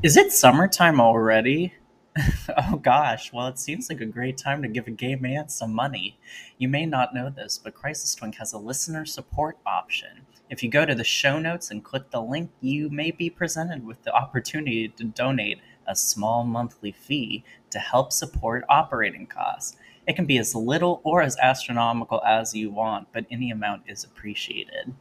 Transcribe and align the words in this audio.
Is 0.00 0.16
it 0.16 0.30
summertime 0.30 1.00
already? 1.00 1.74
oh 2.56 2.76
gosh, 2.76 3.32
well, 3.32 3.48
it 3.48 3.58
seems 3.58 3.90
like 3.90 4.00
a 4.00 4.06
great 4.06 4.38
time 4.38 4.62
to 4.62 4.68
give 4.68 4.86
a 4.86 4.92
gay 4.92 5.16
man 5.16 5.48
some 5.48 5.74
money. 5.74 6.20
You 6.56 6.68
may 6.68 6.86
not 6.86 7.16
know 7.16 7.30
this, 7.30 7.58
but 7.58 7.74
Crisis 7.74 8.14
Twink 8.14 8.36
has 8.36 8.52
a 8.52 8.58
listener 8.58 9.04
support 9.04 9.58
option. 9.66 10.24
If 10.50 10.62
you 10.62 10.70
go 10.70 10.86
to 10.86 10.94
the 10.94 11.02
show 11.02 11.40
notes 11.40 11.72
and 11.72 11.82
click 11.82 12.12
the 12.12 12.22
link, 12.22 12.52
you 12.60 12.88
may 12.90 13.10
be 13.10 13.28
presented 13.28 13.84
with 13.84 14.00
the 14.04 14.14
opportunity 14.14 14.86
to 14.86 15.02
donate 15.02 15.58
a 15.88 15.96
small 15.96 16.44
monthly 16.44 16.92
fee 16.92 17.42
to 17.70 17.80
help 17.80 18.12
support 18.12 18.64
operating 18.68 19.26
costs. 19.26 19.76
It 20.06 20.14
can 20.14 20.26
be 20.26 20.38
as 20.38 20.54
little 20.54 21.00
or 21.02 21.22
as 21.22 21.36
astronomical 21.38 22.22
as 22.24 22.54
you 22.54 22.70
want, 22.70 23.08
but 23.12 23.26
any 23.32 23.50
amount 23.50 23.82
is 23.88 24.04
appreciated. 24.04 24.94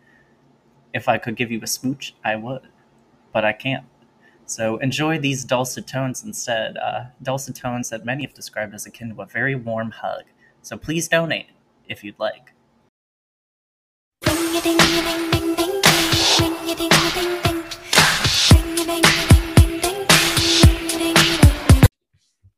If 0.92 1.08
I 1.08 1.20
could 1.20 1.36
give 1.36 1.52
you 1.52 1.62
a 1.62 1.68
smooch, 1.68 2.16
I 2.26 2.36
would, 2.36 2.68
but 3.32 3.46
I 3.46 3.54
can't. 3.54 3.86
So 4.50 4.78
enjoy 4.78 5.20
these 5.20 5.44
dulcet 5.44 5.88
tones 5.88 6.24
instead, 6.24 6.78
uh, 6.78 7.08
dulcet 7.22 7.54
tones 7.54 7.90
that 7.90 8.06
many 8.06 8.24
have 8.24 8.34
described 8.34 8.74
as 8.74 8.86
akin 8.86 9.14
to 9.14 9.22
a 9.22 9.26
very 9.26 9.56
warm 9.56 9.92
hug. 9.92 10.24
So 10.62 10.78
please 10.78 11.10
donate 11.10 11.48
if 11.90 12.02
you'd 12.02 12.18
like. 12.18 12.54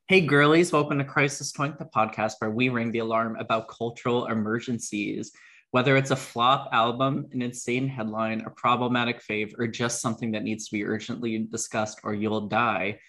Hey 0.08 0.22
girlies, 0.22 0.72
welcome 0.72 1.00
to 1.00 1.04
Crisis 1.04 1.52
Twink, 1.52 1.80
the 1.80 1.86
podcast 1.86 2.34
where 2.38 2.52
we 2.52 2.70
ring 2.70 2.92
the 2.92 3.00
alarm 3.00 3.36
about 3.40 3.68
cultural 3.68 4.28
emergencies. 4.28 5.32
Whether 5.72 5.98
it's 5.98 6.12
a 6.12 6.16
flop 6.16 6.70
album, 6.72 7.28
an 7.32 7.42
insane 7.42 7.88
headline, 7.88 8.42
a 8.42 8.50
problematic 8.50 9.22
fave, 9.24 9.54
or 9.60 9.68
just 9.68 10.02
something 10.02 10.32
that 10.32 10.44
needs 10.44 10.68
to 10.68 10.76
be 10.76 10.84
urgently 10.84 11.38
discussed 11.52 12.00
or 12.04 12.14
you'll 12.14 12.48
die, 12.48 13.00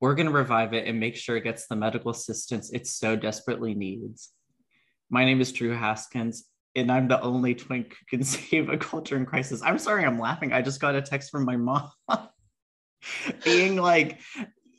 we're 0.00 0.14
going 0.14 0.26
to 0.26 0.32
revive 0.32 0.74
it 0.74 0.86
and 0.86 0.98
make 0.98 1.16
sure 1.16 1.36
it 1.36 1.44
gets 1.44 1.66
the 1.66 1.76
medical 1.76 2.10
assistance 2.10 2.70
it 2.72 2.86
so 2.86 3.16
desperately 3.16 3.74
needs. 3.74 4.30
My 5.10 5.24
name 5.24 5.40
is 5.40 5.52
Drew 5.52 5.72
Haskins, 5.72 6.44
and 6.74 6.90
I'm 6.90 7.08
the 7.08 7.20
only 7.20 7.54
twink 7.54 7.96
who 8.10 8.18
can 8.18 8.24
save 8.24 8.68
a 8.68 8.76
culture 8.76 9.16
in 9.16 9.26
crisis. 9.26 9.62
I'm 9.62 9.78
sorry 9.78 10.04
I'm 10.04 10.18
laughing. 10.18 10.52
I 10.52 10.62
just 10.62 10.80
got 10.80 10.94
a 10.94 11.02
text 11.02 11.30
from 11.30 11.44
my 11.44 11.56
mom 11.56 11.90
being 13.44 13.76
like, 13.76 14.20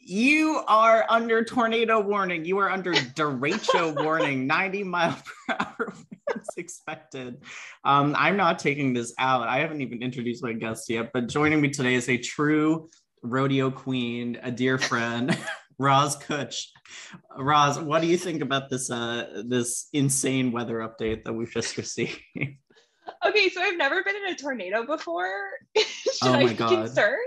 you 0.09 0.61
are 0.67 1.05
under 1.09 1.43
tornado 1.43 1.99
warning. 2.01 2.43
You 2.45 2.57
are 2.57 2.69
under 2.69 2.93
derecho 2.93 3.95
warning. 4.03 4.47
90 4.47 4.83
mile 4.83 5.17
per 5.47 5.55
hour 5.59 5.93
winds 5.93 6.49
expected. 6.57 7.43
Um, 7.83 8.15
I'm 8.17 8.35
not 8.35 8.59
taking 8.59 8.93
this 8.93 9.13
out. 9.19 9.47
I 9.47 9.59
haven't 9.59 9.81
even 9.81 10.01
introduced 10.01 10.43
my 10.43 10.53
guest 10.53 10.89
yet, 10.89 11.11
but 11.13 11.27
joining 11.27 11.61
me 11.61 11.69
today 11.69 11.93
is 11.93 12.09
a 12.09 12.17
true 12.17 12.89
rodeo 13.21 13.69
queen, 13.69 14.39
a 14.41 14.51
dear 14.51 14.77
friend, 14.77 15.37
Roz 15.79 16.17
Kutsch. 16.17 16.65
Roz, 17.37 17.79
what 17.79 18.01
do 18.01 18.07
you 18.07 18.17
think 18.17 18.41
about 18.41 18.69
this 18.69 18.89
uh, 18.89 19.43
this 19.45 19.89
insane 19.93 20.51
weather 20.51 20.77
update 20.79 21.23
that 21.23 21.33
we've 21.33 21.51
just 21.51 21.77
received? 21.77 22.19
Okay, 23.25 23.49
so 23.49 23.59
I've 23.59 23.75
never 23.75 24.03
been 24.03 24.15
in 24.15 24.33
a 24.33 24.35
tornado 24.35 24.85
before. 24.85 25.49
Should 25.75 25.87
Oh 26.21 26.33
I 26.35 26.47
be 26.47 26.53
God. 26.53 26.69
concerned? 26.85 27.17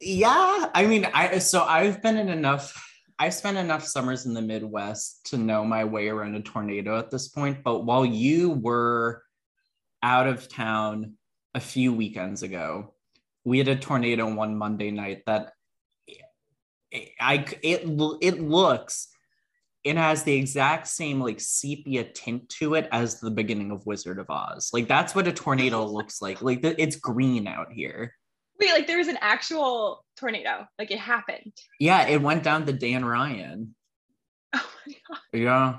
Yeah 0.00 0.70
i 0.74 0.86
mean 0.86 1.06
i 1.14 1.38
so 1.38 1.62
i've 1.64 2.02
been 2.02 2.16
in 2.16 2.28
enough 2.28 2.82
i've 3.18 3.34
spent 3.34 3.56
enough 3.56 3.84
summers 3.84 4.26
in 4.26 4.34
the 4.34 4.42
midwest 4.42 5.26
to 5.26 5.36
know 5.36 5.64
my 5.64 5.84
way 5.84 6.08
around 6.08 6.34
a 6.34 6.42
tornado 6.42 6.98
at 6.98 7.10
this 7.10 7.28
point 7.28 7.62
but 7.62 7.84
while 7.84 8.04
you 8.04 8.50
were 8.50 9.22
out 10.02 10.26
of 10.26 10.48
town 10.48 11.14
a 11.54 11.60
few 11.60 11.92
weekends 11.92 12.42
ago 12.42 12.94
we 13.44 13.58
had 13.58 13.68
a 13.68 13.76
tornado 13.76 14.32
one 14.32 14.56
monday 14.56 14.90
night 14.90 15.22
that 15.26 15.52
i 17.20 17.44
it 17.62 17.82
it 18.20 18.40
looks 18.40 19.08
it 19.84 19.96
has 19.96 20.22
the 20.22 20.34
exact 20.34 20.86
same 20.86 21.20
like 21.20 21.40
sepia 21.40 22.04
tint 22.04 22.48
to 22.48 22.74
it 22.74 22.88
as 22.92 23.18
the 23.18 23.30
beginning 23.30 23.72
of 23.72 23.84
wizard 23.84 24.20
of 24.20 24.30
oz. 24.30 24.70
Like 24.72 24.86
that's 24.86 25.12
what 25.12 25.26
a 25.26 25.32
tornado 25.32 25.84
looks 25.84 26.22
like. 26.22 26.40
Like 26.40 26.60
it's 26.62 26.94
green 26.94 27.48
out 27.48 27.72
here 27.72 28.14
Wait, 28.60 28.70
like 28.72 28.86
there 28.86 28.98
was 28.98 29.08
an 29.08 29.18
actual 29.20 30.04
tornado. 30.16 30.66
Like 30.78 30.90
it 30.90 30.98
happened. 30.98 31.52
Yeah, 31.80 32.06
it 32.06 32.20
went 32.22 32.42
down 32.42 32.66
to 32.66 32.72
Dan 32.72 33.04
Ryan. 33.04 33.74
Oh 34.54 34.68
my 34.86 34.94
god. 35.08 35.18
Yeah. 35.32 35.76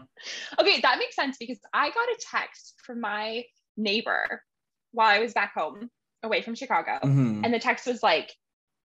Okay, 0.60 0.80
that 0.82 0.98
makes 0.98 1.16
sense 1.16 1.38
because 1.38 1.60
I 1.74 1.90
got 1.90 2.08
a 2.08 2.18
text 2.32 2.76
from 2.84 3.02
my 3.02 3.44
neighbor 3.78 4.42
while 4.92 5.10
I 5.10 5.20
was 5.20 5.34
back 5.34 5.54
home 5.54 5.90
away 6.24 6.42
from 6.42 6.56
Chicago. 6.56 7.00
Mhm. 7.04 7.42
And 7.44 7.54
the 7.54 7.60
text 7.60 7.86
was 7.86 8.02
like, 8.02 8.32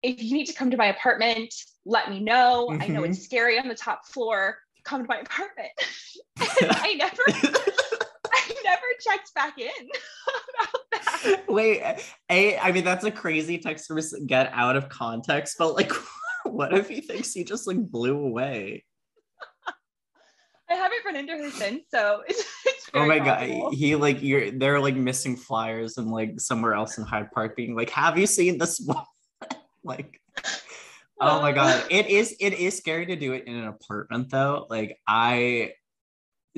if 0.04 0.22
you 0.22 0.34
need 0.34 0.46
to 0.48 0.54
come 0.54 0.72
to 0.72 0.78
my 0.78 0.88
apartment, 0.88 1.54
let 1.86 2.10
me 2.10 2.20
know. 2.20 2.76
I 2.80 2.88
know 2.88 3.04
it's 3.04 3.24
scary 3.24 3.60
on 3.60 3.68
the 3.68 3.76
top 3.76 4.06
floor. 4.08 4.58
Come 4.84 5.04
to 5.04 5.08
my 5.08 5.20
apartment. 5.20 5.70
I 6.40 6.96
never 6.96 7.24
I 8.34 8.56
never 8.64 8.86
checked 9.02 9.34
back 9.36 9.58
in 9.60 9.70
about. 9.70 10.79
Wait, 11.48 11.82
a 12.30 12.58
I 12.60 12.72
mean 12.72 12.84
that's 12.84 13.06
a 13.06 13.12
crazy 13.12 13.58
text 13.58 13.88
to 13.88 14.20
get 14.26 14.52
out 14.54 14.76
of 14.76 14.90
context, 14.90 15.56
but 15.58 15.74
like, 15.76 15.92
what 16.46 16.74
if 16.74 16.88
he 16.90 17.02
thinks 17.02 17.34
he 17.34 17.44
just 17.44 17.68
like 17.68 17.78
blew 17.80 18.18
away? 18.18 18.86
I 20.70 20.76
haven't 20.76 21.00
run 21.04 21.16
into 21.16 21.34
her 21.34 21.50
since, 21.50 21.84
so 21.90 22.22
it's, 22.28 22.44
it's 22.66 22.90
Oh 22.94 23.06
my 23.06 23.20
possible. 23.20 23.70
god, 23.70 23.74
he 23.74 23.96
like 23.96 24.22
you're 24.22 24.52
they're 24.52 24.80
like 24.80 24.96
missing 24.96 25.36
flyers 25.36 25.98
and 25.98 26.12
like 26.12 26.40
somewhere 26.40 26.74
else 26.74 26.98
in 26.98 27.04
Hyde 27.06 27.32
Park 27.32 27.56
being 27.56 27.76
like, 27.76 27.90
have 27.92 28.18
you 28.18 28.28
seen 28.28 28.58
this 28.58 28.80
one? 28.86 29.04
like, 29.84 30.20
oh 31.20 31.42
my 31.42 31.52
god, 31.52 31.84
it 31.90 32.08
is 32.08 32.36
it 32.40 32.54
is 32.54 32.78
scary 32.78 33.06
to 33.08 33.16
do 33.16 33.34
it 33.34 33.46
in 33.48 33.56
an 33.56 33.68
apartment 33.68 34.30
though. 34.30 34.68
Like 34.70 34.98
I 35.08 35.74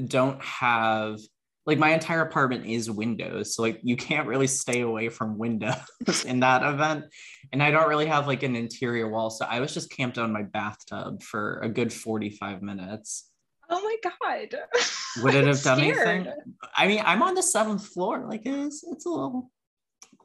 don't 0.03 0.41
have 0.41 1.19
like 1.65 1.77
my 1.77 1.93
entire 1.93 2.21
apartment 2.21 2.65
is 2.65 2.89
windows 2.89 3.55
so 3.55 3.61
like 3.61 3.79
you 3.83 3.95
can't 3.95 4.27
really 4.27 4.47
stay 4.47 4.81
away 4.81 5.09
from 5.09 5.37
windows 5.37 5.75
in 6.25 6.39
that 6.39 6.63
event 6.63 7.05
and 7.51 7.61
i 7.61 7.71
don't 7.71 7.89
really 7.89 8.05
have 8.05 8.27
like 8.27 8.43
an 8.43 8.55
interior 8.55 9.09
wall 9.09 9.29
so 9.29 9.45
i 9.45 9.59
was 9.59 9.73
just 9.73 9.91
camped 9.91 10.17
on 10.17 10.31
my 10.31 10.43
bathtub 10.43 11.21
for 11.21 11.59
a 11.61 11.69
good 11.69 11.91
45 11.91 12.61
minutes 12.61 13.27
Oh 13.73 13.81
my 13.81 13.95
god. 14.03 14.59
would 15.23 15.33
it 15.33 15.47
have 15.47 15.61
done 15.61 15.77
scared. 15.77 16.07
anything 16.07 16.33
i 16.75 16.87
mean 16.87 17.01
i'm 17.05 17.23
on 17.23 17.35
the 17.35 17.43
seventh 17.43 17.85
floor 17.87 18.25
like 18.29 18.41
it's 18.45 18.83
it's 18.83 19.05
a 19.05 19.09
little 19.09 19.49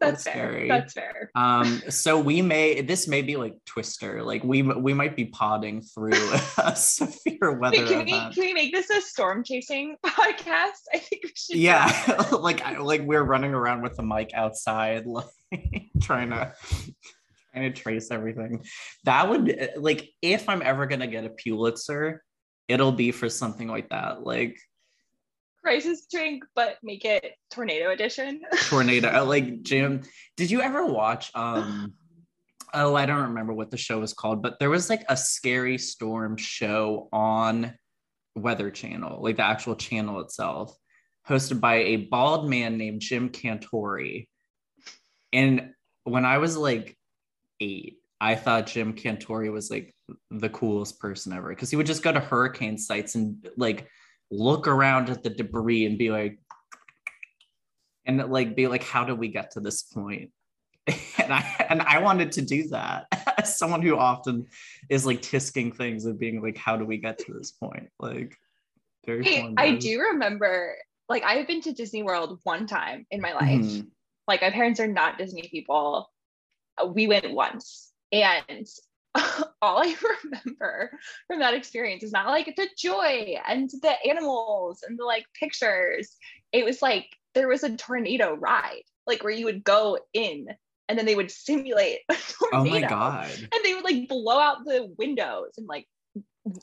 That's 0.01 0.25
fair. 0.25 0.67
That's 0.69 0.93
fair. 0.93 1.31
um 1.35 1.83
so 1.89 2.19
we 2.21 2.43
may 2.43 2.81
this 2.81 3.07
may 3.09 3.23
be 3.23 3.37
like 3.37 3.55
twister 3.65 4.23
like 4.23 4.45
we 4.45 4.63
we 4.63 4.93
might 4.95 5.17
be 5.17 5.27
podding 5.27 5.81
through 5.83 6.13
a 6.59 6.75
severe 6.77 7.59
weather 7.59 7.79
Wait, 7.79 7.89
can 7.89 8.05
we 8.05 8.11
can 8.11 8.33
we 8.39 8.55
make 8.55 8.73
this 8.73 8.91
a 8.91 9.01
storm 9.01 9.43
chasing 9.45 9.97
podcast? 10.07 10.83
I 10.93 10.99
think 10.99 11.25
we 11.25 11.33
should. 11.35 11.57
yeah 11.57 12.27
like 12.33 12.63
I- 12.65 12.79
like 12.79 13.03
we're 13.03 13.23
running 13.25 13.55
around 13.55 13.83
with 13.83 13.97
the 13.97 14.03
mic 14.03 14.31
outside 14.35 15.07
like 15.07 15.27
trying 16.03 16.31
to 16.31 16.53
trying 17.53 17.73
to 17.73 17.81
trace 17.83 18.11
everything 18.11 18.65
that 19.05 19.29
would 19.29 19.71
like 19.77 20.11
if 20.21 20.49
i'm 20.49 20.61
ever 20.63 20.87
gonna 20.87 21.07
get 21.07 21.25
a 21.25 21.31
pulitzer 21.31 22.23
it'll 22.69 22.93
be 22.93 23.13
for 23.13 23.29
something 23.29 23.69
like 23.69 23.89
that 23.91 24.23
like 24.23 24.59
Crisis 25.67 26.07
Twink, 26.07 26.45
but 26.55 26.77
make 26.85 27.05
it 27.05 27.35
tornado 27.51 27.91
edition. 27.91 28.41
tornado 28.69 29.09
uh, 29.13 29.25
like 29.25 29.63
jim 29.63 30.01
did 30.37 30.49
you 30.49 30.61
ever 30.61 30.87
watch 30.87 31.33
um 31.35 31.93
oh 32.75 32.95
i 32.95 33.05
don't 33.05 33.31
remember 33.31 33.53
what 33.53 33.73
the 33.73 33.77
show 33.77 33.99
was 33.99 34.13
called 34.13 34.43
but 34.43 34.61
there 34.61 34.71
was 34.71 34.89
like 34.89 35.05
a 35.09 35.17
scary 35.17 35.77
storm 35.77 36.37
show 36.37 37.09
on 37.13 37.75
weather 38.37 38.71
channel 38.71 39.21
like 39.21 39.37
the 39.37 39.45
actual 39.45 39.75
channel 39.75 40.21
itself 40.21 40.73
hosted 41.29 41.61
by 41.61 41.77
a 41.77 41.97
bald 41.97 42.49
man 42.49 42.79
named 42.79 43.01
jim 43.01 43.29
cantore 43.29 44.25
and 45.33 45.71
when 46.05 46.25
i 46.25 46.39
was 46.39 46.57
like 46.57 46.97
eight 47.59 47.97
i 48.21 48.37
thought 48.37 48.69
jim 48.69 48.93
cantore 48.93 49.51
was 49.53 49.69
like 49.69 49.93
the 50.31 50.49
coolest 50.49 51.01
person 51.01 51.33
ever 51.33 51.49
because 51.49 51.71
he 51.71 51.77
would 51.77 51.87
just 51.87 52.05
go 52.05 52.13
to 52.13 52.21
hurricane 52.21 52.79
sites 52.79 53.17
and 53.17 53.49
like 53.57 53.89
look 54.31 54.67
around 54.67 55.09
at 55.09 55.23
the 55.23 55.31
debris 55.31 55.87
and 55.87 55.99
be 55.99 56.11
like 56.11 56.39
and 58.07 58.19
like 58.31 58.57
be 58.57 58.67
like 58.67 58.83
how 58.83 59.05
did 59.05 59.19
we 59.19 59.29
get 59.29 59.53
to 59.53 59.61
this 59.61 59.83
point 59.83 60.31
and 60.87 61.33
i 61.33 61.67
and 61.69 61.81
i 61.83 61.99
wanted 61.99 62.33
to 62.33 62.43
do 62.43 62.67
that 62.69 63.07
as 63.39 63.57
someone 63.59 63.83
who 63.83 63.97
often 63.97 64.47
is 64.89 65.07
like 65.07 65.23
tisking 65.23 65.75
things 65.75 66.05
and 66.07 66.19
being 66.19 66.43
like 66.43 66.57
how 66.57 66.77
do 66.77 66.85
we 66.85 66.97
get 66.97 67.19
to 67.19 67.33
this 67.33 67.53
point 67.53 67.89
like 68.01 68.37
very 69.07 69.25
fun 69.25 69.55
I 69.57 69.77
do 69.77 70.01
remember, 70.01 70.77
like, 71.09 71.23
I 71.23 71.35
have 71.35 71.47
been 71.47 71.61
to 71.63 71.73
Disney 71.73 72.03
World 72.03 72.41
one 72.43 72.67
time 72.67 73.07
in 73.11 73.21
my 73.21 73.33
life. 73.33 73.65
Mhm. 73.65 73.91
Like, 74.27 74.43
my 74.43 74.51
parents 74.51 74.81
are 74.81 74.89
not 74.89 75.17
Disney 75.17 75.49
people. 75.49 76.11
We 76.85 77.07
went 77.07 77.33
once, 77.33 77.93
and 78.13 78.67
all 79.63 79.79
I 79.79 79.95
remember 80.25 80.91
from 81.27 81.41
that 81.41 81.55
experience 81.55 82.03
is 82.03 82.13
not 82.13 82.27
like 82.27 82.55
the 82.57 82.69
joy 82.77 83.37
and 83.47 83.71
the 83.83 83.95
animals 84.09 84.83
and 84.87 84.99
the 84.99 85.05
like 85.05 85.27
pictures. 85.39 86.17
It 86.53 86.65
was 86.65 86.83
like 86.83 87.07
there 87.35 87.49
was 87.49 87.63
a 87.63 87.77
tornado 87.77 88.35
ride, 88.35 88.83
like 89.07 89.23
where 89.23 89.33
you 89.33 89.47
would 89.47 89.65
go 89.65 89.99
in 90.13 90.49
and 90.89 90.99
then 90.99 91.07
they 91.07 91.15
would 91.15 91.31
simulate 91.31 92.01
a 92.09 92.15
tornado. 92.15 92.53
Oh 92.53 92.81
my 92.81 92.81
god. 92.81 93.31
And 93.39 93.65
they 93.65 93.75
would 93.75 93.85
like 93.85 94.09
blow 94.09 94.39
out 94.39 94.65
the 94.65 94.93
windows 94.99 95.53
and 95.57 95.67
like 95.67 95.87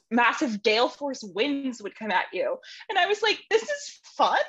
massive 0.10 0.64
gale 0.64 0.88
force 0.88 1.24
winds 1.24 1.82
would 1.82 1.96
come 1.96 2.12
at 2.12 2.26
you. 2.32 2.58
And 2.90 2.98
I 2.98 3.08
was 3.08 3.22
like, 3.22 3.40
this 3.50 3.64
is 3.64 4.00
fun. 4.18 4.40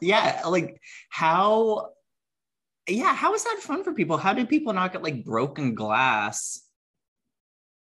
yeah, 0.00 0.42
like 0.46 0.80
how 1.08 1.90
yeah, 2.88 3.14
how 3.14 3.32
is 3.32 3.44
that 3.44 3.60
fun 3.60 3.82
for 3.82 3.94
people? 3.94 4.18
How 4.18 4.34
did 4.34 4.48
people 4.48 4.72
not 4.74 4.92
get 4.92 5.02
like 5.02 5.24
broken 5.24 5.74
glass 5.74 6.60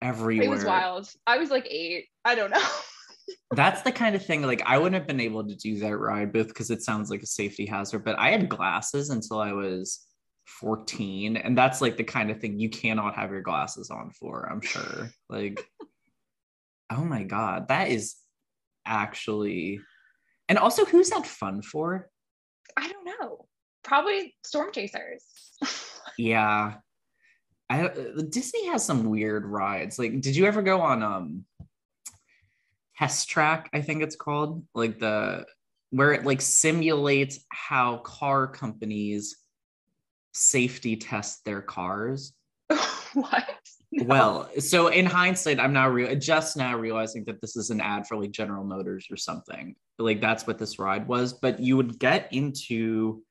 everywhere? 0.02 0.48
It 0.48 0.50
was 0.50 0.66
wild. 0.66 1.10
I 1.28 1.38
was 1.38 1.50
like 1.50 1.68
eight. 1.70 2.08
I 2.26 2.36
don't 2.36 2.52
know. 2.52 2.68
That's 3.52 3.82
the 3.84 3.92
kind 3.92 4.16
of 4.16 4.26
thing 4.26 4.42
like 4.42 4.62
I 4.66 4.78
wouldn't 4.78 4.96
have 4.96 5.08
been 5.08 5.20
able 5.20 5.48
to 5.48 5.56
do 5.56 5.80
that 5.80 5.98
ride 5.98 6.34
both 6.34 6.48
because 6.48 6.72
it 6.72 6.82
sounds 6.82 7.10
like 7.10 7.22
a 7.22 7.28
safety 7.28 7.66
hazard, 7.66 8.04
but 8.04 8.18
I 8.18 8.32
had 8.32 8.50
glasses 8.50 9.10
until 9.10 9.40
I 9.40 9.54
was 9.54 10.06
14 10.48 11.38
and 11.38 11.56
that's 11.56 11.80
like 11.80 11.96
the 11.96 12.04
kind 12.04 12.32
of 12.32 12.40
thing 12.40 12.60
you 12.60 12.70
cannot 12.70 13.16
have 13.16 13.30
your 13.32 13.42
glasses 13.42 13.92
on 13.92 14.10
for, 14.12 14.50
I'm 14.52 14.62
sure. 14.62 15.12
like 15.30 15.64
oh 16.92 17.04
my 17.04 17.24
god, 17.24 17.68
that 17.68 17.90
is 17.90 18.16
actually 18.86 19.80
and 20.48 20.58
also 20.58 20.86
who's 20.86 21.12
that 21.12 21.28
fun 21.28 21.62
for? 21.62 22.10
I 22.76 22.92
don't 22.92 23.06
know. 23.06 23.46
Probably 23.84 24.36
storm 24.44 24.72
chasers. 24.74 25.24
yeah. 26.18 26.76
I 27.70 27.90
Disney 28.30 28.68
has 28.68 28.86
some 28.86 29.10
weird 29.10 29.46
rides. 29.46 30.00
Like 30.00 30.22
did 30.22 30.36
you 30.36 30.46
ever 30.46 30.62
go 30.62 30.82
on 30.82 31.04
um 31.04 31.46
test 32.98 33.30
track 33.30 33.70
i 33.74 33.82
think 33.82 34.04
it's 34.04 34.16
called? 34.16 34.66
Like 34.74 35.00
the 35.00 35.46
where 35.92 36.14
it 36.14 36.26
like 36.26 36.42
simulates 36.42 37.40
how 37.50 37.98
car 37.98 38.48
companies 38.48 39.38
safety 40.34 40.96
test 40.96 41.46
their 41.46 41.62
cars? 41.62 42.34
What? 43.14 43.50
No. 43.92 44.06
well 44.06 44.50
so 44.60 44.90
in 44.90 45.08
hindsight 45.08 45.60
i'm 45.60 45.74
now 45.74 45.90
re- 45.90 46.16
just 46.16 46.56
now 46.56 46.78
realizing 46.78 47.24
that 47.26 47.42
this 47.42 47.56
is 47.58 47.72
an 47.72 47.82
ad 47.82 48.06
for 48.06 48.18
like 48.18 48.30
general 48.30 48.64
motors 48.64 49.08
or 49.10 49.18
something. 49.18 49.76
Like 49.98 50.22
that's 50.22 50.46
what 50.46 50.60
this 50.60 50.78
ride 50.78 51.08
was. 51.08 51.34
But 51.34 51.60
you 51.60 51.76
would 51.76 51.98
get 51.98 52.32
into 52.32 53.24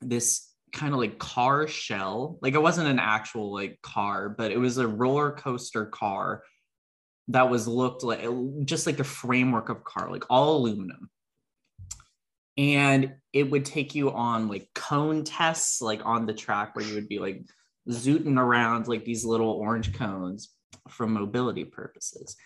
this 0.00 0.50
kind 0.74 0.92
of 0.92 1.00
like 1.00 1.18
car 1.18 1.66
shell 1.66 2.38
like 2.42 2.54
it 2.54 2.62
wasn't 2.62 2.86
an 2.86 2.98
actual 2.98 3.52
like 3.52 3.78
car 3.82 4.28
but 4.28 4.50
it 4.52 4.58
was 4.58 4.76
a 4.76 4.86
roller 4.86 5.32
coaster 5.32 5.86
car 5.86 6.42
that 7.28 7.48
was 7.48 7.66
looked 7.66 8.02
like 8.02 8.26
just 8.64 8.86
like 8.86 8.96
the 8.96 9.04
framework 9.04 9.68
of 9.68 9.84
car, 9.84 10.10
like 10.10 10.24
all 10.28 10.56
aluminum. 10.56 11.10
And 12.56 13.14
it 13.32 13.50
would 13.50 13.64
take 13.64 13.94
you 13.94 14.12
on 14.12 14.48
like 14.48 14.68
cone 14.74 15.24
tests, 15.24 15.80
like 15.80 16.04
on 16.04 16.26
the 16.26 16.34
track 16.34 16.76
where 16.76 16.84
you 16.84 16.94
would 16.94 17.08
be 17.08 17.18
like 17.18 17.44
zooting 17.88 18.38
around 18.38 18.86
like 18.86 19.04
these 19.04 19.24
little 19.24 19.50
orange 19.50 19.94
cones 19.94 20.50
for 20.88 21.06
mobility 21.06 21.64
purposes. 21.64 22.36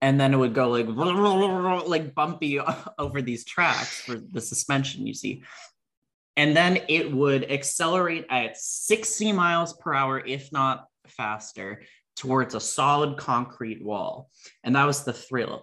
And 0.00 0.20
then 0.20 0.34
it 0.34 0.36
would 0.36 0.52
go 0.52 0.68
like 0.68 0.86
like 1.86 2.14
bumpy 2.14 2.58
over 2.98 3.22
these 3.22 3.44
tracks 3.44 4.00
for 4.00 4.16
the 4.16 4.40
suspension 4.40 5.06
you 5.06 5.14
see. 5.14 5.44
And 6.36 6.56
then 6.56 6.78
it 6.88 7.12
would 7.12 7.50
accelerate 7.50 8.26
at 8.30 8.56
60 8.56 9.32
miles 9.32 9.74
per 9.74 9.92
hour, 9.92 10.18
if 10.24 10.50
not 10.50 10.86
faster, 11.06 11.82
towards 12.16 12.54
a 12.54 12.60
solid 12.60 13.18
concrete 13.18 13.84
wall. 13.84 14.30
And 14.64 14.76
that 14.76 14.86
was 14.86 15.04
the 15.04 15.12
thrill. 15.12 15.62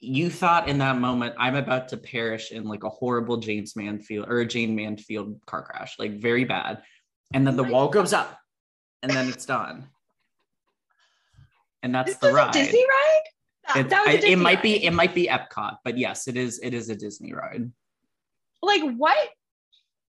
You 0.00 0.30
thought 0.30 0.68
in 0.68 0.78
that 0.78 0.98
moment, 0.98 1.34
I'm 1.38 1.56
about 1.56 1.88
to 1.88 1.96
perish 1.96 2.52
in 2.52 2.64
like 2.64 2.84
a 2.84 2.88
horrible 2.88 3.38
James 3.38 3.74
Manfield 3.74 4.28
or 4.28 4.40
a 4.40 4.46
Jayne 4.46 4.76
Mansfield 4.76 5.40
car 5.46 5.62
crash, 5.62 5.98
like 5.98 6.20
very 6.20 6.44
bad. 6.44 6.82
And 7.34 7.46
then 7.46 7.56
the 7.56 7.64
wall 7.64 7.88
goes 7.88 8.12
up 8.12 8.38
and 9.02 9.10
then 9.10 9.28
it's 9.28 9.44
done. 9.44 9.88
And 11.82 11.94
that's 11.94 12.10
this 12.10 12.18
the 12.18 12.32
ride. 12.32 12.52
Disney 12.52 12.84
ride? 12.84 13.74
That, 13.74 13.90
that 13.90 14.06
I, 14.06 14.12
it 14.12 14.38
might 14.38 14.56
ride. 14.56 14.62
be 14.62 14.84
it 14.84 14.92
might 14.92 15.14
be 15.14 15.26
Epcot, 15.26 15.78
but 15.84 15.98
yes, 15.98 16.26
it 16.26 16.36
is 16.36 16.58
it 16.60 16.74
is 16.74 16.88
a 16.88 16.96
Disney 16.96 17.32
ride. 17.34 17.70
Like 18.62 18.82
what 18.96 19.28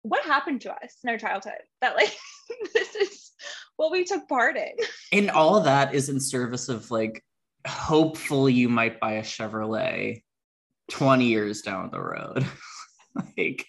what 0.02 0.24
happened 0.24 0.62
to 0.62 0.72
us 0.72 0.96
in 1.02 1.10
our 1.10 1.18
childhood 1.18 1.60
that 1.80 1.96
like 1.96 2.16
this 2.74 2.94
is 2.94 3.30
what 3.76 3.92
we 3.92 4.04
took 4.04 4.28
part 4.28 4.56
in? 4.56 4.72
And 5.12 5.30
all 5.30 5.56
of 5.56 5.64
that 5.64 5.94
is 5.94 6.08
in 6.08 6.20
service 6.20 6.68
of 6.68 6.90
like 6.90 7.24
hopefully 7.66 8.52
you 8.52 8.68
might 8.68 9.00
buy 9.00 9.14
a 9.14 9.22
chevrolet 9.22 10.22
20 10.90 11.24
years 11.24 11.62
down 11.62 11.90
the 11.90 12.00
road. 12.00 12.44
Like 13.36 13.66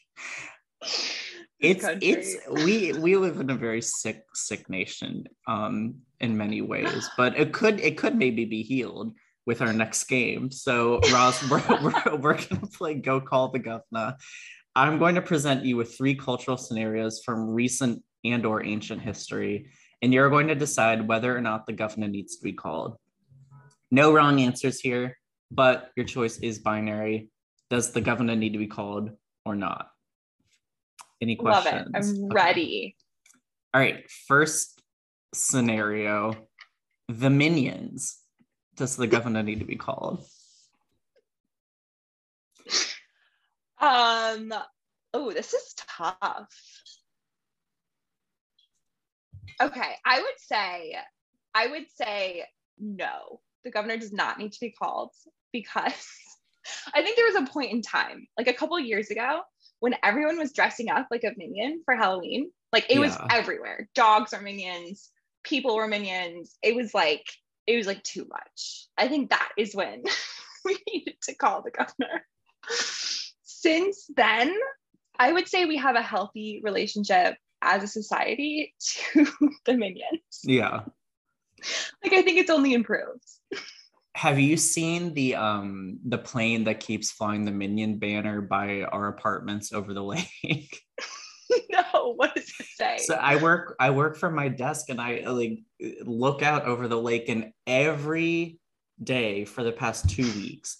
it's 1.59 1.85
it's 2.01 2.35
we 2.51 2.93
we 2.93 3.15
live 3.15 3.39
in 3.39 3.49
a 3.49 3.55
very 3.55 3.81
sick 3.81 4.23
sick 4.35 4.69
nation 4.69 5.25
um 5.47 5.95
in 6.19 6.37
many 6.37 6.61
ways 6.61 7.09
but 7.17 7.37
it 7.37 7.51
could 7.51 7.79
it 7.79 7.97
could 7.97 8.15
maybe 8.15 8.45
be 8.45 8.61
healed 8.61 9.13
with 9.49 9.63
our 9.63 9.73
next 9.73 10.03
game. 10.03 10.51
So 10.51 10.99
Roz 11.11 11.41
we're, 11.49 11.63
we're, 11.81 12.15
we're 12.17 12.37
gonna 12.37 12.67
play 12.67 12.93
go 12.93 13.19
call 13.19 13.47
the 13.47 13.57
governor 13.57 14.17
I'm 14.79 14.97
going 14.97 15.15
to 15.15 15.21
present 15.21 15.65
you 15.65 15.75
with 15.75 15.93
three 15.97 16.15
cultural 16.15 16.55
scenarios 16.55 17.21
from 17.25 17.49
recent 17.49 18.01
and 18.23 18.45
or 18.45 18.63
ancient 18.63 19.01
history, 19.01 19.71
and 20.01 20.13
you're 20.13 20.29
going 20.29 20.47
to 20.47 20.55
decide 20.55 21.05
whether 21.05 21.35
or 21.35 21.41
not 21.41 21.67
the 21.67 21.73
governor 21.73 22.07
needs 22.07 22.37
to 22.37 22.43
be 22.45 22.53
called. 22.53 22.95
No 23.91 24.13
wrong 24.13 24.39
answers 24.39 24.79
here, 24.79 25.17
but 25.51 25.91
your 25.97 26.05
choice 26.05 26.37
is 26.37 26.59
binary. 26.59 27.29
Does 27.69 27.91
the 27.91 27.99
governor 27.99 28.37
need 28.37 28.53
to 28.53 28.57
be 28.57 28.67
called 28.67 29.11
or 29.45 29.53
not? 29.53 29.89
Any 31.21 31.35
questions? 31.35 31.89
Love 31.93 32.05
it. 32.05 32.21
I'm 32.21 32.29
ready. 32.29 32.95
All 33.73 33.81
right. 33.81 34.09
First 34.29 34.81
scenario 35.33 36.47
the 37.09 37.29
minions. 37.29 38.17
Does 38.77 38.95
the 38.95 39.07
governor 39.07 39.43
need 39.43 39.59
to 39.59 39.65
be 39.65 39.75
called? 39.75 40.25
Um, 43.79 44.53
oh, 45.13 45.31
this 45.31 45.53
is 45.53 45.75
tough. 45.97 46.49
Okay, 49.61 49.95
I 50.05 50.21
would 50.21 50.39
say, 50.39 50.95
I 51.53 51.67
would 51.67 51.85
say 51.95 52.45
no. 52.77 53.41
The 53.63 53.71
governor 53.71 53.97
does 53.97 54.13
not 54.13 54.37
need 54.37 54.53
to 54.53 54.59
be 54.59 54.71
called 54.71 55.11
because 55.51 56.07
I 56.93 57.01
think 57.01 57.15
there 57.15 57.25
was 57.25 57.35
a 57.35 57.51
point 57.51 57.71
in 57.71 57.81
time, 57.81 58.27
like 58.37 58.47
a 58.47 58.53
couple 58.53 58.79
years 58.79 59.09
ago, 59.09 59.41
when 59.79 59.95
everyone 60.03 60.37
was 60.37 60.53
dressing 60.53 60.89
up 60.89 61.07
like 61.11 61.23
a 61.23 61.33
minion 61.35 61.81
for 61.85 61.95
Halloween. 61.95 62.51
Like 62.71 62.85
it 62.89 62.95
yeah. 62.95 62.99
was 62.99 63.17
everywhere. 63.31 63.89
Dogs 63.95 64.33
are 64.33 64.41
minions, 64.41 65.09
people 65.43 65.75
were 65.75 65.87
minions. 65.87 66.55
It 66.62 66.75
was 66.75 66.93
like 66.93 67.25
it 67.67 67.77
was 67.77 67.88
like 67.88 68.03
too 68.03 68.25
much. 68.29 68.88
I 68.98 69.07
think 69.07 69.29
that 69.29 69.50
is 69.57 69.75
when 69.75 70.03
we 70.65 70.77
needed 70.91 71.15
to 71.24 71.36
call 71.36 71.62
the 71.62 71.71
governor 71.71 72.25
since 73.62 74.10
then, 74.16 74.56
I 75.18 75.34
would 75.34 75.48
say 75.48 75.66
we 75.66 75.78
have 75.78 75.96
a 75.96 76.01
healthy 76.01 76.62
relationship 76.63 77.36
as 77.62 77.84
a 77.84 77.88
society 77.88 78.74
to 78.80 79.28
the 79.66 79.75
minions. 79.75 80.42
Yeah. 80.44 80.82
Like 82.04 82.13
I 82.13 82.22
think 82.22 82.39
it's 82.39 82.50
only 82.50 82.74
improved. 82.74 83.28
Have 84.16 84.39
you 84.39 84.56
seen 84.58 85.13
the 85.13 85.36
um 85.36 86.00
the 86.06 86.18
plane 86.18 86.63
that 86.66 86.80
keeps 86.80 87.12
flying 87.12 87.44
the 87.44 87.51
minion 87.51 88.00
banner 88.00 88.42
by 88.42 88.84
our 88.84 89.08
apartments 89.08 89.74
over 89.74 89.94
the 89.94 90.04
lake? 90.16 90.82
no, 91.70 92.13
what 92.16 92.34
does 92.36 92.51
it 92.60 92.66
say? 92.75 92.98
So 93.00 93.16
I 93.16 93.36
work 93.36 93.75
I 93.80 93.89
work 93.89 94.16
from 94.16 94.36
my 94.36 94.48
desk 94.48 94.89
and 94.89 95.01
I 95.01 95.24
like 95.28 95.60
look 96.06 96.44
out 96.44 96.63
over 96.66 96.88
the 96.88 97.00
lake 97.00 97.28
and 97.28 97.51
every 97.68 98.60
day 99.04 99.44
for 99.46 99.63
the 99.63 99.72
past 99.72 100.10
2 100.10 100.24
weeks 100.24 100.78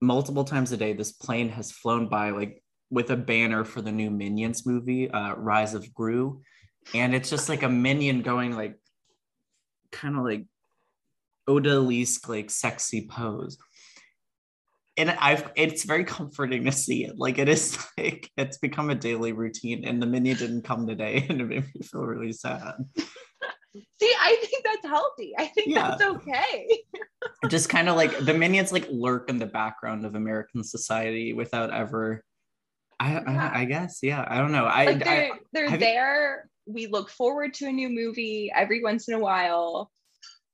multiple 0.00 0.44
times 0.44 0.72
a 0.72 0.76
day 0.76 0.92
this 0.92 1.12
plane 1.12 1.48
has 1.48 1.72
flown 1.72 2.08
by 2.08 2.30
like 2.30 2.62
with 2.90 3.10
a 3.10 3.16
banner 3.16 3.64
for 3.64 3.82
the 3.82 3.92
new 3.92 4.10
minions 4.10 4.66
movie 4.66 5.10
uh 5.10 5.34
rise 5.34 5.74
of 5.74 5.92
gru. 5.92 6.40
And 6.94 7.14
it's 7.14 7.30
just 7.30 7.48
like 7.48 7.62
a 7.62 7.68
minion 7.68 8.22
going 8.22 8.54
like 8.54 8.76
kind 9.90 10.16
of 10.16 10.24
like 10.24 10.44
odalisque 11.48 12.28
like 12.28 12.50
sexy 12.50 13.06
pose. 13.08 13.58
And 14.98 15.10
i've 15.10 15.50
it's 15.56 15.84
very 15.84 16.04
comforting 16.04 16.64
to 16.64 16.72
see 16.72 17.04
it. 17.04 17.18
Like 17.18 17.38
it 17.38 17.48
is 17.48 17.78
like 17.98 18.30
it's 18.36 18.58
become 18.58 18.90
a 18.90 18.94
daily 18.94 19.32
routine. 19.32 19.84
And 19.84 20.00
the 20.00 20.06
minion 20.06 20.36
didn't 20.36 20.62
come 20.62 20.86
today 20.86 21.26
and 21.28 21.40
it 21.40 21.44
made 21.44 21.64
me 21.74 21.80
feel 21.82 22.02
really 22.02 22.32
sad 22.32 22.74
See, 24.00 24.12
I 24.20 24.36
think 24.42 24.64
that's 24.64 24.86
healthy. 24.86 25.34
I 25.38 25.46
think 25.46 25.68
yeah. 25.68 25.88
that's 25.88 26.02
okay. 26.02 26.82
Just 27.48 27.68
kind 27.68 27.88
of 27.88 27.96
like 27.96 28.18
the 28.18 28.34
minions 28.34 28.72
like 28.72 28.86
lurk 28.90 29.28
in 29.28 29.38
the 29.38 29.46
background 29.46 30.04
of 30.04 30.14
American 30.14 30.62
society 30.64 31.32
without 31.32 31.72
ever. 31.72 32.24
I 32.98 33.12
yeah. 33.12 33.50
I, 33.54 33.60
I, 33.60 33.64
guess 33.64 33.98
yeah. 34.02 34.24
I 34.28 34.38
don't 34.38 34.52
know. 34.52 34.64
I 34.64 34.86
like 34.86 35.04
they're 35.04 35.32
I, 35.32 35.38
they're 35.52 35.78
there. 35.78 36.48
You... 36.66 36.72
We 36.72 36.86
look 36.86 37.10
forward 37.10 37.54
to 37.54 37.66
a 37.66 37.72
new 37.72 37.88
movie 37.88 38.50
every 38.54 38.82
once 38.82 39.08
in 39.08 39.14
a 39.14 39.18
while. 39.18 39.90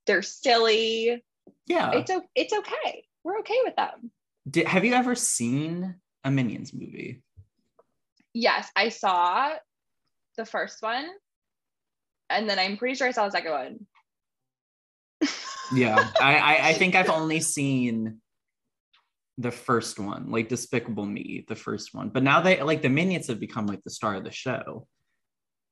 They're 0.06 0.22
silly. 0.22 1.24
Yeah, 1.66 1.92
it's 1.92 2.10
it's 2.34 2.52
okay. 2.52 3.04
We're 3.24 3.38
okay 3.40 3.58
with 3.64 3.76
them. 3.76 4.10
Did, 4.50 4.66
have 4.66 4.84
you 4.84 4.94
ever 4.94 5.14
seen 5.14 5.94
a 6.24 6.30
Minions 6.30 6.74
movie? 6.74 7.22
Yes, 8.34 8.70
I 8.74 8.88
saw 8.88 9.52
the 10.36 10.44
first 10.44 10.82
one, 10.82 11.06
and 12.32 12.48
then 12.48 12.58
I'm 12.58 12.76
pretty 12.76 12.94
sure 12.94 13.06
I 13.08 13.12
saw 13.12 13.24
the 13.26 13.30
second 13.32 13.52
one. 13.52 13.86
yeah, 15.70 16.08
I, 16.20 16.36
I 16.36 16.68
I 16.68 16.72
think 16.74 16.94
I've 16.94 17.10
only 17.10 17.40
seen 17.40 18.20
the 19.38 19.50
first 19.50 19.98
one, 19.98 20.30
like 20.30 20.48
Despicable 20.48 21.06
Me, 21.06 21.44
the 21.48 21.56
first 21.56 21.94
one. 21.94 22.10
But 22.10 22.22
now 22.22 22.40
they 22.42 22.62
like 22.62 22.82
the 22.82 22.88
Minions 22.88 23.28
have 23.28 23.40
become 23.40 23.66
like 23.66 23.82
the 23.84 23.90
star 23.90 24.14
of 24.16 24.24
the 24.24 24.30
show. 24.30 24.86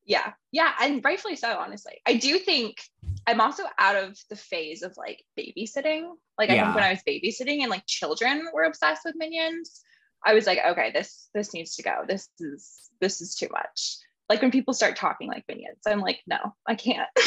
Yeah, 0.05 0.33
yeah, 0.51 0.73
and 0.81 1.05
rightfully 1.05 1.37
so, 1.37 1.57
honestly. 1.59 2.01
I 2.07 2.15
do 2.15 2.39
think 2.39 2.79
I'm 3.27 3.41
also 3.41 3.65
out 3.79 3.97
of 3.97 4.19
the 4.29 4.37
phase 4.37 4.83
of 4.83 4.97
like 4.97 5.23
babysitting. 5.39 6.09
Like 6.39 6.51
I 6.51 6.55
Yeah. 6.55 6.63
think 6.63 6.75
when 6.75 6.85
I 6.85 6.91
was 6.91 7.03
babysitting 7.07 7.61
and 7.61 7.71
like 7.71 7.87
children 7.87 8.49
were 8.53 8.65
obsessed 8.65 9.03
with 9.05 9.15
minions, 9.17 9.83
I 10.25 10.35
was 10.35 10.47
like, 10.47 10.59
okay, 10.67 10.91
this 10.93 11.29
this 11.35 11.55
needs 11.55 11.77
to 11.77 11.83
go. 11.83 12.05
This 12.09 12.29
is 12.41 12.91
this 13.01 13.21
is 13.21 13.35
too 13.35 13.49
much. 13.53 13.99
Like 14.31 14.41
when 14.41 14.51
people 14.53 14.73
start 14.73 14.97
talking 14.97 15.29
like 15.29 15.45
minions, 15.49 15.81
I'm 15.87 16.01
like, 16.01 16.21
no, 16.27 16.39
I 16.67 16.75
can't. 16.77 17.09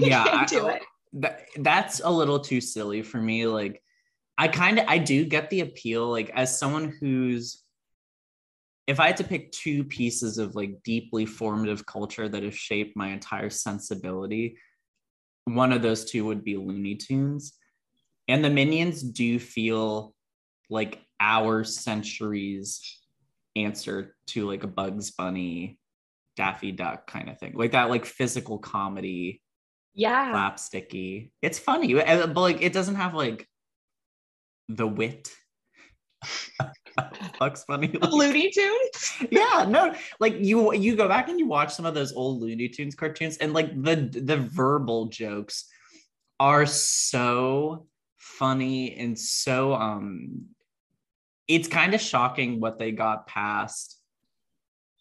Yeah, 0.00 0.22
I 0.22 0.44
can't 0.44 0.52
I- 0.64 0.68
uh, 0.68 0.74
it. 0.74 0.82
That, 1.14 1.40
that's 1.56 2.00
a 2.04 2.10
little 2.10 2.38
too 2.38 2.60
silly 2.60 3.02
for 3.02 3.18
me. 3.20 3.46
Like, 3.46 3.82
I 4.36 4.46
kind 4.46 4.78
of 4.78 4.84
I 4.86 4.98
do 4.98 5.24
get 5.24 5.50
the 5.50 5.62
appeal. 5.62 6.08
Like, 6.08 6.30
as 6.30 6.56
someone 6.56 6.94
who's 7.00 7.64
if 8.86 9.00
I 9.00 9.08
had 9.08 9.16
to 9.18 9.24
pick 9.24 9.50
two 9.52 9.84
pieces 9.84 10.38
of 10.38 10.54
like 10.54 10.82
deeply 10.84 11.26
formative 11.26 11.84
culture 11.84 12.28
that 12.28 12.42
have 12.42 12.56
shaped 12.56 12.96
my 12.96 13.08
entire 13.08 13.50
sensibility, 13.50 14.56
one 15.44 15.72
of 15.72 15.82
those 15.82 16.04
two 16.04 16.24
would 16.26 16.44
be 16.44 16.56
Looney 16.56 16.94
Tunes. 16.94 17.54
And 18.28 18.44
the 18.44 18.50
Minions 18.50 19.02
do 19.02 19.38
feel 19.38 20.14
like 20.70 21.00
our 21.20 21.64
century's 21.64 23.00
answer 23.56 24.16
to 24.28 24.46
like 24.46 24.64
a 24.64 24.68
Bugs 24.68 25.10
Bunny, 25.10 25.77
Daffy 26.38 26.70
Duck 26.72 27.06
kind 27.10 27.28
of 27.28 27.38
thing. 27.38 27.52
Like 27.54 27.72
that 27.72 27.90
like 27.90 28.06
physical 28.06 28.58
comedy, 28.58 29.42
Yeah. 29.94 30.32
slapsticky. 30.32 31.32
It's 31.42 31.58
funny, 31.58 31.92
but 31.94 32.34
like 32.36 32.62
it 32.62 32.72
doesn't 32.72 32.94
have 32.94 33.12
like 33.14 33.46
the 34.68 34.86
wit. 34.86 35.30
Bugs 37.38 37.64
Bunny. 37.68 37.88
like- 37.88 38.12
Looney 38.12 38.50
Tunes. 38.50 39.28
yeah 39.30 39.64
no 39.68 39.94
like 40.18 40.34
you 40.40 40.72
you 40.74 40.96
go 40.96 41.06
back 41.08 41.28
and 41.28 41.38
you 41.38 41.46
watch 41.46 41.72
some 41.72 41.86
of 41.86 41.94
those 41.94 42.12
old 42.12 42.40
looney 42.42 42.68
tunes 42.68 42.94
cartoons 42.96 43.36
and 43.38 43.52
like 43.52 43.70
the 43.82 43.94
the 44.24 44.36
verbal 44.36 45.06
jokes 45.06 45.66
are 46.40 46.66
so 46.66 47.86
funny 48.16 48.96
and 48.96 49.16
so 49.18 49.74
um 49.74 50.46
it's 51.46 51.68
kind 51.68 51.94
of 51.94 52.00
shocking 52.00 52.58
what 52.60 52.78
they 52.78 52.90
got 52.90 53.26
past 53.28 53.97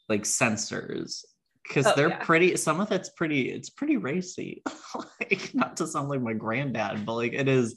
like 0.09 0.25
censors 0.25 1.25
because 1.63 1.85
Oh, 1.87 1.93
they're 1.95 2.09
yeah. 2.09 2.23
pretty 2.23 2.55
some 2.55 2.79
of 2.79 2.91
it's 2.91 3.09
pretty 3.09 3.49
it's 3.51 3.69
pretty 3.69 3.97
racy 3.97 4.63
like 5.19 5.51
not 5.53 5.77
to 5.77 5.87
sound 5.87 6.09
like 6.09 6.21
my 6.21 6.33
granddad 6.33 7.05
but 7.05 7.15
like 7.15 7.33
it 7.33 7.47
is 7.47 7.75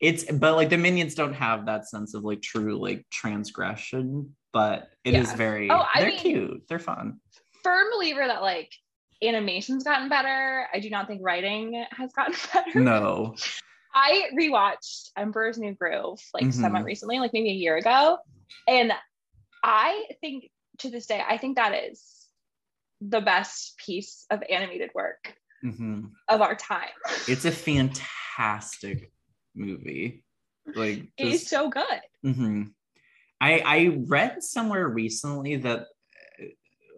it's 0.00 0.24
but 0.30 0.56
like 0.56 0.68
the 0.70 0.76
minions 0.78 1.14
don't 1.14 1.32
have 1.34 1.66
that 1.66 1.88
sense 1.88 2.14
of 2.14 2.22
like 2.22 2.42
true 2.42 2.78
like 2.78 3.04
transgression 3.10 4.34
but 4.52 4.88
it 5.04 5.14
is 5.14 5.30
Yeah. 5.30 5.36
very 5.36 5.70
Oh, 5.70 5.84
I 5.94 6.00
they're 6.00 6.08
mean- 6.10 6.18
cute 6.18 6.62
they're 6.68 6.78
fun 6.78 7.20
Firm 7.62 7.88
believer 7.94 8.26
that 8.26 8.40
like 8.40 8.72
animation's 9.22 9.84
gotten 9.84 10.08
better. 10.08 10.66
I 10.72 10.80
do 10.80 10.88
not 10.88 11.06
think 11.06 11.20
writing 11.22 11.84
has 11.90 12.10
gotten 12.12 12.34
better. 12.54 12.80
no 12.80 13.34
I 13.94 14.30
rewatched 14.38 15.10
Emperor's 15.16 15.58
New 15.58 15.74
Groove 15.74 16.20
like 16.32 16.44
Mhm. 16.44 16.52
somewhat 16.54 16.84
recently, 16.84 17.18
like 17.18 17.32
maybe 17.32 17.50
a 17.50 17.54
year 17.54 17.76
ago. 17.76 18.18
And 18.68 18.92
I 19.64 20.04
think 20.20 20.44
to 20.80 20.90
this 20.90 21.06
day, 21.06 21.22
I 21.26 21.36
think 21.38 21.56
that 21.56 21.74
is 21.74 22.26
the 23.00 23.20
best 23.20 23.78
piece 23.78 24.26
of 24.30 24.42
animated 24.50 24.90
work 24.94 25.34
Mhm. 25.64 26.12
of 26.28 26.40
our 26.40 26.54
time. 26.54 26.90
it's 27.28 27.44
a 27.44 27.50
fantastic 27.52 29.12
movie 29.54 30.24
like 30.74 31.10
It 31.16 31.26
is 31.26 31.48
so 31.48 31.68
good. 31.68 32.00
Mhm. 32.24 32.72
I 33.40 33.60
I 33.60 33.86
read 34.06 34.42
somewhere 34.42 34.88
recently 34.88 35.56
that 35.56 35.80
uh, 35.80 36.44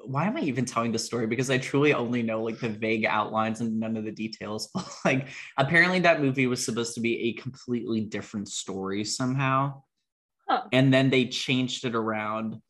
why 0.04 0.26
am 0.26 0.36
I 0.36 0.40
even 0.40 0.64
telling 0.64 0.92
the 0.92 0.98
story? 0.98 1.26
Because 1.26 1.50
I 1.50 1.58
truly 1.58 1.94
only 1.94 2.22
know 2.22 2.42
like 2.42 2.58
the 2.58 2.68
vague 2.68 3.04
outlines 3.06 3.60
and 3.60 3.78
none 3.78 3.96
of 3.96 4.04
the 4.04 4.12
details. 4.12 4.68
But 4.74 4.88
like 5.04 5.28
apparently 5.56 6.00
that 6.00 6.20
movie 6.20 6.46
was 6.48 6.64
supposed 6.64 6.94
to 6.94 7.00
be 7.00 7.28
a 7.28 7.32
completely 7.34 8.00
different 8.02 8.48
story 8.48 9.04
somehow. 9.04 9.82
Huh. 10.48 10.64
And 10.72 10.92
then 10.92 11.10
they 11.10 11.26
changed 11.28 11.84
it 11.84 11.94
around 11.94 12.60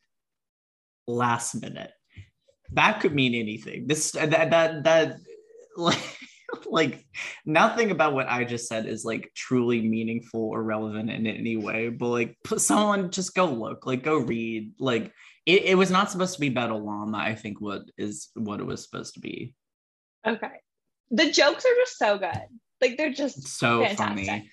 last 1.07 1.55
minute. 1.55 1.91
That 2.73 3.01
could 3.01 3.15
mean 3.15 3.35
anything. 3.35 3.87
This 3.87 4.13
that 4.13 4.51
that 4.51 4.85
that 4.85 5.17
like 5.77 6.19
like 6.67 7.05
nothing 7.45 7.91
about 7.91 8.15
what 8.15 8.29
I 8.29 8.45
just 8.45 8.67
said 8.69 8.87
is 8.87 9.05
like 9.05 9.31
truly 9.35 9.81
meaningful 9.81 10.41
or 10.41 10.63
relevant 10.63 11.11
in 11.11 11.27
any 11.27 11.57
way. 11.57 11.89
But 11.89 12.09
like 12.09 12.37
someone 12.57 13.11
just 13.11 13.35
go 13.35 13.47
look, 13.47 13.87
like 13.87 14.03
go 14.03 14.19
read. 14.19 14.73
Like 14.79 15.13
it, 15.47 15.65
it 15.65 15.75
was 15.77 15.91
not 15.91 16.11
supposed 16.11 16.35
to 16.35 16.41
be 16.41 16.49
about 16.49 16.71
Alama, 16.71 17.19
I 17.19 17.35
think 17.35 17.61
what 17.61 17.83
is 17.99 18.29
what 18.35 18.61
it 18.61 18.67
was 18.67 18.83
supposed 18.83 19.15
to 19.15 19.21
be. 19.21 19.55
Okay. 20.27 20.61
The 21.11 21.31
jokes 21.31 21.65
are 21.65 21.75
just 21.77 21.99
so 21.99 22.19
good. 22.19 22.49
Like 22.81 22.97
they're 22.97 23.13
just 23.13 23.47
So 23.49 23.85
Fantastic. 23.85 24.27
funny. 24.27 24.51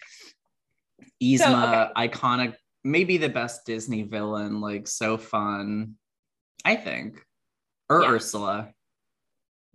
Yzma, 1.22 1.92
okay. 1.92 2.08
iconic, 2.08 2.56
maybe 2.84 3.18
the 3.18 3.30
best 3.30 3.66
Disney 3.66 4.04
villain, 4.04 4.62
like 4.62 4.88
so 4.88 5.18
fun. 5.18 5.96
I 6.66 6.76
think. 6.76 7.24
Or 7.90 8.02
Yeah. 8.04 8.10
Ursula. 8.12 8.74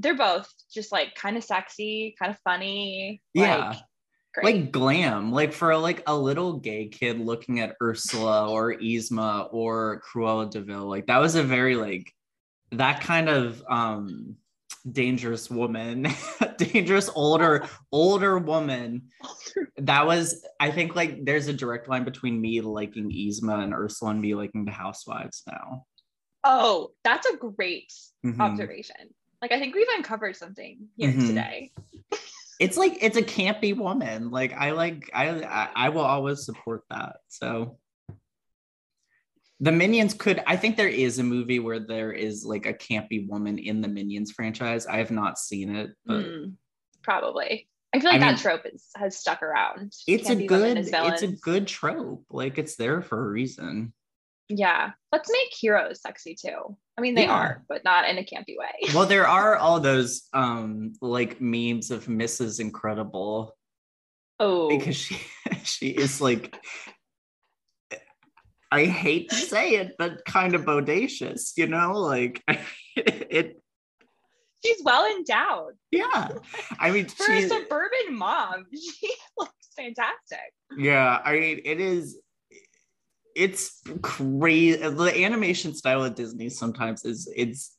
they're 0.01 0.17
both 0.17 0.53
just 0.73 0.91
like 0.93 1.15
kind 1.15 1.37
of 1.37 1.45
sexy, 1.45 2.15
kind 2.19 2.31
of 2.31 2.39
funny. 2.45 3.23
Yeah. 3.33 3.69
Like, 3.69 3.79
great. 4.35 4.45
like 4.45 4.73
glam 4.73 5.33
like 5.33 5.53
for 5.53 5.77
like 5.77 6.03
a 6.07 6.17
little 6.17 6.55
gay 6.55 6.89
kid 6.89 7.21
looking 7.21 7.61
at 7.61 7.77
ursula 7.81 8.51
or 8.51 8.75
yzma 8.75 9.49
or 9.53 10.03
cruella 10.05 10.51
de 10.51 10.61
vil 10.61 10.85
like 10.89 11.07
that 11.07 11.19
was 11.19 11.37
a 11.37 11.43
very 11.43 11.77
like 11.77 12.13
that 12.73 13.01
kind 13.01 13.29
of 13.29 13.63
um 13.69 14.35
dangerous 14.91 15.49
woman 15.51 16.09
dangerous 16.59 17.09
older 17.15 17.65
older 17.93 18.39
woman 18.39 19.03
that 19.79 20.05
was 20.05 20.45
i 20.61 20.71
think 20.71 20.97
like 20.97 21.25
there's 21.25 21.47
a 21.47 21.53
direct 21.53 21.89
line 21.89 22.05
between 22.05 22.41
me 22.41 22.61
liking 22.61 23.11
yzma 23.11 23.63
and 23.63 23.73
ursula 23.73 24.11
and 24.11 24.21
me 24.21 24.35
liking 24.35 24.65
the 24.65 24.73
housewives 24.73 25.43
now 25.47 25.85
oh, 26.45 26.91
that's 27.03 27.27
a 27.27 27.37
great 27.37 27.93
Mhm. 28.25 28.41
observation. 28.41 29.15
Like 29.43 29.53
I 29.53 29.59
think 29.59 29.75
we've 29.75 29.87
uncovered 29.97 30.37
something 30.37 30.89
here 30.97 31.11
Mhm. 31.11 31.27
today. 31.27 31.73
it's 32.61 32.77
like 32.77 32.97
it's 33.03 33.17
a 33.17 33.23
campy 33.23 33.77
woman 33.77 34.31
like 34.31 34.53
i 34.53 34.71
like 34.71 35.11
I, 35.13 35.69
I 35.75 35.89
will 35.89 36.03
always 36.03 36.45
support 36.45 36.85
that 36.89 37.17
so 37.27 37.79
the 39.59 39.73
minions 39.73 40.15
could 40.15 40.41
i 40.47 40.57
think 40.57 40.77
there 40.77 40.87
is 40.89 41.19
a 41.19 41.25
movie 41.25 41.59
where 41.59 41.81
there 41.81 42.13
is 42.13 42.45
like 42.45 42.67
a 42.67 42.73
campy 42.73 43.29
woman 43.29 43.59
in 43.59 43.81
the 43.81 43.89
minions 43.89 44.31
franchise 44.31 44.87
i 44.87 44.99
have 44.99 45.11
not 45.11 45.37
seen 45.37 45.75
it 45.75 45.91
but 46.07 46.25
Hmm, 46.27 46.45
probably. 47.03 47.69
I 47.93 47.99
feel 47.99 48.11
like 48.11 48.17
I 48.23 48.25
that 48.25 48.31
mean, 48.35 48.39
trope 48.39 48.67
is, 48.73 48.89
has 48.97 49.17
stuck 49.19 49.43
around. 49.43 49.93
it's 50.07 50.29
Can't 50.29 50.41
a 50.43 50.47
good 50.47 50.79
it's 50.79 51.23
a 51.23 51.29
good 51.29 51.67
trope 51.67 52.25
like 52.31 52.57
it's 52.59 52.77
there 52.77 53.03
for 53.03 53.19
a 53.21 53.31
reason 53.31 53.93
Yeah. 54.49 54.93
Let's 55.13 55.31
make 55.31 55.53
heroes 55.59 56.01
sexy 56.03 56.35
too. 56.35 56.77
I 56.97 57.01
mean, 57.01 57.15
they 57.15 57.25
Yeah. 57.25 57.33
are, 57.35 57.65
but 57.69 57.83
not 57.85 58.09
in 58.09 58.19
a 58.19 58.23
campy 58.23 58.57
way. 58.59 58.73
well 58.95 59.07
there 59.07 59.27
are 59.27 59.57
all 59.57 59.81
those 59.81 60.29
um 60.33 60.93
like 61.01 61.41
memes 61.41 61.91
of 61.91 62.07
mrs 62.07 62.61
incredible 62.61 63.57
Oh, 64.41 64.69
because 64.69 64.97
she 64.97 65.17
she 65.65 65.89
is 65.91 66.21
like 66.21 66.57
I 68.73 68.87
hate 68.87 69.31
to 69.31 69.37
say 69.37 69.77
it, 69.77 69.93
but 69.99 70.25
kind 70.25 70.55
of 70.57 70.63
bodacious, 70.63 71.53
you 71.57 71.69
know, 71.69 71.93
like 71.93 72.43
it. 72.97 73.61
she's 74.65 74.83
well 74.85 75.07
endowed. 75.07 75.75
Yeah, 75.93 76.31
I 76.81 76.91
mean, 76.91 77.07
For 77.07 77.31
a 77.31 77.43
suburban 77.49 78.17
mom, 78.17 78.65
she 78.75 79.15
looks 79.39 79.69
fantastic. 79.77 80.53
yeah, 80.77 81.21
I 81.25 81.39
mean, 81.39 81.61
it 81.65 81.79
is. 81.81 82.19
It's 83.35 83.81
crazy. 84.03 84.77
The 84.77 85.25
animation 85.25 85.75
style 85.75 86.05
at 86.05 86.17
Disney 86.17 86.49
sometimes 86.49 87.05
is 87.05 87.29
it's 87.35 87.77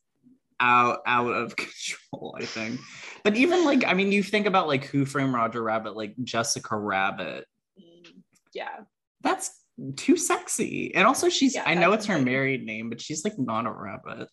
out 0.59 0.99
out 1.05 1.31
of 1.31 1.55
control. 1.55 2.35
I 2.37 2.45
think, 2.45 2.79
but 3.23 3.35
even 3.35 3.65
like, 3.65 3.85
I 3.85 3.93
mean, 3.93 4.11
you 4.11 4.23
think 4.23 4.45
about 4.45 4.67
like 4.67 4.85
Who 4.85 5.05
Framed 5.05 5.33
Roger 5.33 5.61
Rabbit, 5.61 5.95
like 5.95 6.15
Jessica 6.23 6.77
Rabbit. 6.77 7.45
Yeah. 8.53 8.81
That's 9.21 9.51
too 9.97 10.17
sexy. 10.17 10.93
And 10.95 11.05
also 11.05 11.29
she's 11.29 11.55
Yeah, 11.55 11.63
I 11.65 11.73
know 11.73 11.91
it's 11.93 12.05
her 12.05 12.19
married 12.19 12.65
name, 12.65 12.89
but 12.89 13.01
she's 13.01 13.23
like 13.23 13.37
not 13.37 13.67
a 13.67 13.71
rabbit. 13.71 14.29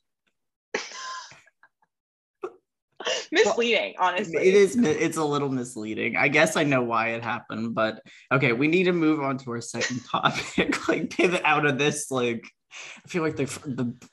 Misleading, 3.33 3.95
honestly. 3.99 4.43
It 4.43 4.55
is 4.55 4.77
it's 4.77 5.17
a 5.17 5.25
little 5.25 5.49
misleading. 5.49 6.17
I 6.17 6.29
guess 6.29 6.57
I 6.57 6.65
know 6.65 6.83
why 6.83 7.09
it 7.09 7.23
happened, 7.23 7.75
but 7.75 8.03
okay, 8.33 8.53
we 8.53 8.69
need 8.69 8.85
to 8.85 8.93
move 8.93 9.21
on 9.21 9.39
to 9.39 9.51
our 9.51 9.61
second 9.61 10.01
topic. 10.11 10.89
like 10.89 11.11
pivot 11.11 11.43
out 11.45 11.67
of 11.67 11.79
this 11.79 12.11
like 12.11 12.45
I 13.05 13.09
feel 13.09 13.23
like 13.23 13.37
the 13.37 13.47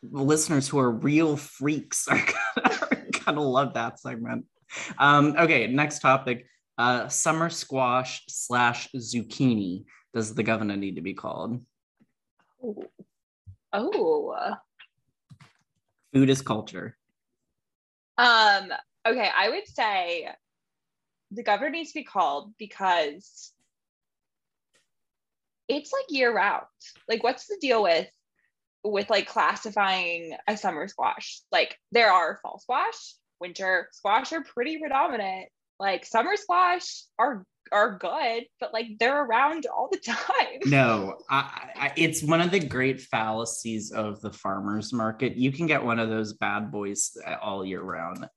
the 0.01 0.23
listeners 0.23 0.67
who 0.67 0.79
are 0.79 0.91
real 0.91 1.37
freaks 1.37 2.07
are 2.07 2.17
gonna, 2.55 2.77
are 2.81 3.05
kind 3.13 3.37
of 3.37 3.43
love 3.43 3.73
that 3.75 3.99
segment. 3.99 4.45
Um, 4.97 5.35
okay, 5.37 5.67
next 5.67 5.99
topic. 5.99 6.45
Uh, 6.77 7.07
summer 7.09 7.49
squash 7.49 8.23
slash 8.27 8.89
zucchini. 8.95 9.85
Does 10.13 10.33
the 10.33 10.43
governor 10.43 10.75
need 10.75 10.95
to 10.95 11.01
be 11.01 11.13
called? 11.13 11.61
Oh. 12.63 12.83
oh. 13.73 14.55
Food 16.13 16.29
is 16.29 16.41
culture. 16.41 16.97
Um, 18.19 18.73
okay, 19.07 19.29
I 19.33 19.47
would 19.49 19.65
say 19.65 20.27
the 21.31 21.41
governor 21.41 21.69
needs 21.69 21.93
to 21.93 21.99
be 21.99 22.03
called 22.03 22.53
because 22.57 23.53
it's 25.69 25.93
like 25.93 26.05
year 26.09 26.35
round. 26.35 26.65
Like, 27.07 27.23
what's 27.23 27.47
the 27.47 27.57
deal 27.61 27.81
with 27.81 28.07
with 28.83 29.09
like 29.09 29.27
classifying 29.27 30.35
a 30.49 30.57
summer 30.57 30.89
squash? 30.89 31.39
Like, 31.49 31.77
there 31.93 32.11
are 32.11 32.39
fall 32.43 32.59
squash, 32.59 33.13
winter 33.39 33.87
squash 33.93 34.33
are 34.33 34.43
pretty 34.43 34.79
predominant. 34.79 35.47
Like, 35.79 36.05
summer 36.05 36.35
squash 36.35 37.03
are 37.17 37.45
are 37.71 37.97
good, 37.97 38.45
but 38.59 38.73
like 38.73 38.87
they're 38.99 39.23
around 39.23 39.65
all 39.65 39.89
the 39.91 39.99
time. 40.05 40.59
No, 40.65 41.17
I, 41.29 41.69
I, 41.75 41.93
it's 41.95 42.23
one 42.23 42.41
of 42.41 42.51
the 42.51 42.59
great 42.59 43.01
fallacies 43.01 43.91
of 43.91 44.21
the 44.21 44.31
farmers 44.31 44.93
market. 44.93 45.37
You 45.37 45.51
can 45.51 45.67
get 45.67 45.83
one 45.83 45.99
of 45.99 46.09
those 46.09 46.33
bad 46.33 46.71
boys 46.71 47.11
uh, 47.25 47.35
all 47.41 47.65
year 47.65 47.81
round. 47.81 48.27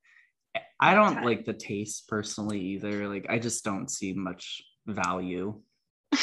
I 0.80 0.94
don't 0.94 1.18
okay. 1.18 1.24
like 1.24 1.44
the 1.44 1.52
taste 1.52 2.08
personally 2.08 2.60
either. 2.60 3.08
Like 3.08 3.26
I 3.28 3.38
just 3.38 3.64
don't 3.64 3.90
see 3.90 4.12
much 4.12 4.62
value. 4.86 5.60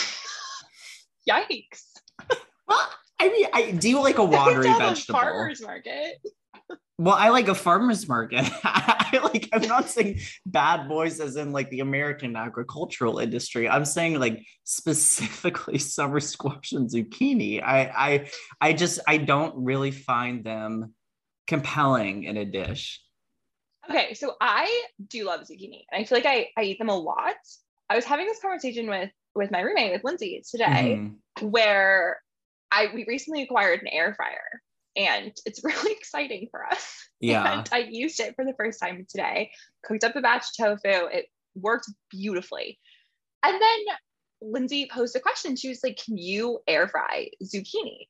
Yikes. 1.30 1.84
well, 2.68 2.90
I 3.20 3.30
mean, 3.30 3.48
I 3.54 3.72
do 3.72 3.90
you 3.90 4.02
like 4.02 4.18
a 4.18 4.24
watery 4.24 4.72
vegetable. 4.78 5.20
farmers 5.20 5.62
market. 5.62 6.18
Well, 7.00 7.16
I 7.16 7.30
like 7.30 7.48
a 7.48 7.56
farmer's 7.56 8.10
market. 8.10 8.44
I 8.64 9.22
like 9.24 9.48
I'm 9.54 9.62
not 9.62 9.90
saying 9.90 10.20
bad 10.46 10.90
boys 10.90 11.22
as 11.22 11.38
in 11.38 11.54
like 11.54 11.70
the 11.70 11.80
American 11.80 12.36
agricultural 12.36 13.20
industry. 13.20 13.70
I'm 13.70 13.86
saying 13.86 14.20
like 14.20 14.46
specifically 14.66 15.78
summer 15.78 16.20
squash 16.20 16.74
and 16.74 16.90
zucchini. 16.90 17.64
I 17.64 17.82
I 17.96 18.30
I 18.60 18.74
just 18.74 19.00
I 19.08 19.16
don't 19.18 19.56
really 19.64 19.92
find 19.92 20.44
them 20.44 20.94
compelling 21.48 22.26
in 22.26 22.36
a 22.36 22.44
dish. 22.44 23.02
Okay, 23.90 24.14
so 24.14 24.36
I 24.42 24.84
do 25.08 25.26
love 25.26 25.42
zucchini. 25.42 25.86
And 25.92 26.02
I 26.02 26.04
feel 26.04 26.18
like 26.18 26.28
I, 26.28 26.50
I 26.58 26.64
eat 26.64 26.80
them 26.80 26.90
a 26.90 26.98
lot. 26.98 27.36
I 27.90 27.96
was 27.96 28.06
having 28.06 28.28
this 28.28 28.42
conversation 28.42 28.90
with 28.90 29.10
with 29.36 29.52
my 29.52 29.62
roommate 29.62 29.94
with 29.94 30.04
Lindsay 30.04 30.44
today, 30.52 31.00
mm-hmm. 31.00 31.48
where 31.48 32.20
I 32.72 32.90
we 32.94 33.06
recently 33.08 33.44
acquired 33.44 33.80
an 33.82 33.88
air 33.88 34.14
fryer 34.16 34.62
and 35.00 35.32
it's 35.46 35.64
really 35.64 35.92
exciting 35.92 36.48
for 36.52 36.66
us. 36.66 37.10
Yeah. 37.20 37.60
And 37.60 37.70
I 37.72 37.80
used 37.90 38.20
it 38.20 38.36
for 38.36 38.46
the 38.46 38.54
first 38.54 38.80
time 38.80 39.06
today, 39.10 39.52
cooked 39.84 40.04
up 40.04 40.16
a 40.16 40.22
batch 40.22 40.46
of 40.60 40.80
tofu. 40.82 41.08
It 41.08 41.26
worked 41.56 41.90
beautifully. 42.10 42.80
And 43.44 43.62
then 43.62 43.80
Lindsay 44.42 44.90
posed 44.92 45.16
a 45.16 45.20
question. 45.20 45.56
She 45.56 45.70
was 45.70 45.82
like, 45.84 46.00
Can 46.04 46.18
you 46.18 46.60
air 46.68 46.88
fry 46.88 47.30
zucchini? 47.44 48.08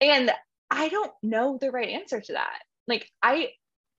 And 0.00 0.30
I 0.70 0.88
don't 0.88 1.12
know 1.22 1.58
the 1.60 1.70
right 1.70 1.88
answer 1.88 2.20
to 2.20 2.32
that. 2.34 2.58
Like, 2.86 3.08
I 3.22 3.50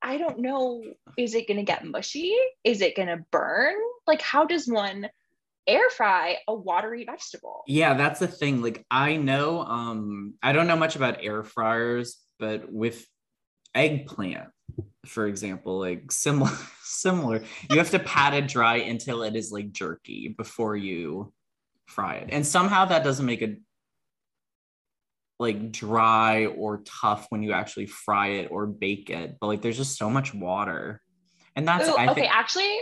I 0.02 0.18
don't 0.18 0.40
know, 0.40 0.84
is 1.18 1.34
it 1.34 1.48
gonna 1.48 1.64
get 1.64 1.86
mushy? 1.86 2.36
Is 2.64 2.82
it 2.82 2.96
gonna 2.96 3.26
burn? 3.32 3.76
Like, 4.06 4.22
how 4.22 4.46
does 4.46 4.68
one 4.68 5.08
air 5.68 5.90
fry 5.90 6.38
a 6.48 6.54
watery 6.54 7.06
vegetable. 7.06 7.64
Yeah, 7.68 7.94
that's 7.94 8.20
the 8.20 8.28
thing. 8.28 8.62
Like 8.62 8.86
I 8.92 9.18
know 9.18 9.62
um 9.62 10.36
I 10.42 10.52
don't 10.52 10.68
know 10.68 10.76
much 10.76 10.96
about 10.96 11.24
air 11.24 11.44
fryers, 11.44 12.18
but 12.40 12.72
with 12.72 13.06
eggplant, 13.76 14.50
for 15.06 15.28
example, 15.28 15.80
like 15.80 16.12
similar 16.12 16.52
similar, 16.84 17.44
you 17.70 17.78
have 17.78 17.92
to 17.92 18.00
pat 18.00 18.34
it 18.34 18.48
dry 18.48 18.78
until 18.78 19.24
it 19.24 19.36
is 19.36 19.52
like 19.52 19.72
jerky 19.72 20.30
before 20.30 20.76
you 20.76 21.34
fry 21.88 22.16
it. 22.16 22.30
And 22.32 22.46
somehow 22.46 22.86
that 22.86 23.04
doesn't 23.04 23.26
make 23.26 23.42
it 23.42 23.60
like 25.40 25.72
dry 25.72 26.46
or 26.46 26.84
tough 26.86 27.26
when 27.30 27.44
you 27.44 27.52
actually 27.54 27.88
fry 27.88 28.28
it 28.28 28.52
or 28.52 28.66
bake 28.66 29.10
it. 29.10 29.38
But 29.40 29.48
like 29.48 29.62
there's 29.62 29.78
just 29.78 29.98
so 29.98 30.10
much 30.10 30.34
water. 30.34 31.02
And 31.56 31.68
that's 31.68 31.88
Ooh, 31.88 31.94
okay, 31.94 32.14
think- 32.14 32.36
actually 32.36 32.80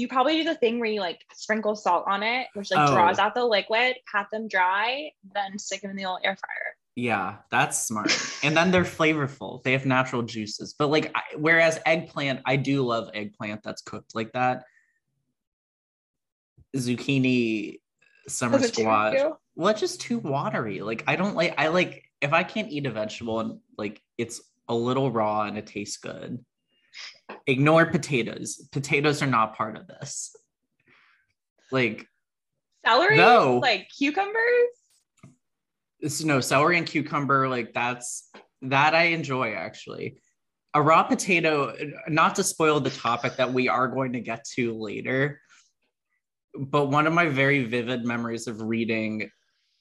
you 0.00 0.08
probably 0.08 0.38
do 0.38 0.44
the 0.44 0.54
thing 0.54 0.80
where 0.80 0.88
you 0.88 1.00
like 1.00 1.24
sprinkle 1.34 1.76
salt 1.76 2.04
on 2.06 2.22
it, 2.22 2.46
which 2.54 2.70
like 2.70 2.88
oh. 2.88 2.94
draws 2.94 3.18
out 3.18 3.34
the 3.34 3.44
liquid, 3.44 3.96
pat 4.10 4.28
them 4.32 4.48
dry, 4.48 5.10
then 5.34 5.58
stick 5.58 5.82
them 5.82 5.90
in 5.90 5.96
the 5.96 6.06
old 6.06 6.20
air 6.24 6.36
fryer. 6.36 6.76
Yeah, 6.96 7.36
that's 7.50 7.86
smart. 7.86 8.10
and 8.42 8.56
then 8.56 8.70
they're 8.70 8.84
flavorful. 8.84 9.62
They 9.62 9.72
have 9.72 9.84
natural 9.84 10.22
juices. 10.22 10.74
But 10.76 10.88
like, 10.88 11.12
I, 11.14 11.22
whereas 11.36 11.78
eggplant, 11.84 12.40
I 12.46 12.56
do 12.56 12.82
love 12.82 13.10
eggplant 13.12 13.62
that's 13.62 13.82
cooked 13.82 14.14
like 14.14 14.32
that. 14.32 14.64
Zucchini, 16.74 17.80
summer 18.26 18.58
squash. 18.60 19.18
Well, 19.54 19.68
it's 19.68 19.80
just 19.80 20.00
too 20.00 20.18
watery. 20.18 20.80
Like, 20.80 21.04
I 21.06 21.16
don't 21.16 21.34
like. 21.34 21.54
I 21.58 21.68
like 21.68 22.04
if 22.22 22.32
I 22.32 22.42
can't 22.42 22.70
eat 22.70 22.86
a 22.86 22.90
vegetable 22.90 23.40
and 23.40 23.60
like 23.76 24.00
it's 24.16 24.40
a 24.68 24.74
little 24.74 25.10
raw 25.10 25.42
and 25.42 25.58
it 25.58 25.66
tastes 25.66 25.98
good 25.98 26.42
ignore 27.46 27.86
potatoes. 27.86 28.68
Potatoes 28.72 29.22
are 29.22 29.26
not 29.26 29.56
part 29.56 29.76
of 29.76 29.86
this. 29.86 30.34
Like 31.70 32.06
celery, 32.84 33.18
like 33.60 33.88
cucumbers. 33.96 34.68
It's, 36.00 36.24
no 36.24 36.40
celery 36.40 36.78
and 36.78 36.86
cucumber. 36.86 37.48
Like 37.48 37.72
that's 37.74 38.28
that 38.62 38.94
I 38.94 39.04
enjoy 39.04 39.54
actually. 39.54 40.18
A 40.72 40.80
raw 40.80 41.02
potato, 41.02 41.74
not 42.08 42.36
to 42.36 42.44
spoil 42.44 42.78
the 42.80 42.90
topic 42.90 43.36
that 43.36 43.52
we 43.52 43.68
are 43.68 43.88
going 43.88 44.12
to 44.12 44.20
get 44.20 44.44
to 44.54 44.72
later, 44.78 45.40
but 46.56 46.86
one 46.86 47.06
of 47.06 47.12
my 47.12 47.26
very 47.26 47.64
vivid 47.64 48.04
memories 48.04 48.46
of 48.46 48.62
reading 48.62 49.30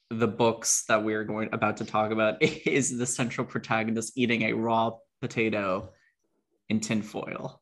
the 0.09 0.27
books 0.27 0.85
that 0.88 1.03
we're 1.03 1.23
going 1.23 1.49
about 1.53 1.77
to 1.77 1.85
talk 1.85 2.12
about 2.12 2.41
is 2.41 2.97
the 2.97 3.05
central 3.05 3.45
protagonist 3.45 4.13
eating 4.15 4.43
a 4.43 4.53
raw 4.53 4.91
potato 5.21 5.89
in 6.69 6.79
tinfoil. 6.79 7.62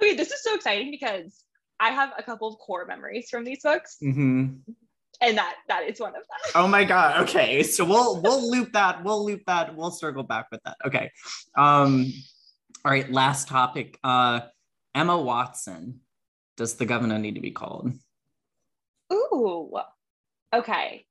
Okay, 0.00 0.14
this 0.14 0.30
is 0.30 0.42
so 0.42 0.54
exciting 0.54 0.90
because 0.90 1.42
I 1.80 1.90
have 1.90 2.12
a 2.18 2.22
couple 2.22 2.48
of 2.48 2.58
core 2.58 2.86
memories 2.86 3.28
from 3.30 3.44
these 3.44 3.62
books. 3.62 3.96
Mm-hmm. 4.02 4.54
And 5.22 5.38
that 5.38 5.54
that 5.68 5.88
is 5.88 5.98
one 5.98 6.10
of 6.10 6.14
them. 6.16 6.52
Oh 6.54 6.68
my 6.68 6.84
god. 6.84 7.22
Okay. 7.22 7.62
So 7.62 7.84
we'll 7.84 8.20
we'll 8.20 8.50
loop 8.50 8.72
that. 8.72 9.02
We'll 9.02 9.24
loop 9.24 9.42
that. 9.46 9.74
We'll 9.74 9.90
circle 9.90 10.22
back 10.22 10.46
with 10.50 10.60
that. 10.64 10.76
Okay. 10.84 11.10
Um 11.56 12.12
all 12.84 12.92
right, 12.92 13.10
last 13.10 13.48
topic. 13.48 13.98
Uh 14.04 14.40
Emma 14.94 15.18
Watson. 15.18 16.00
Does 16.56 16.74
the 16.74 16.86
governor 16.86 17.18
need 17.18 17.34
to 17.34 17.40
be 17.40 17.50
called? 17.50 17.92
Ooh. 19.12 19.78
Okay. 20.54 21.06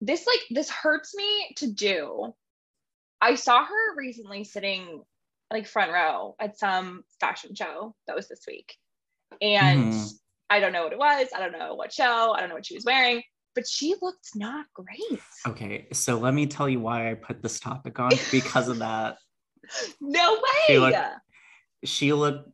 This 0.00 0.26
like 0.26 0.40
this 0.50 0.70
hurts 0.70 1.14
me 1.14 1.54
to 1.56 1.68
do 1.68 2.34
I 3.20 3.34
saw 3.34 3.64
her 3.64 3.96
recently 3.96 4.44
sitting 4.44 5.02
like 5.50 5.66
front 5.66 5.92
row 5.92 6.36
at 6.40 6.58
some 6.58 7.02
fashion 7.20 7.54
show 7.54 7.94
that 8.06 8.16
was 8.16 8.28
this 8.28 8.44
week. 8.46 8.74
And 9.40 9.92
mm. 9.92 10.10
I 10.48 10.60
don't 10.60 10.72
know 10.72 10.84
what 10.84 10.92
it 10.92 10.98
was. 10.98 11.28
I 11.34 11.40
don't 11.40 11.52
know 11.52 11.74
what 11.74 11.92
show. 11.92 12.32
I 12.32 12.40
don't 12.40 12.48
know 12.48 12.54
what 12.54 12.66
she 12.66 12.74
was 12.74 12.84
wearing, 12.84 13.22
but 13.54 13.66
she 13.66 13.94
looked 14.00 14.30
not 14.34 14.66
great. 14.74 15.20
Okay. 15.46 15.88
So 15.92 16.18
let 16.18 16.34
me 16.34 16.46
tell 16.46 16.68
you 16.68 16.80
why 16.80 17.10
I 17.10 17.14
put 17.14 17.42
this 17.42 17.60
topic 17.60 17.98
on 17.98 18.10
because 18.32 18.68
of 18.68 18.78
that. 18.78 19.16
no 20.00 20.34
way. 20.34 20.66
She 20.66 20.78
looked, 20.78 20.98
she 21.84 22.12
looked 22.12 22.50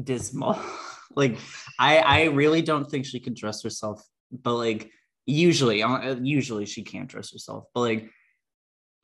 dismal. 0.00 0.58
like 1.16 1.38
I 1.78 1.98
I 1.98 2.24
really 2.24 2.62
don't 2.62 2.88
think 2.88 3.06
she 3.06 3.20
could 3.20 3.34
dress 3.34 3.62
herself, 3.62 4.02
but 4.30 4.54
like 4.54 4.90
usually 5.24 5.82
uh, 5.82 6.16
usually 6.22 6.66
she 6.66 6.84
can't 6.84 7.08
dress 7.08 7.32
herself, 7.32 7.64
but 7.74 7.80
like 7.80 8.10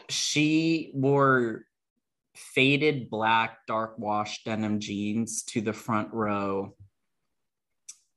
she 0.09 0.91
wore 0.95 1.65
faded 2.35 3.11
black 3.11 3.59
dark 3.67 3.99
wash 3.99 4.43
denim 4.45 4.81
jeans 4.81 5.43
to 5.45 5.61
the 5.61 5.73
front 5.73 6.13
row 6.13 6.75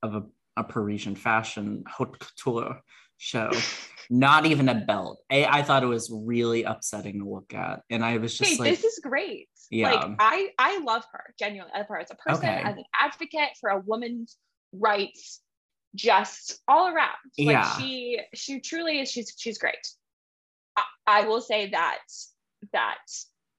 of 0.02 0.16
a, 0.16 0.24
a 0.58 0.64
Parisian 0.64 1.16
fashion 1.16 1.84
haute 1.88 2.20
couture 2.20 2.82
show. 3.18 3.52
Not 4.10 4.46
even 4.46 4.70
a 4.70 4.76
belt. 4.76 5.20
I, 5.32 5.46
I, 5.46 5.64
thought 5.64 5.82
it 5.82 5.88
was 5.88 6.12
really 6.14 6.64
upsetting 6.64 7.20
to 7.20 7.28
look 7.28 7.56
at, 7.56 7.82
and 7.90 8.06
I 8.06 8.18
was 8.18 8.38
just 8.38 8.52
hey, 8.52 8.58
like, 8.58 8.70
"This 8.70 8.84
is 8.84 9.00
great." 9.02 9.50
Yeah, 9.72 9.94
like 9.94 10.16
I 10.20 10.50
I 10.60 10.80
love 10.80 11.04
her 11.12 11.34
genuinely. 11.40 11.72
I 11.74 11.80
love 11.80 11.88
her 11.88 11.98
as 11.98 12.12
a 12.12 12.16
person, 12.16 12.48
okay. 12.48 12.62
as 12.64 12.78
an 12.78 12.84
advocate 12.94 13.58
for 13.60 13.72
a 13.72 13.80
woman's 13.80 14.38
rights, 14.72 15.42
just 15.96 16.62
all 16.68 16.88
around. 16.88 17.16
Like 17.40 17.54
yeah, 17.54 17.78
she 17.78 18.20
she 18.36 18.60
truly 18.60 19.00
is. 19.00 19.10
She's 19.10 19.34
she's 19.36 19.58
great. 19.58 19.76
I, 21.08 21.28
will 21.28 21.42
say 21.42 21.70
that 21.70 22.00
that 22.74 22.98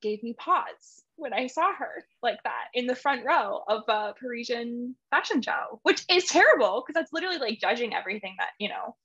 gave 0.02 0.22
me 0.22 0.34
pause 0.34 1.02
when 1.16 1.32
I 1.32 1.46
saw 1.46 1.74
her 1.74 2.04
like 2.22 2.42
that 2.44 2.66
in 2.74 2.86
the 2.86 2.94
front 2.94 3.24
row 3.24 3.62
of 3.68 3.84
a 3.88 4.14
Parisian 4.20 4.94
fashion 5.10 5.40
show, 5.42 5.80
which 5.82 6.04
is 6.10 6.26
terrible 6.26 6.82
because 6.82 6.98
that's 7.00 7.12
literally 7.12 7.38
like 7.38 7.60
judging 7.60 7.94
everything 7.94 8.34
that, 8.38 8.50
you 8.58 8.68
know, 8.68 8.96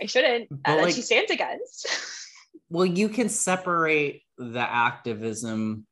I 0.00 0.06
shouldn't, 0.06 0.48
uh, 0.52 0.76
that 0.76 0.84
like, 0.84 0.94
she 0.94 1.02
stands 1.02 1.30
against. 1.30 1.88
well, 2.70 2.86
you 2.86 3.08
can 3.08 3.28
separate 3.28 4.22
the 4.38 4.60
activism 4.60 5.86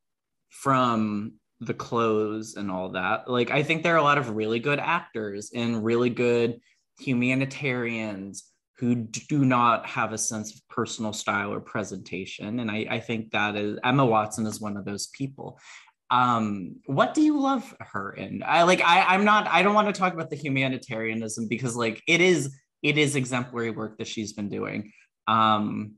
from 0.51 1.35
the 1.61 1.75
clothes 1.75 2.55
and 2.57 2.71
all 2.71 2.91
that. 2.91 3.29
Like 3.29 3.51
I 3.51 3.63
think 3.63 3.83
there 3.83 3.95
are 3.95 3.99
a 3.99 4.03
lot 4.03 4.19
of 4.19 4.37
really 4.37 4.61
good 4.61 4.79
actors 4.79 5.51
and 5.55 5.85
really 5.85 6.11
good 6.11 6.61
humanitarians 6.99 8.45
who 8.79 8.95
do 8.97 9.45
not 9.45 9.87
have 9.87 10.13
a 10.13 10.19
sense 10.19 10.55
of 10.55 10.61
personal 10.69 11.13
style 11.13 11.53
or 11.53 11.61
presentation. 11.61 12.59
And 12.61 12.71
I, 12.71 12.87
I 12.91 13.01
think 13.01 13.31
that 13.31 13.55
is 13.57 13.79
Emma 13.85 14.05
Watson 14.05 14.47
is 14.47 14.61
one 14.61 14.77
of 14.77 14.85
those 14.85 15.07
people. 15.09 15.59
Um, 16.11 16.77
what 16.87 17.15
do 17.15 17.23
you 17.23 17.39
love 17.41 17.75
her 17.81 18.13
in? 18.13 18.43
I 18.45 18.65
like 18.65 18.83
I, 18.83 19.05
I'm 19.05 19.25
not 19.25 19.47
I 19.49 19.63
don't 19.63 19.75
want 19.75 19.89
to 19.95 19.99
talk 19.99 20.13
about 20.13 20.31
the 20.31 20.37
humanitarianism 20.37 21.49
because 21.49 21.77
like 21.77 22.03
it 22.09 22.21
is 22.21 22.55
it 22.83 22.99
is 22.99 23.17
exemplary 23.17 23.71
work 23.71 23.99
that 23.99 24.07
she's 24.09 24.33
been 24.33 24.49
doing. 24.49 24.93
Um 25.27 25.95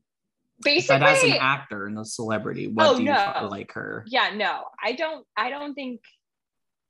basically 0.62 1.01
but 1.01 1.09
as 1.17 1.23
an 1.25 1.33
actor 1.33 1.87
and 1.87 1.99
a 1.99 2.05
celebrity, 2.05 2.67
what 2.69 2.87
Oh, 2.87 2.97
do 2.97 3.03
you 3.03 3.11
no. 3.11 3.49
like 3.51 3.73
her? 3.73 4.05
yeah 4.09 4.31
no 4.35 4.62
i 4.83 4.93
don't 4.93 5.27
i 5.37 5.51
don't 5.51 5.75
think 5.75 6.01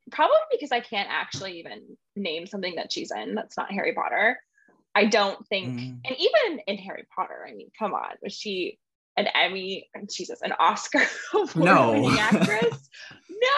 probably 0.09 0.37
because 0.51 0.71
i 0.71 0.79
can't 0.79 1.09
actually 1.11 1.59
even 1.59 1.81
name 2.15 2.47
something 2.47 2.75
that 2.75 2.93
she's 2.93 3.11
in 3.11 3.35
that's 3.35 3.57
not 3.57 3.69
harry 3.69 3.93
potter 3.93 4.39
i 4.97 5.05
don't 5.05 5.45
think 5.47 5.67
Mm. 5.79 5.99
and 6.05 6.15
even 6.27 6.59
in 6.67 6.77
harry 6.77 7.05
potter 7.15 7.39
i 7.47 7.53
mean 7.53 7.69
come 7.77 7.93
on 7.93 8.11
was 8.21 8.33
she 8.33 8.77
an 9.15 9.27
emmy 9.43 9.89
jesus 10.09 10.41
an 10.41 10.53
oscar 10.59 11.01
No. 11.55 11.91
winning 11.93 12.19
actress 12.31 12.89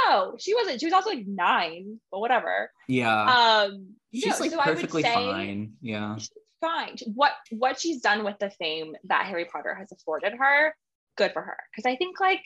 no 0.07 0.35
she 0.37 0.53
wasn't 0.55 0.79
she 0.79 0.85
was 0.85 0.93
also 0.93 1.09
like 1.09 1.25
nine 1.27 1.99
but 2.11 2.19
whatever 2.19 2.71
Yeah. 2.87 3.23
um 3.65 3.95
she's 4.13 4.25
no, 4.25 4.37
like 4.39 4.51
so 4.51 4.59
I 4.59 4.67
would 4.67 4.75
perfectly 4.75 5.03
say 5.03 5.13
fine. 5.13 5.73
Yeah. 5.81 6.17
she's 6.17 6.29
fine 6.61 6.95
what 7.15 7.31
what 7.51 7.79
she's 7.79 8.01
done 8.01 8.23
with 8.25 8.37
the 8.39 8.49
fame 8.51 8.95
that 9.05 9.25
harry 9.25 9.45
potter 9.45 9.73
has 9.73 9.91
afforded 9.91 10.33
her 10.37 10.75
good 11.17 11.31
for 11.33 11.41
her 11.41 11.57
because 11.71 11.85
i 11.89 11.95
think 11.95 12.19
like 12.19 12.41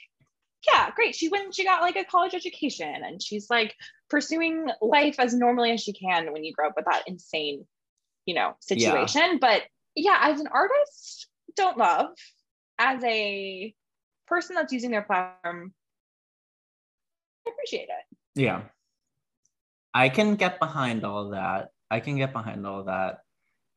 yeah 0.71 0.91
great 0.95 1.15
she 1.15 1.29
went 1.29 1.53
she 1.55 1.63
got 1.63 1.81
like 1.81 1.95
a 1.95 2.05
college 2.05 2.33
education 2.35 2.93
and 3.03 3.21
she's 3.21 3.47
like 3.49 3.73
pursuing 4.09 4.67
life 4.81 5.15
as 5.19 5.33
normally 5.33 5.71
as 5.71 5.81
she 5.81 5.93
can 5.93 6.31
when 6.31 6.43
you 6.43 6.53
grow 6.53 6.67
up 6.67 6.73
with 6.75 6.85
that 6.85 7.03
insane 7.07 7.65
you 8.25 8.33
know 8.33 8.55
situation 8.59 9.37
but 9.39 9.63
yeah 9.95 10.19
as 10.21 10.39
an 10.39 10.47
artist 10.47 11.27
don't 11.55 11.77
love 11.77 12.09
as 12.79 13.03
a 13.03 13.73
person 14.27 14.55
that's 14.55 14.73
using 14.73 14.91
their 14.91 15.01
platform 15.01 15.73
I 17.45 17.51
appreciate 17.51 17.89
it 17.89 18.17
Yeah. 18.35 18.61
I 19.93 20.09
can 20.09 20.35
get 20.35 20.59
behind 20.59 21.05
all 21.05 21.29
that. 21.31 21.69
I 21.91 21.99
can 21.99 22.17
get 22.17 22.33
behind 22.33 22.65
all 22.65 22.85
that. 22.85 23.19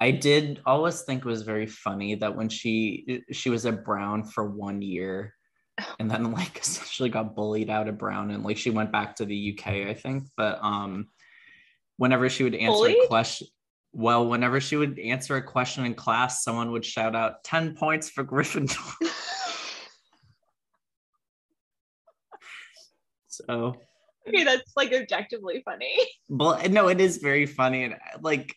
I 0.00 0.10
did 0.10 0.62
always 0.64 1.02
think 1.02 1.20
it 1.20 1.28
was 1.28 1.42
very 1.42 1.66
funny 1.66 2.14
that 2.16 2.36
when 2.36 2.48
she 2.48 3.22
she 3.32 3.50
was 3.50 3.66
at 3.66 3.84
Brown 3.84 4.24
for 4.24 4.50
one 4.50 4.80
year 4.80 5.34
and 5.98 6.10
then 6.10 6.32
like 6.32 6.58
essentially 6.58 7.10
got 7.10 7.34
bullied 7.34 7.70
out 7.70 7.88
of 7.88 7.98
Brown 7.98 8.30
and 8.30 8.44
like 8.44 8.56
she 8.56 8.70
went 8.70 8.92
back 8.92 9.16
to 9.16 9.26
the 9.26 9.58
UK, 9.58 9.88
I 9.88 9.94
think. 9.94 10.24
But 10.36 10.58
um 10.62 11.08
whenever 11.98 12.28
she 12.28 12.44
would 12.44 12.54
answer 12.54 12.76
Bullied? 12.76 13.04
a 13.04 13.08
question 13.08 13.48
well, 13.92 14.26
whenever 14.26 14.60
she 14.60 14.76
would 14.76 14.98
answer 14.98 15.36
a 15.36 15.42
question 15.42 15.84
in 15.86 15.94
class, 15.94 16.44
someone 16.44 16.72
would 16.72 16.84
shout 16.84 17.16
out 17.16 17.44
10 17.44 17.74
points 17.76 18.10
for 18.10 18.24
Gryffindor. 18.24 18.94
so 23.28 23.74
okay 24.26 24.44
that's 24.44 24.72
like 24.76 24.94
objectively 24.94 25.60
funny 25.62 25.94
But 26.28 26.70
no, 26.70 26.88
it 26.88 27.00
is 27.00 27.18
very 27.18 27.46
funny. 27.46 27.84
And 27.84 27.96
like, 28.20 28.54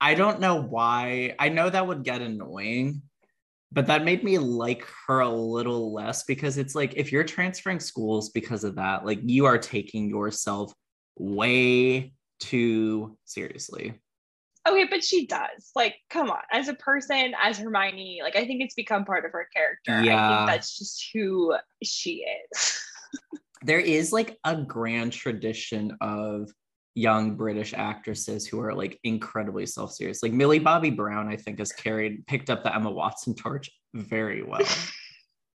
I 0.00 0.14
don't 0.14 0.40
know 0.40 0.62
why. 0.62 1.34
I 1.38 1.50
know 1.50 1.68
that 1.68 1.86
would 1.86 2.04
get 2.04 2.22
annoying, 2.22 3.02
but 3.70 3.86
that 3.86 4.04
made 4.04 4.24
me 4.24 4.38
like 4.38 4.86
her 5.06 5.20
a 5.20 5.28
little 5.28 5.92
less 5.92 6.24
because 6.24 6.56
it's 6.56 6.74
like 6.74 6.94
if 6.96 7.12
you're 7.12 7.24
transferring 7.24 7.80
schools 7.80 8.30
because 8.30 8.64
of 8.64 8.76
that, 8.76 9.04
like 9.04 9.20
you 9.22 9.44
are 9.44 9.58
taking 9.58 10.08
yourself 10.08 10.72
way 11.18 12.14
too 12.40 13.18
seriously. 13.26 14.00
Okay, 14.68 14.86
but 14.90 15.02
she 15.02 15.26
does. 15.26 15.70
Like, 15.74 15.96
come 16.10 16.30
on. 16.30 16.42
As 16.52 16.68
a 16.68 16.74
person, 16.74 17.32
as 17.42 17.58
Hermione, 17.58 18.20
like 18.22 18.36
I 18.36 18.44
think 18.46 18.62
it's 18.62 18.74
become 18.74 19.04
part 19.04 19.24
of 19.24 19.32
her 19.32 19.48
character. 19.54 19.92
I 19.92 20.02
Yeah. 20.02 20.28
think 20.28 20.48
that's 20.48 20.78
just 20.78 21.10
who 21.12 21.54
she 21.82 22.24
is. 22.52 22.80
There 23.62 23.80
is 23.80 24.10
like 24.10 24.38
a 24.44 24.56
grand 24.56 25.12
tradition 25.12 25.94
of 26.00 26.50
young 26.94 27.36
British 27.36 27.74
actresses 27.74 28.46
who 28.46 28.58
are 28.60 28.72
like 28.72 28.98
incredibly 29.04 29.66
self-serious. 29.66 30.22
Like 30.22 30.32
Millie 30.32 30.58
Bobby 30.58 30.88
Brown, 30.88 31.28
I 31.28 31.36
think, 31.36 31.58
has 31.58 31.70
carried 31.70 32.26
picked 32.26 32.48
up 32.48 32.62
the 32.64 32.74
Emma 32.74 32.90
Watson 32.90 33.34
torch 33.34 33.70
very 33.92 34.42
well. 34.42 34.62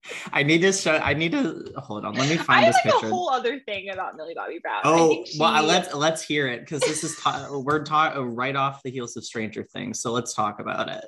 I 0.32 0.42
need 0.42 0.62
to 0.62 0.72
show. 0.72 0.96
I 0.96 1.14
need 1.14 1.32
to 1.32 1.72
hold 1.76 2.04
on. 2.04 2.14
Let 2.14 2.28
me 2.28 2.36
find 2.36 2.60
I 2.60 2.62
have 2.64 2.74
this 2.74 2.84
like 2.84 2.94
picture. 2.94 3.08
a 3.08 3.10
whole 3.10 3.30
other 3.30 3.58
thing 3.60 3.90
about 3.90 4.16
Millie 4.16 4.34
Bobby 4.34 4.58
Brown. 4.58 4.80
I 4.84 4.88
oh, 4.88 5.08
think 5.08 5.26
she, 5.28 5.38
well, 5.38 5.62
let's 5.64 5.94
let's 5.94 6.22
hear 6.22 6.48
it 6.48 6.60
because 6.60 6.80
this 6.80 7.04
is 7.04 7.16
ta- 7.16 7.48
we're 7.50 7.84
talking 7.84 8.18
uh, 8.18 8.24
right 8.24 8.56
off 8.56 8.82
the 8.82 8.90
heels 8.90 9.16
of 9.16 9.24
Stranger 9.24 9.64
Things. 9.64 10.00
So 10.00 10.12
let's 10.12 10.34
talk 10.34 10.60
about 10.60 10.88
it. 10.88 11.04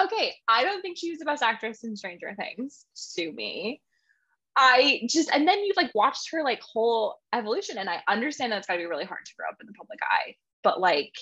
okay, 0.00 0.34
I 0.48 0.64
don't 0.64 0.80
think 0.80 0.96
she 0.96 1.10
was 1.10 1.18
the 1.18 1.24
best 1.24 1.42
actress 1.42 1.84
in 1.84 1.96
Stranger 1.96 2.34
Things. 2.38 2.86
Sue 2.94 3.32
me. 3.32 3.82
I 4.56 5.02
just 5.08 5.30
and 5.32 5.46
then 5.46 5.62
you've 5.64 5.76
like 5.76 5.94
watched 5.94 6.30
her 6.32 6.42
like 6.42 6.62
whole 6.62 7.16
evolution, 7.34 7.78
and 7.78 7.90
I 7.90 8.00
understand 8.08 8.52
that 8.52 8.58
it's 8.58 8.66
gotta 8.66 8.78
be 8.78 8.86
really 8.86 9.04
hard 9.04 9.26
to 9.26 9.32
grow 9.36 9.48
up 9.48 9.58
in 9.60 9.66
the 9.66 9.74
public 9.74 9.98
eye, 10.02 10.34
but 10.62 10.80
like, 10.80 11.12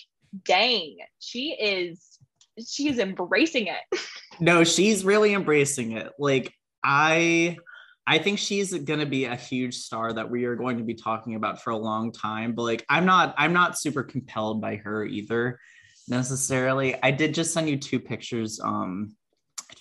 dang, 0.45 0.99
she 1.19 1.53
is 1.53 2.19
she 2.67 2.88
is 2.88 2.99
embracing 2.99 3.69
it. 3.69 4.01
No, 4.40 4.64
she's 4.64 5.05
really 5.05 5.33
embracing 5.33 5.93
it. 5.93 6.11
Like 6.19 6.53
I 6.83 7.57
I 8.05 8.19
think 8.19 8.40
she's 8.40 8.75
going 8.75 8.99
to 8.99 9.07
be 9.07 9.27
a 9.27 9.37
huge 9.37 9.77
star 9.77 10.12
that 10.12 10.29
we 10.29 10.45
are 10.45 10.57
going 10.57 10.79
to 10.79 10.83
be 10.83 10.95
talking 10.95 11.37
about 11.37 11.62
for 11.62 11.71
a 11.71 11.77
long 11.77 12.11
time, 12.11 12.53
but 12.53 12.62
like 12.64 12.85
I'm 12.88 13.07
not 13.07 13.37
I'm 13.38 13.53
not 13.53 13.79
super 13.79 14.03
compelled 14.03 14.61
by 14.61 14.75
her 14.75 15.05
either 15.05 15.61
necessarily. 16.09 17.01
I 17.01 17.12
did 17.12 17.33
just 17.33 17.53
send 17.53 17.71
you 17.71 17.77
two 17.77 18.01
pictures 18.01 18.59
um 18.59 19.14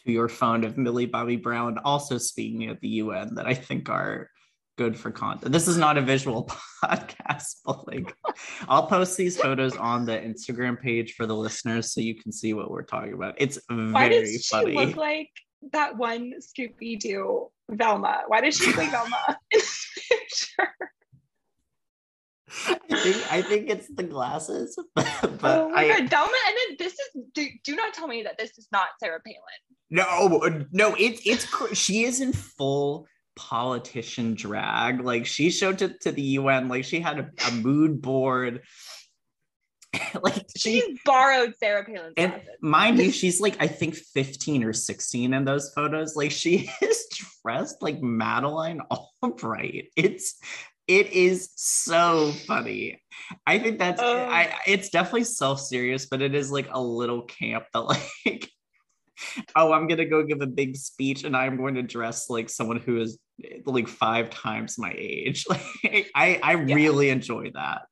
to 0.05 0.11
your 0.11 0.29
phone 0.29 0.63
of 0.63 0.77
Millie 0.77 1.07
Bobby 1.07 1.35
Brown 1.35 1.79
also 1.83 2.19
speaking 2.19 2.69
at 2.69 2.79
the 2.79 2.89
UN 2.89 3.33
that 3.33 3.47
I 3.47 3.55
think 3.55 3.89
are 3.89 4.29
good 4.77 4.97
for 4.97 5.11
content. 5.11 5.51
This 5.51 5.67
is 5.67 5.77
not 5.77 5.97
a 5.97 6.01
visual 6.01 6.45
podcast, 6.83 7.57
but 7.65 7.87
like 7.87 8.15
I'll 8.67 8.87
post 8.87 9.17
these 9.17 9.37
photos 9.37 9.75
on 9.77 10.05
the 10.05 10.13
Instagram 10.13 10.79
page 10.81 11.13
for 11.13 11.25
the 11.25 11.35
listeners 11.35 11.93
so 11.93 12.01
you 12.01 12.15
can 12.15 12.31
see 12.31 12.53
what 12.53 12.71
we're 12.71 12.83
talking 12.83 13.13
about. 13.13 13.35
It's 13.37 13.59
very 13.69 13.91
Why 13.91 14.09
does 14.09 14.29
she 14.31 14.55
funny. 14.55 14.75
look 14.75 14.95
like 14.95 15.29
that 15.71 15.97
one 15.97 16.33
Scooby 16.41 16.99
Doo 16.99 17.49
Velma? 17.69 18.23
Why 18.27 18.41
does 18.41 18.57
she 18.57 18.67
look 18.67 18.77
like 18.77 18.91
Velma 18.91 19.23
in 19.51 19.59
this 19.59 19.87
picture? 20.09 20.69
I 22.67 22.95
think 22.99 23.31
I 23.33 23.41
think 23.41 23.69
it's 23.69 23.87
the 23.87 24.03
glasses, 24.03 24.77
but, 24.95 25.07
oh 25.43 25.69
my 25.69 25.85
I 25.85 25.87
god, 25.87 26.09
Velma! 26.09 26.37
And 26.47 26.55
then 26.57 26.77
this 26.77 26.93
is 26.93 27.23
do, 27.33 27.47
do 27.63 27.75
not 27.75 27.93
tell 27.93 28.07
me 28.07 28.23
that 28.23 28.37
this 28.37 28.57
is 28.59 28.67
not 28.71 28.89
Sarah 28.99 29.19
Palin. 29.25 29.39
no 29.89 30.65
no 30.71 30.95
it's 30.99 31.21
it's 31.25 31.47
she 31.77 32.03
is 32.03 32.21
in 32.21 32.31
full 32.31 33.07
politician 33.35 34.35
drag. 34.35 35.01
Like 35.01 35.25
she 35.25 35.49
showed 35.49 35.79
to, 35.79 35.89
to 35.99 36.11
the 36.11 36.21
UN, 36.21 36.67
like 36.67 36.85
she 36.85 36.99
had 36.99 37.19
a, 37.19 37.29
a 37.47 37.51
mood 37.51 38.01
board. 38.01 38.61
like 40.23 40.45
she 40.57 40.81
She's 40.81 40.99
borrowed 41.05 41.53
Sarah 41.59 41.85
Palin's 41.85 42.13
and 42.17 42.41
mind 42.61 42.97
you, 42.99 43.11
she's 43.11 43.39
like 43.39 43.57
I 43.59 43.67
think 43.67 43.95
15 43.95 44.63
or 44.63 44.73
16 44.73 45.33
in 45.33 45.45
those 45.45 45.71
photos. 45.73 46.15
Like 46.15 46.31
she 46.31 46.69
is 46.81 47.07
dressed 47.43 47.81
like 47.81 48.01
Madeleine 48.01 48.81
Albright. 49.21 49.89
It's 49.95 50.39
it 50.87 51.11
is 51.13 51.51
so 51.55 52.31
funny. 52.45 53.01
I 53.47 53.59
think 53.59 53.79
that's 53.79 54.01
Oh. 54.01 54.17
I 54.17 54.55
it's 54.67 54.89
definitely 54.89 55.25
self-serious, 55.25 56.07
but 56.07 56.21
it 56.21 56.35
is 56.35 56.51
like 56.51 56.67
a 56.71 56.81
little 56.81 57.21
camp 57.23 57.65
that 57.73 57.79
like 57.79 58.49
oh, 59.55 59.71
I'm 59.71 59.87
gonna 59.87 60.05
go 60.05 60.23
give 60.23 60.41
a 60.41 60.47
big 60.47 60.75
speech 60.75 61.23
and 61.23 61.35
I'm 61.35 61.57
going 61.57 61.75
to 61.75 61.83
dress 61.83 62.29
like 62.29 62.49
someone 62.49 62.77
who 62.77 62.99
is 62.99 63.17
like 63.65 63.87
five 63.87 64.29
times 64.29 64.77
my 64.77 64.93
age. 64.97 65.45
Like 65.83 66.09
I 66.15 66.39
I 66.41 66.53
Yeah. 66.53 66.75
really 66.75 67.09
enjoy 67.09 67.51
that. 67.53 67.83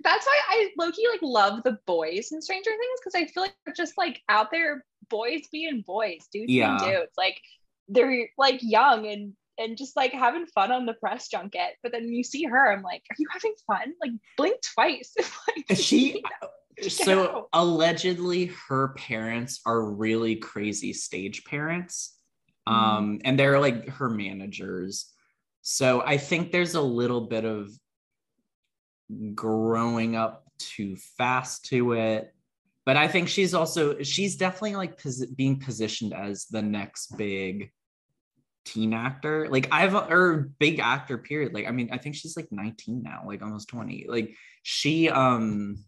That's 0.00 0.26
why 0.26 0.38
I 0.48 0.70
low-key 0.78 1.08
like 1.10 1.22
love 1.22 1.62
the 1.64 1.78
boys 1.86 2.28
in 2.30 2.42
Stranger 2.42 2.70
Things 2.70 3.00
because 3.00 3.14
I 3.14 3.26
feel 3.32 3.44
like 3.44 3.54
they're 3.64 3.74
just 3.74 3.96
like 3.96 4.20
out 4.28 4.50
there, 4.50 4.84
boys 5.08 5.42
being 5.50 5.82
boys, 5.86 6.26
dudes 6.32 6.52
Yeah. 6.52 6.76
being 6.78 6.96
dudes. 6.96 7.12
Like 7.16 7.40
they're 7.88 8.28
like 8.36 8.60
young 8.62 9.06
and 9.06 9.32
and 9.58 9.78
just 9.78 9.96
like 9.96 10.12
having 10.12 10.46
fun 10.46 10.70
on 10.70 10.84
the 10.84 10.92
press 10.94 11.28
junket. 11.28 11.76
But 11.82 11.92
then 11.92 12.12
you 12.12 12.22
see 12.22 12.44
her, 12.44 12.72
I'm 12.72 12.82
like, 12.82 13.02
are 13.10 13.16
you 13.18 13.26
having 13.32 13.54
fun? 13.66 13.94
Like 14.00 14.12
blink 14.36 14.60
twice. 14.74 15.14
like, 15.48 15.78
She 15.78 16.22
uh, 16.42 16.46
so 16.88 17.48
allegedly 17.54 18.52
her 18.68 18.88
parents 18.98 19.60
are 19.64 19.82
really 19.82 20.36
crazy 20.36 20.92
stage 20.92 21.44
parents. 21.44 22.15
Um 22.66 23.20
and 23.24 23.38
they're 23.38 23.60
like 23.60 23.88
her 23.88 24.08
managers 24.08 25.12
so 25.62 26.02
i 26.06 26.16
think 26.16 26.50
there's 26.50 26.74
a 26.74 26.80
little 26.80 27.22
bit 27.22 27.44
of 27.44 27.70
growing 29.34 30.16
up 30.16 30.44
too 30.58 30.96
fast 31.16 31.64
to 31.66 31.92
it 31.92 32.34
but 32.84 32.96
i 32.96 33.06
think 33.06 33.28
she's 33.28 33.54
also 33.54 34.02
she's 34.02 34.36
definitely 34.36 34.76
like 34.76 34.98
being 35.36 35.58
positioned 35.60 36.12
as 36.12 36.46
the 36.46 36.62
next 36.62 37.16
big 37.16 37.70
teen 38.66 38.92
actor. 38.92 39.48
Like 39.48 39.68
I've 39.72 39.94
or 39.94 40.50
big 40.58 40.80
actor 40.80 41.16
period. 41.16 41.54
Like 41.54 41.66
I 41.66 41.70
mean, 41.70 41.88
I 41.90 41.98
think 41.98 42.16
she's 42.16 42.36
like 42.36 42.48
19 42.50 43.02
now, 43.02 43.22
like 43.24 43.40
almost 43.40 43.68
20. 43.68 44.06
Like 44.08 44.34
she 44.62 45.08
um 45.08 45.78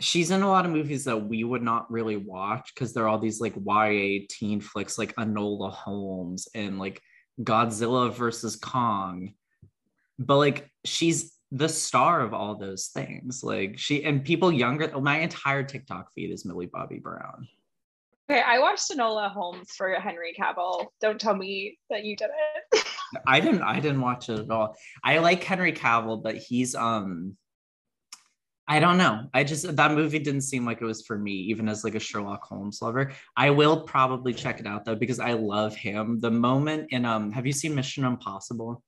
she's 0.00 0.30
in 0.30 0.42
a 0.42 0.48
lot 0.48 0.66
of 0.66 0.72
movies 0.72 1.04
that 1.04 1.26
we 1.26 1.44
would 1.44 1.62
not 1.62 1.90
really 1.90 2.16
watch 2.16 2.72
because 2.74 2.92
they're 2.92 3.08
all 3.08 3.18
these 3.18 3.40
like 3.40 3.54
YA 3.56 4.26
teen 4.28 4.60
flicks 4.60 4.98
like 4.98 5.14
Enola 5.16 5.72
Holmes 5.72 6.48
and 6.54 6.78
like 6.78 7.00
Godzilla 7.40 8.12
versus 8.12 8.56
Kong. 8.56 9.34
But 10.18 10.36
like 10.36 10.70
she's 10.84 11.34
the 11.52 11.68
star 11.68 12.20
of 12.20 12.34
all 12.34 12.56
those 12.56 12.88
things. 12.88 13.42
Like 13.42 13.78
she 13.78 14.04
and 14.04 14.24
people 14.24 14.52
younger, 14.52 14.88
my 15.00 15.20
entire 15.20 15.62
TikTok 15.62 16.12
feed 16.14 16.30
is 16.30 16.44
Millie 16.44 16.66
Bobby 16.66 16.98
Brown. 16.98 17.48
Okay, 18.28 18.42
I 18.42 18.58
watched 18.58 18.90
Enola 18.90 19.30
Holmes 19.30 19.70
for 19.76 19.94
Henry 19.94 20.34
Cavill. 20.38 20.86
Don't 21.00 21.20
tell 21.20 21.36
me 21.36 21.78
that 21.90 22.04
you 22.04 22.16
did 22.16 22.30
it. 22.72 22.84
I 23.26 23.40
didn't 23.40 23.62
I 23.62 23.78
didn't 23.78 24.00
watch 24.00 24.28
it 24.28 24.40
at 24.40 24.50
all. 24.50 24.76
I 25.04 25.18
like 25.18 25.44
Henry 25.44 25.72
Cavill, 25.72 26.22
but 26.22 26.36
he's 26.36 26.74
um 26.74 27.36
I 28.68 28.80
don't 28.80 28.98
know. 28.98 29.28
I 29.32 29.44
just 29.44 29.76
that 29.76 29.92
movie 29.92 30.18
didn't 30.18 30.40
seem 30.40 30.66
like 30.66 30.80
it 30.80 30.84
was 30.84 31.06
for 31.06 31.16
me, 31.16 31.32
even 31.32 31.68
as 31.68 31.84
like 31.84 31.94
a 31.94 32.00
Sherlock 32.00 32.44
Holmes 32.44 32.82
lover. 32.82 33.12
I 33.36 33.50
will 33.50 33.82
probably 33.82 34.34
check 34.34 34.58
it 34.58 34.66
out 34.66 34.84
though 34.84 34.96
because 34.96 35.20
I 35.20 35.34
love 35.34 35.76
him. 35.76 36.18
The 36.20 36.32
moment 36.32 36.88
in 36.90 37.04
um, 37.04 37.30
have 37.30 37.46
you 37.46 37.52
seen 37.52 37.74
Mission 37.74 38.04
Impossible, 38.04 38.82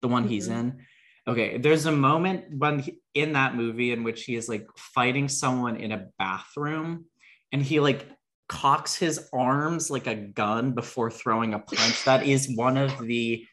the 0.00 0.08
one 0.08 0.22
mm-hmm. 0.22 0.32
he's 0.32 0.48
in? 0.48 0.78
Okay, 1.26 1.58
there's 1.58 1.84
a 1.84 1.92
moment 1.92 2.56
when 2.56 2.78
he, 2.78 3.00
in 3.12 3.34
that 3.34 3.54
movie 3.54 3.92
in 3.92 4.02
which 4.02 4.24
he 4.24 4.34
is 4.34 4.48
like 4.48 4.66
fighting 4.78 5.28
someone 5.28 5.76
in 5.76 5.92
a 5.92 6.06
bathroom, 6.18 7.04
and 7.52 7.62
he 7.62 7.80
like 7.80 8.06
cocks 8.48 8.96
his 8.96 9.28
arms 9.30 9.90
like 9.90 10.06
a 10.06 10.14
gun 10.14 10.72
before 10.72 11.10
throwing 11.10 11.52
a 11.52 11.58
punch. 11.58 12.02
that 12.04 12.24
is 12.24 12.56
one 12.56 12.78
of 12.78 12.98
the 12.98 13.44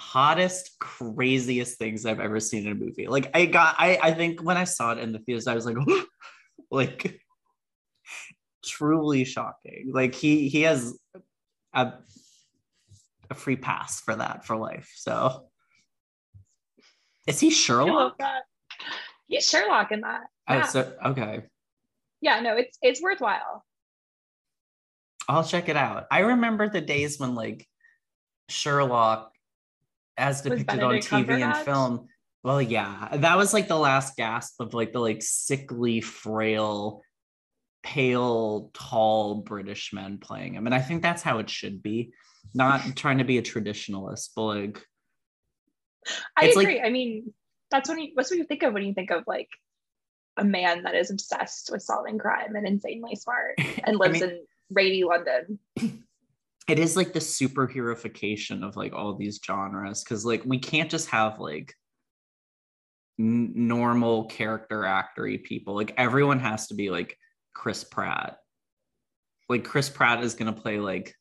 hottest, 0.00 0.78
craziest 0.78 1.78
things 1.78 2.06
I've 2.06 2.20
ever 2.20 2.40
seen 2.40 2.66
in 2.66 2.72
a 2.72 2.74
movie. 2.74 3.06
Like 3.06 3.30
I 3.34 3.44
got, 3.44 3.76
I 3.78 3.98
I 4.02 4.12
think 4.12 4.42
when 4.42 4.56
I 4.56 4.64
saw 4.64 4.92
it 4.92 4.98
in 4.98 5.12
the 5.12 5.18
theaters, 5.20 5.46
I 5.46 5.54
was 5.54 5.66
like, 5.66 5.76
like 6.70 7.20
truly 8.64 9.24
shocking. 9.24 9.90
Like 9.92 10.14
he 10.14 10.48
he 10.48 10.62
has 10.62 10.98
a 11.74 11.92
a 13.28 13.34
free 13.34 13.56
pass 13.56 14.00
for 14.00 14.16
that 14.16 14.44
for 14.44 14.56
life. 14.56 14.90
So 14.96 15.46
is 17.26 17.38
he 17.38 17.50
Sherlock? 17.50 18.16
Oh, 18.18 18.38
He's 19.28 19.48
Sherlock 19.48 19.92
in 19.92 20.00
that. 20.00 20.22
Oh, 20.48 20.54
yeah. 20.54 20.62
Oh, 20.64 20.68
so 20.68 20.92
okay. 21.06 21.42
Yeah, 22.20 22.40
no, 22.40 22.56
it's 22.56 22.78
it's 22.82 23.02
worthwhile. 23.02 23.64
I'll 25.28 25.44
check 25.44 25.68
it 25.68 25.76
out. 25.76 26.06
I 26.10 26.20
remember 26.20 26.68
the 26.68 26.80
days 26.80 27.20
when 27.20 27.34
like 27.34 27.68
Sherlock 28.48 29.32
as 30.20 30.42
depicted 30.42 30.82
on 30.82 30.96
TV 30.96 31.40
and 31.40 31.56
film. 31.64 32.06
Well, 32.42 32.62
yeah, 32.62 33.08
that 33.12 33.36
was 33.36 33.52
like 33.52 33.68
the 33.68 33.78
last 33.78 34.16
gasp 34.16 34.60
of 34.60 34.72
like 34.74 34.92
the 34.92 35.00
like 35.00 35.22
sickly, 35.22 36.00
frail, 36.00 37.02
pale, 37.82 38.70
tall 38.72 39.36
British 39.36 39.92
men 39.92 40.18
playing 40.18 40.54
him, 40.54 40.66
and 40.66 40.74
I 40.74 40.80
think 40.80 41.02
that's 41.02 41.22
how 41.22 41.38
it 41.38 41.50
should 41.50 41.82
be. 41.82 42.12
Not 42.54 42.80
trying 42.96 43.18
to 43.18 43.24
be 43.24 43.38
a 43.38 43.42
traditionalist, 43.42 44.30
but 44.36 44.44
like, 44.44 44.86
I 46.36 46.46
agree. 46.46 46.76
Like, 46.76 46.84
I 46.84 46.90
mean, 46.90 47.34
that's 47.70 47.88
when 47.88 47.98
you 47.98 48.12
that's 48.16 48.30
what 48.30 48.38
you 48.38 48.44
think 48.44 48.62
of 48.62 48.72
when 48.72 48.84
you 48.84 48.94
think 48.94 49.10
of 49.10 49.24
like 49.26 49.48
a 50.36 50.44
man 50.44 50.84
that 50.84 50.94
is 50.94 51.10
obsessed 51.10 51.70
with 51.72 51.82
solving 51.82 52.18
crime 52.18 52.56
and 52.56 52.66
insanely 52.66 53.16
smart 53.16 53.58
and 53.84 53.98
lives 53.98 54.22
I 54.22 54.26
mean, 54.26 54.36
in 54.36 54.46
rainy 54.70 55.04
London. 55.04 55.58
it 56.70 56.78
is 56.78 56.96
like 56.96 57.12
the 57.12 57.20
superheroification 57.20 58.66
of 58.66 58.76
like 58.76 58.92
all 58.92 59.14
these 59.14 59.40
genres 59.44 60.02
because 60.04 60.24
like 60.24 60.42
we 60.44 60.58
can't 60.58 60.90
just 60.90 61.08
have 61.10 61.38
like 61.38 61.74
n- 63.18 63.52
normal 63.54 64.24
character 64.26 64.82
actory 64.82 65.42
people. 65.42 65.74
Like 65.74 65.94
everyone 65.96 66.40
has 66.40 66.68
to 66.68 66.74
be 66.74 66.90
like 66.90 67.16
chris 67.54 67.84
pratt. 67.84 68.38
Like 69.48 69.64
chris 69.64 69.90
pratt 69.90 70.22
is 70.22 70.34
going 70.34 70.52
to 70.54 70.60
play 70.60 70.78
like 70.78 71.14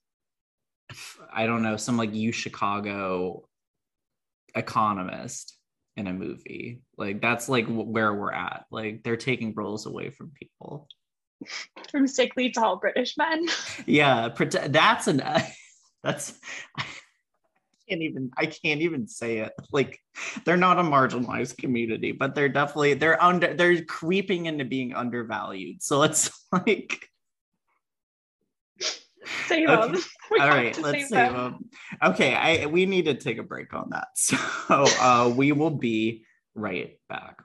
i 1.32 1.46
don't 1.46 1.62
know 1.62 1.78
some 1.78 1.98
like 1.98 2.16
you 2.16 2.32
chicago 2.32 3.48
economist 4.56 5.56
in 6.00 6.08
a 6.08 6.14
movie. 6.14 6.82
Like 6.98 7.22
that's 7.22 7.50
like 7.50 7.68
where 7.68 8.14
we're 8.14 8.32
at. 8.32 8.66
Like 8.72 9.04
they're 9.04 9.18
taking 9.18 9.54
roles 9.54 9.86
away 9.86 10.10
from 10.10 10.32
people 10.32 10.88
from 11.91 12.08
sickly 12.08 12.52
tall 12.52 12.78
British 12.78 13.17
men. 13.17 13.47
Yeah, 13.86 14.30
that's 14.38 15.08
an 15.08 15.21
that's 16.04 16.39
I 16.78 16.84
can't 17.89 18.02
even 18.02 18.32
I 18.38 18.45
can't 18.45 18.82
even 18.82 19.08
say 19.08 19.39
it. 19.39 19.54
Like 19.71 19.99
they're 20.45 20.58
not 20.58 20.80
a 20.80 20.84
marginalized 20.84 21.58
community, 21.58 22.12
but 22.12 22.36
they're 22.36 22.49
definitely 22.49 22.95
they're 22.95 23.21
under 23.21 23.54
they're 23.54 23.84
creeping 23.84 24.45
into 24.45 24.65
being 24.65 24.93
undervalued. 24.93 25.82
So 25.82 25.97
let's 25.97 26.32
like 26.52 27.10
save 29.47 29.69
okay. 29.69 29.91
them. 29.91 30.02
We 30.32 30.39
All 30.39 30.49
right, 30.49 30.78
let's 30.80 30.99
save, 30.99 31.08
save 31.08 31.32
them. 31.32 31.36
them. 31.36 31.69
Okay, 32.12 32.36
I 32.36 32.65
we 32.67 32.86
need 32.86 33.06
to 33.06 33.15
take 33.15 33.38
a 33.38 33.43
break 33.43 33.73
on 33.73 33.89
that. 33.91 34.08
So 34.15 34.38
uh, 34.67 35.34
we 35.36 35.52
will 35.52 35.71
be 35.71 36.25
right 36.54 36.99
back. 37.10 37.41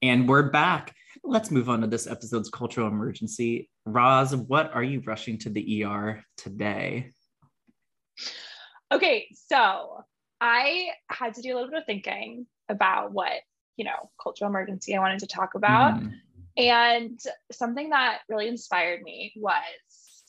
And 0.00 0.28
we're 0.28 0.50
back 0.50 0.96
let's 1.24 1.50
move 1.50 1.68
on 1.68 1.80
to 1.80 1.86
this 1.86 2.06
episode's 2.06 2.50
cultural 2.50 2.88
emergency. 2.88 3.70
Roz, 3.86 4.34
what 4.34 4.72
are 4.74 4.82
you 4.82 5.02
rushing 5.06 5.38
to 5.38 5.50
the 5.50 5.84
ER 5.84 6.22
today? 6.36 7.10
Okay, 8.92 9.28
so 9.32 10.04
I 10.40 10.90
had 11.08 11.34
to 11.34 11.42
do 11.42 11.52
a 11.52 11.54
little 11.54 11.70
bit 11.70 11.78
of 11.78 11.86
thinking 11.86 12.46
about 12.68 13.12
what, 13.12 13.40
you 13.76 13.84
know, 13.84 14.10
cultural 14.22 14.50
emergency 14.50 14.94
I 14.94 15.00
wanted 15.00 15.20
to 15.20 15.26
talk 15.26 15.54
about. 15.54 16.00
Mm. 16.00 16.12
And 16.58 17.20
something 17.50 17.90
that 17.90 18.18
really 18.28 18.48
inspired 18.48 19.02
me 19.02 19.32
was 19.36 19.62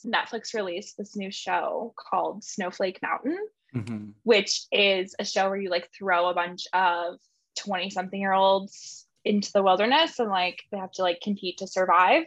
Netflix 0.06 0.54
released 0.54 0.96
this 0.96 1.16
new 1.16 1.30
show 1.30 1.92
called 1.96 2.44
Snowflake 2.44 3.00
Mountain, 3.02 3.38
mm-hmm. 3.74 4.10
which 4.22 4.66
is 4.72 5.14
a 5.18 5.24
show 5.24 5.48
where 5.48 5.58
you 5.58 5.68
like 5.68 5.90
throw 5.96 6.28
a 6.28 6.34
bunch 6.34 6.66
of 6.72 7.16
20 7.58 7.90
something 7.90 8.20
year 8.20 8.32
olds 8.32 9.03
into 9.24 9.50
the 9.52 9.62
wilderness 9.62 10.18
and 10.18 10.28
like 10.28 10.62
they 10.70 10.78
have 10.78 10.92
to 10.92 11.02
like 11.02 11.20
compete 11.22 11.58
to 11.58 11.66
survive. 11.66 12.24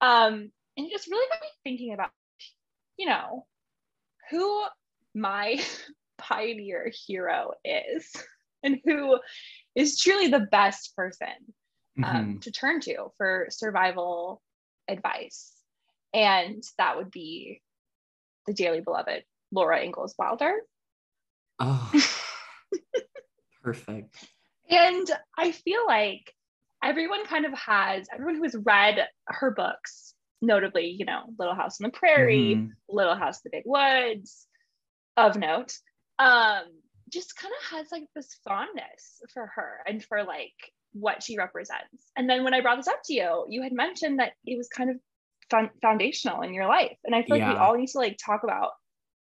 Um, 0.00 0.50
and 0.76 0.86
it 0.86 0.90
just 0.90 1.10
really 1.10 1.28
got 1.30 1.40
me 1.40 1.48
thinking 1.64 1.92
about, 1.92 2.10
you 2.96 3.06
know, 3.06 3.46
who 4.30 4.64
my 5.14 5.60
pioneer 6.18 6.90
hero 7.06 7.52
is 7.64 8.10
and 8.62 8.78
who 8.84 9.18
is 9.74 9.98
truly 9.98 10.28
the 10.28 10.46
best 10.50 10.94
person 10.94 11.28
um, 12.04 12.04
mm-hmm. 12.04 12.38
to 12.38 12.52
turn 12.52 12.80
to 12.80 13.12
for 13.16 13.46
survival 13.50 14.42
advice. 14.88 15.52
And 16.12 16.62
that 16.78 16.96
would 16.96 17.10
be 17.10 17.62
the 18.46 18.52
dearly 18.52 18.80
beloved 18.80 19.22
Laura 19.52 19.80
Ingalls 19.82 20.14
Wilder. 20.18 20.54
Oh, 21.58 21.92
perfect. 23.62 24.16
And 24.70 25.10
I 25.36 25.52
feel 25.52 25.84
like 25.86 26.32
everyone 26.82 27.26
kind 27.26 27.44
of 27.44 27.52
has, 27.54 28.06
everyone 28.12 28.36
who 28.36 28.44
has 28.44 28.56
read 28.64 29.06
her 29.26 29.50
books, 29.50 30.14
notably, 30.40 30.94
you 30.98 31.04
know, 31.04 31.24
Little 31.38 31.54
House 31.54 31.80
on 31.80 31.90
the 31.90 31.96
Prairie, 31.96 32.54
mm-hmm. 32.56 32.68
Little 32.88 33.16
House 33.16 33.40
in 33.44 33.50
the 33.50 33.58
Big 33.58 33.64
Woods, 33.66 34.46
of 35.16 35.36
note, 35.36 35.72
um, 36.18 36.62
just 37.12 37.36
kind 37.36 37.52
of 37.60 37.78
has 37.78 37.88
like 37.90 38.04
this 38.14 38.36
fondness 38.44 39.20
for 39.34 39.50
her 39.54 39.80
and 39.86 40.04
for 40.04 40.22
like 40.22 40.54
what 40.92 41.22
she 41.22 41.36
represents. 41.36 42.10
And 42.16 42.30
then 42.30 42.44
when 42.44 42.54
I 42.54 42.60
brought 42.60 42.76
this 42.76 42.88
up 42.88 43.00
to 43.04 43.14
you, 43.14 43.46
you 43.48 43.62
had 43.62 43.72
mentioned 43.72 44.20
that 44.20 44.32
it 44.46 44.56
was 44.56 44.68
kind 44.68 44.90
of 44.90 45.70
foundational 45.82 46.42
in 46.42 46.54
your 46.54 46.66
life. 46.66 46.96
And 47.04 47.14
I 47.14 47.22
feel 47.24 47.36
yeah. 47.36 47.48
like 47.48 47.56
we 47.56 47.60
all 47.60 47.76
need 47.76 47.88
to 47.88 47.98
like 47.98 48.18
talk 48.24 48.44
about 48.44 48.70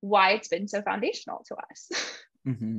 why 0.01 0.33
it's 0.33 0.49
been 0.49 0.69
so 0.69 0.83
foundational 0.83 1.45
to 1.49 1.57
us. 1.71 2.15
Mm-hmm 2.47 2.79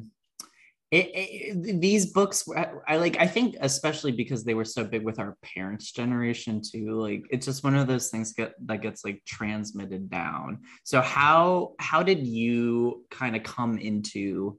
it, 0.92 1.12
it, 1.14 1.82
these 1.82 2.08
books 2.08 2.48
i 2.88 2.98
like 2.98 3.16
i 3.20 3.28
think 3.28 3.56
especially 3.62 4.12
because 4.12 4.44
they 4.44 4.56
were 4.56 4.66
so 4.66 4.84
big 4.84 5.04
with 5.04 5.20
our 5.20 5.38
parents 5.44 5.92
generation 5.92 6.62
too 6.62 7.00
like 7.00 7.24
it's 7.30 7.46
just 7.46 7.64
one 7.64 7.76
of 7.76 7.88
those 7.88 8.10
things 8.10 8.34
get 8.34 8.54
that 8.66 8.82
gets 8.82 9.06
like 9.06 9.24
transmitted 9.26 10.10
down. 10.10 10.60
So 10.84 11.02
how 11.02 11.74
how 11.80 12.04
did 12.04 12.26
you 12.26 13.06
kind 13.10 13.36
of 13.36 13.44
come 13.44 13.78
into 13.78 14.58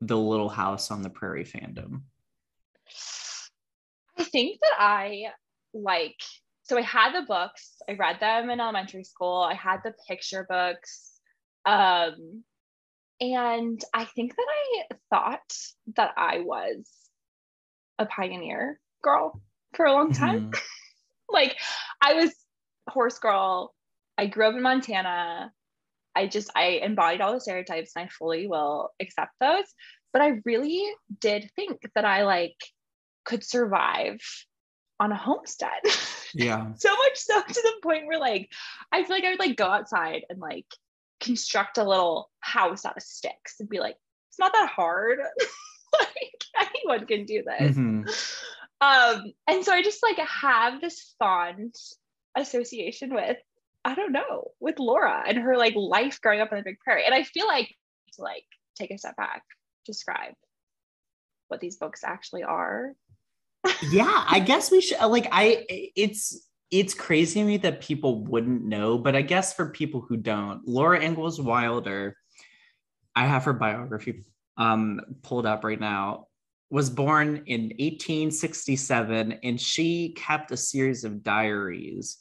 the 0.00 0.16
little 0.16 0.48
house 0.48 0.90
on 0.90 1.02
the 1.02 1.10
prairie 1.10 1.44
fandom? 1.44 2.02
I 4.18 4.24
think 4.24 4.58
that 4.60 4.74
i 4.78 5.26
like 5.74 6.20
so 6.62 6.76
i 6.76 6.80
had 6.80 7.12
the 7.12 7.26
books 7.26 7.76
i 7.88 7.92
read 7.92 8.18
them 8.20 8.50
in 8.50 8.58
elementary 8.58 9.04
school 9.04 9.42
i 9.42 9.54
had 9.54 9.80
the 9.84 9.94
picture 10.08 10.44
books 10.48 11.12
um 11.66 12.42
and 13.20 13.82
I 13.92 14.04
think 14.04 14.36
that 14.36 14.46
I 14.48 14.82
thought 15.10 15.56
that 15.96 16.12
I 16.16 16.40
was 16.40 16.88
a 17.98 18.06
pioneer 18.06 18.80
girl 19.02 19.40
for 19.74 19.86
a 19.86 19.92
long 19.92 20.12
time. 20.12 20.50
Mm-hmm. 20.50 20.60
like 21.32 21.56
I 22.00 22.14
was 22.14 22.32
horse 22.88 23.18
girl. 23.18 23.74
I 24.16 24.26
grew 24.26 24.48
up 24.48 24.54
in 24.54 24.62
Montana. 24.62 25.52
I 26.14 26.26
just 26.26 26.50
I 26.56 26.80
embodied 26.82 27.20
all 27.20 27.32
the 27.32 27.40
stereotypes 27.40 27.92
and 27.94 28.04
I 28.04 28.08
fully 28.08 28.46
will 28.46 28.90
accept 29.00 29.32
those. 29.40 29.66
But 30.12 30.22
I 30.22 30.40
really 30.44 30.84
did 31.20 31.50
think 31.54 31.80
that 31.94 32.04
I 32.04 32.24
like 32.24 32.56
could 33.24 33.44
survive 33.44 34.18
on 35.00 35.12
a 35.12 35.16
homestead. 35.16 35.70
Yeah. 36.34 36.74
so 36.74 36.94
much 36.94 37.16
so 37.16 37.40
to 37.40 37.54
the 37.54 37.72
point 37.82 38.06
where 38.06 38.18
like 38.18 38.52
I 38.92 39.02
feel 39.02 39.16
like 39.16 39.24
I 39.24 39.30
would 39.30 39.38
like 39.38 39.56
go 39.56 39.64
outside 39.64 40.26
and 40.28 40.38
like 40.38 40.66
construct 41.20 41.78
a 41.78 41.84
little 41.84 42.30
house 42.40 42.84
out 42.84 42.96
of 42.96 43.02
sticks 43.02 43.56
and 43.60 43.68
be 43.68 43.80
like, 43.80 43.96
it's 44.30 44.38
not 44.38 44.52
that 44.52 44.68
hard. 44.70 45.18
like 46.00 46.68
anyone 46.74 47.06
can 47.06 47.24
do 47.24 47.42
this. 47.42 47.76
Mhm. 47.76 48.34
Um, 48.80 49.32
and 49.48 49.64
so 49.64 49.72
I 49.72 49.82
just 49.82 50.02
like 50.02 50.18
have 50.18 50.80
this 50.80 51.14
fond 51.18 51.74
association 52.36 53.12
with, 53.12 53.36
I 53.84 53.94
don't 53.94 54.12
know, 54.12 54.52
with 54.60 54.78
Laura 54.78 55.24
and 55.26 55.38
her 55.38 55.56
like 55.56 55.74
life 55.74 56.20
growing 56.20 56.40
up 56.40 56.52
on 56.52 56.58
the 56.58 56.64
big 56.64 56.78
prairie. 56.80 57.04
And 57.04 57.14
I 57.14 57.24
feel 57.24 57.46
like 57.46 57.74
to 58.14 58.22
like 58.22 58.44
take 58.76 58.90
a 58.92 58.98
step 58.98 59.16
back, 59.16 59.42
describe 59.84 60.34
what 61.48 61.60
these 61.60 61.76
books 61.78 62.04
actually 62.04 62.44
are. 62.44 62.92
yeah 63.90 64.24
i 64.28 64.38
guess 64.38 64.70
we 64.70 64.80
should 64.80 65.00
like 65.06 65.26
i 65.32 65.66
it's 65.68 66.47
it's 66.70 66.94
crazy 66.94 67.40
to 67.40 67.46
me 67.46 67.56
that 67.56 67.80
people 67.80 68.24
wouldn't 68.24 68.62
know 68.64 68.98
but 68.98 69.16
i 69.16 69.22
guess 69.22 69.54
for 69.54 69.70
people 69.70 70.00
who 70.00 70.16
don't 70.16 70.66
laura 70.66 71.00
ingalls 71.00 71.40
wilder 71.40 72.16
i 73.16 73.26
have 73.26 73.44
her 73.44 73.52
biography 73.52 74.22
um 74.56 75.00
pulled 75.22 75.46
up 75.46 75.64
right 75.64 75.80
now 75.80 76.26
was 76.70 76.90
born 76.90 77.42
in 77.46 77.62
1867 77.78 79.38
and 79.42 79.60
she 79.60 80.10
kept 80.10 80.50
a 80.50 80.56
series 80.56 81.04
of 81.04 81.22
diaries 81.22 82.18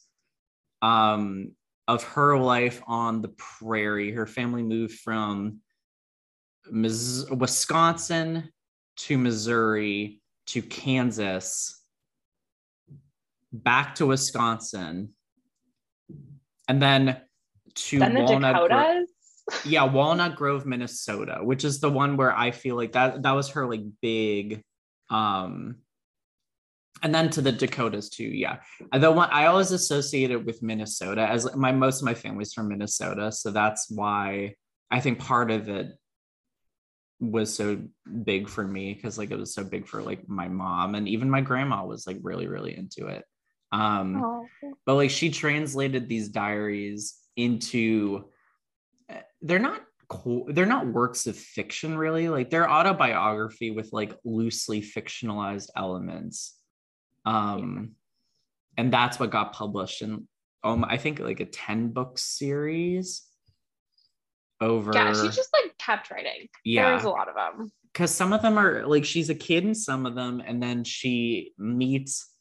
um 0.82 1.52
of 1.88 2.04
her 2.04 2.38
life 2.38 2.82
on 2.86 3.22
the 3.22 3.30
prairie. 3.30 4.12
Her 4.12 4.28
family 4.28 4.64
moved 4.64 5.00
from 5.00 5.60
wisconsin 6.70 8.52
to 8.98 9.18
missouri 9.18 10.22
to 10.48 10.62
Kansas, 10.62 11.77
back 13.64 13.96
to 13.96 14.06
Wisconsin, 14.08 15.10
and 16.68 16.82
then 16.82 17.22
to 17.76 18.00
Then 18.00 18.14
the 18.14 18.22
Walnut 18.22 18.56
Gro- 18.56 18.68
Dakotas. 18.68 19.10
yeah, 19.66 19.84
Walnut 19.84 20.36
Grove, 20.36 20.66
Minnesota, 20.66 21.40
which 21.42 21.64
is 21.64 21.80
the 21.80 21.90
one 21.90 22.18
where 22.18 22.36
I 22.36 22.52
feel 22.52 22.76
like 22.76 22.94
that 22.94 23.24
that 23.24 23.32
was 23.32 23.50
her 23.50 23.68
like 23.68 23.82
big 24.02 24.62
um 25.10 25.78
and 27.04 27.14
then 27.14 27.30
to 27.30 27.42
the 27.42 27.52
Dakotas 27.52 28.10
too. 28.10 28.24
Yeah. 28.28 28.58
The 28.92 29.12
one 29.12 29.30
I 29.32 29.46
always 29.46 29.72
associated 29.72 30.46
with 30.46 30.64
Minnesota 30.64 31.22
as 31.30 31.56
my 31.56 31.72
most 31.72 32.02
of 32.02 32.06
my 32.06 32.16
family's 32.16 32.54
from 32.54 32.70
Minnesota. 32.70 33.32
So 33.32 33.52
that's 33.52 33.90
why 33.90 34.56
I 34.90 35.00
think 35.00 35.20
part 35.20 35.52
of 35.52 35.70
it 35.70 35.92
was 37.20 37.54
so 37.54 37.80
big 38.24 38.50
for 38.50 38.68
me 38.68 38.94
because 38.94 39.18
like 39.18 39.32
it 39.32 39.38
was 39.38 39.54
so 39.54 39.64
big 39.64 39.88
for 39.88 40.02
like 40.02 40.28
my 40.28 40.48
mom 40.48 40.96
and 40.96 41.08
even 41.08 41.30
my 41.30 41.42
grandma 41.42 41.86
was 41.86 42.08
like 42.08 42.18
really, 42.22 42.48
really 42.48 42.76
into 42.76 43.08
it. 43.08 43.24
Um 43.72 44.24
Oh. 44.24 44.46
but 44.86 44.96
like 44.96 45.10
she 45.10 45.30
translated 45.30 46.08
these 46.08 46.30
diaries 46.30 47.18
into 47.36 48.26
eh, 49.10 49.22
they're 49.42 49.60
not 49.60 49.82
cool 50.10 50.46
they're 50.50 50.66
not 50.66 50.88
works 50.88 51.28
of 51.28 51.36
fiction 51.36 51.98
really 51.98 52.30
like 52.30 52.50
they're 52.50 52.70
autobiography 52.72 53.72
with 53.72 53.92
like 53.92 54.16
loosely 54.24 54.82
fictionalized 54.82 55.68
elements 55.76 56.56
um 57.26 57.92
and 58.78 58.92
that's 58.94 59.20
what 59.20 59.32
got 59.32 59.52
published 59.52 60.02
in 60.02 60.26
um 60.64 60.86
i 60.86 60.96
think 60.96 61.20
like 61.20 61.42
a 61.42 61.46
10 61.46 61.90
book 61.90 62.18
series 62.18 63.24
over 64.62 64.92
Yeah, 64.94 65.12
she 65.14 65.28
just 65.28 65.50
like 65.54 65.78
kept 65.78 66.10
writing. 66.10 66.48
There 66.66 66.74
yeah 66.74 66.94
was 66.96 67.04
a 67.04 67.10
lot 67.10 67.28
of 67.30 67.36
them. 67.36 67.72
because 67.94 68.10
some 68.10 68.32
of 68.34 68.42
them 68.42 68.58
are 68.58 68.88
like 68.88 69.06
she's 69.06 69.30
a 69.30 69.36
kid 69.36 69.66
in 69.66 69.76
some 69.76 70.06
of 70.06 70.16
them 70.16 70.42
and 70.44 70.64
then 70.64 70.84
she 70.86 71.52
meets 71.58 72.34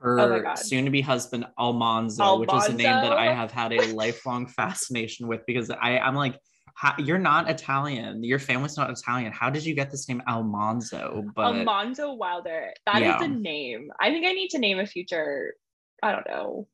her 0.00 0.42
God. 0.42 0.58
soon-to-be 0.58 1.00
husband 1.00 1.46
almanzo, 1.58 2.38
which 2.40 2.52
is 2.52 2.68
a 2.68 2.72
name 2.72 3.00
that 3.00 3.12
i 3.12 3.32
have 3.32 3.50
had 3.52 3.72
a 3.72 3.80
lifelong 3.94 4.46
fascination 4.60 5.26
with 5.28 5.40
because 5.46 5.70
i 5.70 5.98
i'm 5.98 6.14
like 6.14 6.38
how, 6.74 6.94
you're 6.98 7.18
not 7.18 7.48
italian 7.48 8.22
your 8.22 8.38
family's 8.38 8.76
not 8.76 8.90
italian 8.90 9.32
how 9.32 9.48
did 9.50 9.64
you 9.64 9.74
get 9.74 9.90
this 9.90 10.08
name 10.08 10.22
almanzo 10.28 11.24
but 11.34 11.46
Almanzo 11.46 12.12
Wilder. 12.14 12.72
That 12.86 13.02
is 13.02 13.08
Yeah. 13.08 13.24
a 13.24 13.28
name. 13.28 13.90
I 14.00 14.10
think 14.10 14.26
I 14.26 14.32
need 14.32 14.48
to 14.50 14.58
name 14.58 14.78
a 14.78 14.86
future, 14.86 15.54
I 16.02 16.12
don't 16.12 16.26
know, 16.28 16.68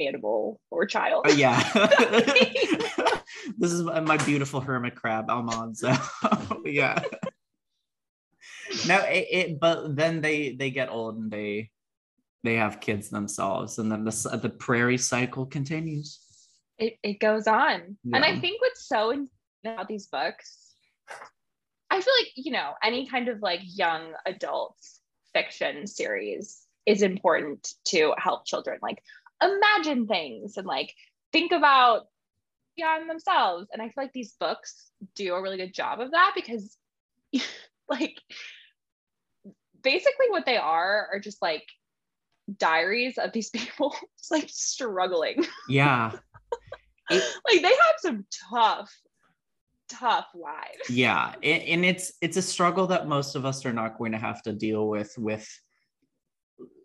animal 0.00 0.60
or 0.70 0.86
child. 0.86 1.26
uh, 1.26 1.30
yeah 1.30 1.60
this 3.58 3.72
is 3.72 3.82
my 3.82 4.16
beautiful 4.18 4.60
hermit 4.60 4.94
crab 4.94 5.28
almanzo 5.28 5.92
yeah 6.64 7.00
no 8.86 8.98
it, 9.04 9.26
it 9.30 9.60
but 9.60 9.96
then 9.96 10.20
they 10.20 10.54
they 10.54 10.70
get 10.70 10.88
old 10.90 11.16
and 11.18 11.30
they 11.30 11.70
they 12.44 12.54
have 12.54 12.80
kids 12.80 13.08
themselves 13.10 13.78
and 13.78 13.90
then 13.90 14.04
the 14.04 14.38
the 14.42 14.48
prairie 14.48 14.98
cycle 14.98 15.46
continues 15.46 16.20
it, 16.78 16.98
it 17.02 17.20
goes 17.20 17.46
on. 17.46 17.96
And 18.12 18.24
I 18.24 18.38
think 18.38 18.60
what's 18.60 18.86
so 18.86 19.10
in- 19.10 19.28
about 19.64 19.88
these 19.88 20.06
books, 20.06 20.74
I 21.90 22.00
feel 22.00 22.14
like, 22.20 22.32
you 22.36 22.52
know, 22.52 22.74
any 22.82 23.06
kind 23.06 23.28
of 23.28 23.42
like 23.42 23.60
young 23.64 24.12
adult 24.24 24.76
fiction 25.34 25.86
series 25.86 26.62
is 26.86 27.02
important 27.02 27.74
to 27.86 28.14
help 28.16 28.46
children 28.46 28.78
like 28.80 29.02
imagine 29.42 30.06
things 30.06 30.56
and 30.56 30.66
like 30.66 30.94
think 31.32 31.52
about 31.52 32.06
beyond 32.76 33.10
themselves. 33.10 33.68
And 33.72 33.82
I 33.82 33.86
feel 33.86 34.04
like 34.04 34.12
these 34.12 34.34
books 34.38 34.90
do 35.16 35.34
a 35.34 35.42
really 35.42 35.56
good 35.56 35.74
job 35.74 36.00
of 36.00 36.12
that 36.12 36.32
because 36.36 36.76
like 37.88 38.20
basically 39.82 40.26
what 40.30 40.46
they 40.46 40.56
are 40.56 41.08
are 41.12 41.20
just 41.20 41.42
like 41.42 41.64
diaries 42.56 43.18
of 43.18 43.32
these 43.32 43.50
people 43.54 43.94
just 44.18 44.30
like 44.30 44.48
struggling. 44.48 45.44
Yeah. 45.68 46.12
Like 47.10 47.62
they 47.62 47.68
have 47.68 47.94
some 48.00 48.26
tough 48.50 48.94
tough 49.88 50.26
lives 50.34 50.90
yeah 50.90 51.32
and, 51.42 51.62
and 51.62 51.84
it's 51.84 52.12
it's 52.20 52.36
a 52.36 52.42
struggle 52.42 52.88
that 52.88 53.08
most 53.08 53.34
of 53.34 53.46
us 53.46 53.64
are 53.64 53.72
not 53.72 53.96
going 53.96 54.12
to 54.12 54.18
have 54.18 54.42
to 54.42 54.52
deal 54.52 54.86
with 54.86 55.14
with 55.16 55.48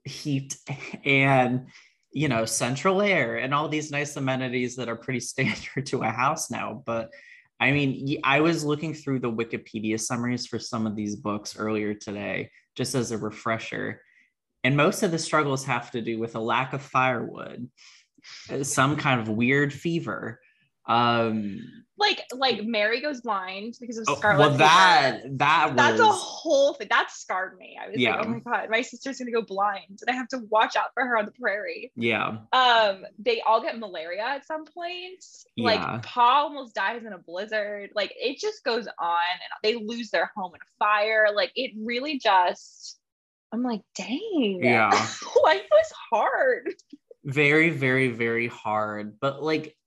heat 0.05 0.57
and 1.03 1.67
you 2.13 2.29
know 2.29 2.45
central 2.45 3.01
air 3.01 3.35
and 3.35 3.53
all 3.53 3.67
these 3.67 3.91
nice 3.91 4.15
amenities 4.15 4.77
that 4.77 4.87
are 4.87 4.95
pretty 4.95 5.19
standard 5.19 5.85
to 5.85 6.01
a 6.03 6.09
house 6.09 6.49
now. 6.49 6.81
But 6.85 7.09
i 7.59 7.71
mean 7.71 8.17
i 8.23 8.39
was 8.39 8.65
looking 8.65 8.93
through 8.93 9.19
the 9.19 9.31
wikipedia 9.31 9.99
summaries 9.99 10.47
for 10.47 10.57
some 10.57 10.87
of 10.87 10.95
these 10.95 11.15
books 11.15 11.55
earlier 11.57 11.93
today 11.93 12.49
just 12.75 12.95
as 12.95 13.11
a 13.11 13.17
refresher 13.17 14.01
and 14.63 14.77
most 14.77 15.03
of 15.03 15.11
the 15.11 15.19
struggles 15.19 15.65
have 15.65 15.91
to 15.91 16.01
do 16.01 16.19
with 16.19 16.35
a 16.35 16.39
lack 16.39 16.73
of 16.73 16.81
firewood 16.81 17.69
uh, 18.49 18.63
some 18.63 18.95
kind 18.95 19.19
of 19.21 19.27
weird 19.29 19.73
fever 19.73 20.39
um 20.87 21.59
like 21.97 22.21
like 22.33 22.63
mary 22.65 22.99
goes 22.99 23.21
blind 23.21 23.75
because 23.79 23.97
of 23.97 24.05
oh, 24.09 24.15
scarlet 24.15 24.39
well 24.39 24.49
fever. 24.51 24.57
that 24.57 25.21
that 25.37 25.67
was 25.67 25.75
that's 25.77 25.99
a 26.01 26.11
whole 26.11 26.73
thing 26.73 26.87
that 26.89 27.09
scarred 27.09 27.57
me 27.57 27.77
i 27.81 27.87
was 27.89 27.97
Yeah. 27.97 28.17
like 28.17 28.25
oh 28.25 28.29
my 28.29 28.39
god 28.39 28.69
my 28.69 28.81
sister's 28.81 29.17
gonna 29.17 29.31
go 29.31 29.41
blind 29.43 29.99
and 30.05 30.09
i 30.09 30.13
have 30.13 30.27
to 30.29 30.39
watch 30.49 30.75
out 30.75 30.89
for 30.93 31.05
her 31.05 31.17
on 31.17 31.25
the 31.25 31.31
prairie 31.39 31.91
yeah 31.95 32.37
um 32.51 33.05
they 33.19 33.41
all 33.47 33.61
get 33.61 33.79
malaria 33.79 34.23
at 34.23 34.45
some 34.45 34.65
point 34.65 35.23
Yeah. 35.55 35.65
like 35.65 36.03
paul 36.03 36.47
almost 36.47 36.75
dies 36.75 37.05
in 37.05 37.13
a 37.13 37.17
blizzard 37.19 37.91
like 37.95 38.13
it 38.17 38.37
just 38.39 38.63
goes 38.65 38.87
on 38.99 39.21
and 39.31 39.51
they 39.63 39.75
lose 39.75 40.09
their 40.09 40.31
home 40.35 40.51
in 40.55 40.59
a 40.61 40.85
fire 40.85 41.27
like 41.33 41.51
it 41.55 41.71
really 41.81 42.19
just 42.19 42.99
i'm 43.53 43.63
like 43.63 43.81
dang. 43.95 44.59
Yeah. 44.61 44.89
life 45.43 45.67
was 45.71 45.93
hard. 46.11 46.73
Very 47.23 47.69
very 47.69 48.09
very 48.09 48.47
hard. 48.47 49.19
But 49.21 49.41
like 49.41 49.77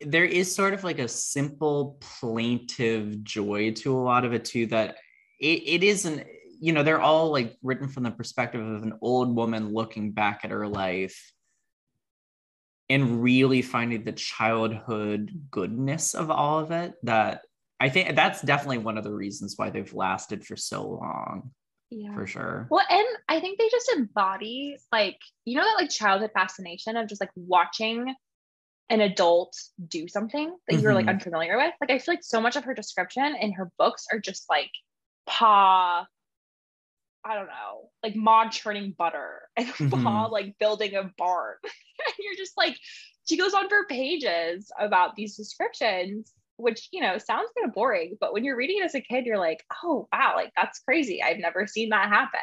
there 0.00 0.24
is 0.24 0.52
sort 0.54 0.74
of 0.74 0.82
like 0.82 0.98
a 0.98 1.06
simple 1.06 1.98
plaintive 2.00 3.22
joy 3.22 3.72
to 3.72 3.96
a 3.96 4.00
lot 4.00 4.24
of 4.24 4.32
it 4.32 4.46
too 4.46 4.66
that 4.66 4.96
it, 5.38 5.62
it 5.66 5.84
isn't 5.84 6.26
you 6.60 6.72
know 6.72 6.82
they're 6.82 7.00
all 7.00 7.30
like 7.30 7.56
written 7.62 7.88
from 7.88 8.02
the 8.02 8.10
perspective 8.10 8.66
of 8.66 8.82
an 8.82 8.94
old 9.02 9.34
woman 9.36 9.72
looking 9.72 10.12
back 10.12 10.40
at 10.42 10.50
her 10.50 10.66
life 10.66 11.32
and 12.88 13.22
really 13.22 13.62
finding 13.62 14.04
the 14.04 14.12
childhood 14.12 15.30
goodness 15.50 16.14
of 16.14 16.30
all 16.30 16.58
of 16.58 16.70
it 16.70 16.94
that 17.02 17.42
i 17.78 17.88
think 17.88 18.14
that's 18.14 18.42
definitely 18.42 18.78
one 18.78 18.98
of 18.98 19.04
the 19.04 19.12
reasons 19.12 19.54
why 19.56 19.70
they've 19.70 19.94
lasted 19.94 20.44
for 20.44 20.56
so 20.56 20.86
long 20.86 21.50
yeah 21.90 22.14
for 22.14 22.26
sure 22.26 22.66
Well, 22.70 22.84
and 22.88 23.06
I 23.28 23.40
think 23.40 23.58
they 23.58 23.68
just 23.68 23.90
embody 23.96 24.76
like 24.92 25.18
you 25.44 25.56
know 25.56 25.64
that 25.64 25.76
like 25.82 25.90
childhood 25.90 26.30
fascination 26.32 26.96
of 26.96 27.08
just 27.08 27.20
like 27.20 27.30
watching 27.36 28.14
an 28.88 29.00
adult 29.00 29.56
do 29.88 30.08
something 30.08 30.56
that 30.68 30.80
you're 30.80 30.94
like 30.94 31.06
unfamiliar 31.08 31.56
with. 31.56 31.72
Like 31.80 31.90
I 31.90 31.98
feel 31.98 32.14
like 32.14 32.24
so 32.24 32.40
much 32.40 32.56
of 32.56 32.64
her 32.64 32.74
description 32.74 33.36
in 33.40 33.52
her 33.52 33.70
books 33.78 34.06
are 34.12 34.18
just 34.18 34.48
like 34.50 34.70
Pa, 35.26 36.06
I 37.24 37.34
don't 37.34 37.46
know, 37.46 37.90
like 38.02 38.16
Ma 38.16 38.48
churning 38.48 38.94
butter 38.96 39.42
and 39.56 39.68
Pa 39.90 40.28
Mhm. 40.28 40.30
like 40.30 40.58
building 40.58 40.94
a 40.94 41.10
barn. 41.16 41.56
and 41.64 42.14
you're 42.18 42.36
just 42.36 42.56
like 42.56 42.76
she 43.28 43.36
goes 43.36 43.54
on 43.54 43.68
for 43.68 43.84
pages 43.86 44.72
about 44.78 45.14
these 45.14 45.36
descriptions 45.36 46.32
which 46.60 46.88
you 46.92 47.00
know 47.00 47.18
sounds 47.18 47.50
kind 47.56 47.68
of 47.68 47.74
boring 47.74 48.16
but 48.20 48.32
when 48.32 48.44
you're 48.44 48.56
reading 48.56 48.78
it 48.80 48.84
as 48.84 48.94
a 48.94 49.00
kid 49.00 49.26
you're 49.26 49.38
like 49.38 49.64
oh 49.82 50.08
wow 50.12 50.32
like 50.36 50.52
that's 50.56 50.80
crazy 50.80 51.22
i've 51.22 51.38
never 51.38 51.66
seen 51.66 51.88
that 51.90 52.08
happen. 52.08 52.40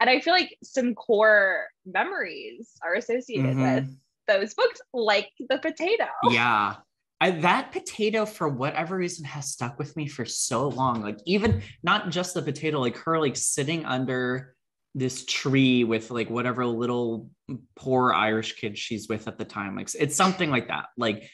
And 0.00 0.08
i 0.08 0.20
feel 0.20 0.32
like 0.32 0.56
some 0.62 0.94
core 0.94 1.66
memories 1.86 2.70
are 2.82 2.94
associated 2.94 3.56
mm-hmm. 3.56 3.74
with 3.74 3.98
those 4.28 4.54
books 4.54 4.80
like 4.92 5.30
the 5.48 5.58
potato. 5.58 6.06
Yeah. 6.30 6.76
I, 7.20 7.32
that 7.32 7.72
potato 7.72 8.24
for 8.26 8.48
whatever 8.48 8.96
reason 8.96 9.24
has 9.24 9.50
stuck 9.50 9.76
with 9.76 9.96
me 9.96 10.06
for 10.06 10.24
so 10.24 10.68
long 10.68 11.02
like 11.02 11.18
even 11.26 11.62
not 11.82 12.10
just 12.10 12.32
the 12.32 12.42
potato 12.42 12.78
like 12.78 12.96
her 12.98 13.18
like 13.18 13.34
sitting 13.34 13.84
under 13.84 14.54
this 14.94 15.24
tree 15.24 15.82
with 15.82 16.12
like 16.12 16.30
whatever 16.30 16.64
little 16.64 17.28
poor 17.74 18.12
irish 18.12 18.54
kid 18.54 18.78
she's 18.78 19.08
with 19.08 19.26
at 19.26 19.36
the 19.36 19.44
time 19.44 19.74
like 19.74 19.88
it's 19.98 20.14
something 20.14 20.48
like 20.48 20.68
that 20.68 20.86
like 20.96 21.28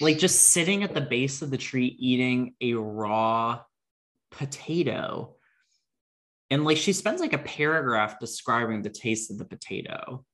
like 0.00 0.18
just 0.18 0.48
sitting 0.52 0.82
at 0.82 0.94
the 0.94 1.00
base 1.00 1.42
of 1.42 1.50
the 1.50 1.56
tree 1.56 1.96
eating 1.98 2.54
a 2.60 2.74
raw 2.74 3.60
potato 4.30 5.34
and 6.50 6.64
like 6.64 6.76
she 6.76 6.92
spends 6.92 7.20
like 7.20 7.32
a 7.32 7.38
paragraph 7.38 8.18
describing 8.18 8.82
the 8.82 8.90
taste 8.90 9.30
of 9.30 9.38
the 9.38 9.44
potato 9.44 10.24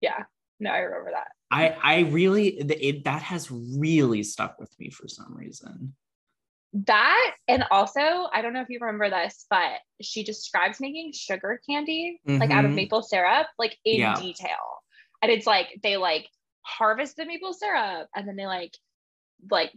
yeah 0.00 0.24
no 0.60 0.70
i 0.70 0.78
remember 0.78 1.10
that 1.10 1.28
i 1.50 1.76
i 1.82 2.00
really 2.10 2.48
it, 2.48 3.04
that 3.04 3.22
has 3.22 3.50
really 3.50 4.22
stuck 4.22 4.58
with 4.60 4.72
me 4.78 4.90
for 4.90 5.08
some 5.08 5.34
reason 5.34 5.94
that 6.72 7.34
and 7.48 7.64
also 7.70 8.28
i 8.32 8.42
don't 8.42 8.52
know 8.52 8.60
if 8.60 8.68
you 8.68 8.78
remember 8.80 9.08
this 9.08 9.46
but 9.48 9.78
she 10.02 10.22
describes 10.22 10.80
making 10.80 11.12
sugar 11.12 11.60
candy 11.68 12.20
mm-hmm. 12.28 12.38
like 12.38 12.50
out 12.50 12.64
of 12.64 12.70
mm-hmm. 12.70 12.76
maple 12.76 13.02
syrup 13.02 13.46
like 13.58 13.76
in 13.84 14.00
yeah. 14.00 14.14
detail 14.14 14.82
and 15.22 15.32
it's 15.32 15.46
like 15.46 15.68
they 15.82 15.96
like 15.96 16.28
harvest 16.66 17.16
the 17.16 17.24
maple 17.24 17.52
syrup 17.52 18.08
and 18.14 18.26
then 18.26 18.36
they 18.36 18.46
like 18.46 18.76
like 19.50 19.72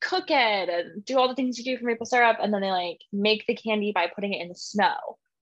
cook 0.00 0.24
it 0.28 0.68
and 0.68 1.04
do 1.04 1.18
all 1.18 1.28
the 1.28 1.34
things 1.34 1.58
you 1.58 1.64
do 1.64 1.78
for 1.78 1.86
maple 1.86 2.06
syrup 2.06 2.38
and 2.42 2.52
then 2.52 2.60
they 2.60 2.70
like 2.70 2.98
make 3.12 3.46
the 3.46 3.54
candy 3.54 3.92
by 3.92 4.08
putting 4.12 4.34
it 4.34 4.42
in 4.42 4.48
the 4.48 4.54
snow. 4.54 4.96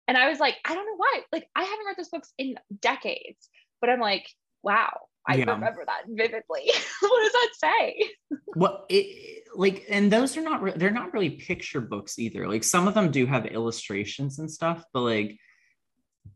And 0.07 0.17
i 0.17 0.29
was 0.29 0.39
like 0.39 0.55
i 0.65 0.75
don't 0.75 0.85
know 0.85 0.97
why. 0.97 1.21
Like 1.31 1.47
i 1.55 1.63
haven't 1.63 1.85
read 1.85 1.95
those 1.97 2.09
books 2.09 2.33
in 2.37 2.55
decades 2.81 3.49
but 3.79 3.89
i'm 3.89 4.01
like 4.01 4.27
wow 4.61 4.91
i 5.27 5.35
yeah. 5.35 5.51
remember 5.51 5.83
that 5.85 6.03
vividly. 6.07 6.71
What 7.01 7.23
does 7.23 7.31
that 7.31 7.49
say? 7.55 8.09
Well 8.55 8.85
it 8.89 9.43
like 9.55 9.85
and 9.89 10.11
those 10.11 10.35
are 10.35 10.41
not 10.41 10.61
re- 10.61 10.73
they're 10.75 10.91
not 10.91 11.13
really 11.13 11.31
picture 11.31 11.81
books 11.81 12.19
either. 12.19 12.47
Like 12.47 12.63
some 12.63 12.87
of 12.87 12.93
them 12.93 13.09
do 13.09 13.25
have 13.25 13.45
illustrations 13.45 14.39
and 14.39 14.51
stuff 14.51 14.83
but 14.93 15.01
like 15.01 15.37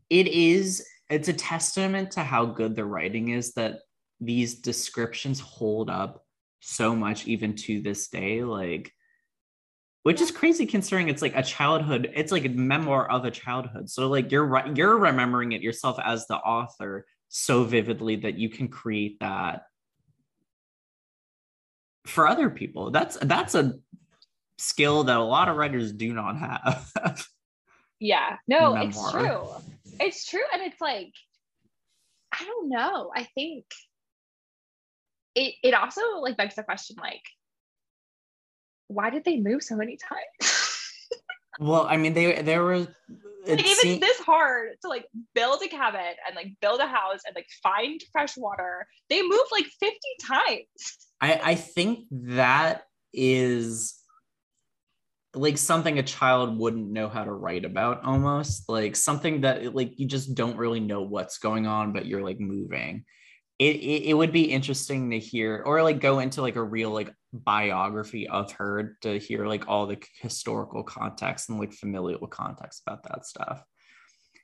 it 0.08 0.26
is 0.26 0.86
it's 1.10 1.28
a 1.28 1.32
testament 1.32 2.12
to 2.12 2.20
how 2.20 2.46
good 2.46 2.76
the 2.76 2.84
writing 2.84 3.28
is 3.28 3.52
that 3.54 3.80
these 4.20 4.56
descriptions 4.56 5.40
hold 5.40 5.90
up 5.90 6.24
so 6.60 6.94
much 6.94 7.26
even 7.26 7.54
to 7.54 7.80
this 7.80 8.08
day 8.08 8.42
like 8.42 8.92
which 10.08 10.20
is 10.22 10.30
crazy 10.30 10.64
considering 10.64 11.08
it's 11.08 11.20
like 11.20 11.36
a 11.36 11.42
childhood 11.42 12.10
it's 12.14 12.32
like 12.32 12.46
a 12.46 12.48
memoir 12.48 13.10
of 13.10 13.26
a 13.26 13.30
childhood. 13.30 13.90
So 13.90 14.08
like 14.08 14.32
you're 14.32 14.66
you're 14.74 14.96
remembering 14.96 15.52
it 15.52 15.60
yourself 15.60 15.98
as 16.02 16.26
the 16.26 16.36
author 16.36 17.04
so 17.28 17.64
vividly 17.64 18.16
that 18.16 18.38
you 18.38 18.48
can 18.48 18.68
create 18.68 19.20
that 19.20 19.64
for 22.06 22.26
other 22.26 22.48
people. 22.48 22.90
That's 22.90 23.18
that's 23.20 23.54
a 23.54 23.74
skill 24.56 25.04
that 25.04 25.16
a 25.18 25.22
lot 25.22 25.48
of 25.48 25.56
writers 25.56 25.92
do 25.92 26.12
not 26.14 26.38
have. 26.38 27.26
Yeah. 28.00 28.36
No 28.48 28.72
memoir. 28.72 28.88
it's 28.88 29.12
true. 29.12 29.48
It's 30.00 30.26
true 30.30 30.44
and 30.54 30.62
it's 30.62 30.80
like 30.80 31.12
i 32.32 32.44
don't 32.44 32.70
know. 32.70 33.10
I 33.14 33.24
think 33.34 33.66
it 35.38 35.54
it 35.62 35.74
also 35.74 36.00
like 36.20 36.36
begs 36.36 36.56
the 36.56 36.62
question 36.62 36.96
like 37.00 37.22
why 38.88 39.10
did 39.10 39.24
they 39.24 39.38
move 39.38 39.62
so 39.62 39.76
many 39.76 39.96
times? 39.96 40.64
Well 41.60 41.88
i 41.90 41.96
mean 41.96 42.14
they 42.14 42.40
there 42.42 42.62
were 42.62 42.78
like, 42.78 42.88
if 43.44 43.58
it's 43.84 43.98
this 43.98 44.20
hard 44.20 44.76
to 44.82 44.88
like 44.88 45.06
build 45.34 45.60
a 45.60 45.66
cabin 45.66 46.14
and 46.24 46.36
like 46.36 46.52
build 46.60 46.78
a 46.78 46.86
house 46.86 47.22
and 47.26 47.34
like 47.34 47.48
find 47.64 48.00
fresh 48.12 48.36
water 48.36 48.86
they 49.10 49.22
moved 49.22 49.50
like 49.50 49.66
50 49.80 49.98
times. 50.22 51.08
I 51.20 51.40
i 51.42 51.54
think 51.56 52.04
that 52.12 52.84
is 53.12 53.98
like 55.34 55.58
something 55.58 55.98
a 55.98 56.04
child 56.04 56.56
wouldn't 56.56 56.92
know 56.92 57.08
how 57.08 57.24
to 57.24 57.32
write 57.32 57.64
about 57.64 58.04
almost. 58.04 58.68
Like 58.68 58.94
something 58.94 59.40
that 59.40 59.74
like 59.74 59.98
you 59.98 60.06
just 60.06 60.36
don't 60.36 60.56
really 60.56 60.80
know 60.80 61.02
what's 61.02 61.38
going 61.38 61.66
on 61.66 61.92
but 61.92 62.06
you're 62.06 62.22
like 62.22 62.38
moving 62.38 63.04
it, 63.58 63.76
it, 63.76 64.10
it 64.10 64.14
would 64.14 64.32
be 64.32 64.44
interesting 64.44 65.10
to 65.10 65.18
hear 65.18 65.62
or 65.66 65.82
like 65.82 66.00
go 66.00 66.20
into 66.20 66.42
like 66.42 66.56
a 66.56 66.62
real 66.62 66.90
like 66.90 67.12
biography 67.32 68.28
of 68.28 68.52
her 68.52 68.96
to 69.02 69.18
hear 69.18 69.46
like 69.46 69.68
all 69.68 69.86
the 69.86 70.00
historical 70.20 70.84
context 70.84 71.48
and 71.48 71.58
like 71.58 71.72
familial 71.72 72.26
context 72.28 72.82
about 72.86 73.02
that 73.04 73.26
stuff. 73.26 73.62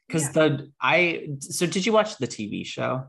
Because 0.07 0.25
yeah. 0.25 0.33
the 0.33 0.73
i 0.83 1.29
so 1.41 1.67
did 1.67 1.87
you 1.87 1.93
watch 1.93 2.19
the 2.19 2.27
tv 2.27 2.67
show? 2.67 3.05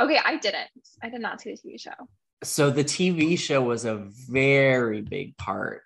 Okay 0.00 0.18
i 0.24 0.36
didn't. 0.36 0.70
I 1.02 1.10
did 1.10 1.20
not 1.20 1.40
see 1.40 1.54
the 1.54 1.68
tv 1.68 1.80
show. 1.80 2.08
So 2.42 2.70
the 2.70 2.84
tv 2.84 3.38
show 3.38 3.60
was 3.60 3.84
a 3.84 4.06
very 4.28 5.02
big 5.02 5.36
part 5.36 5.82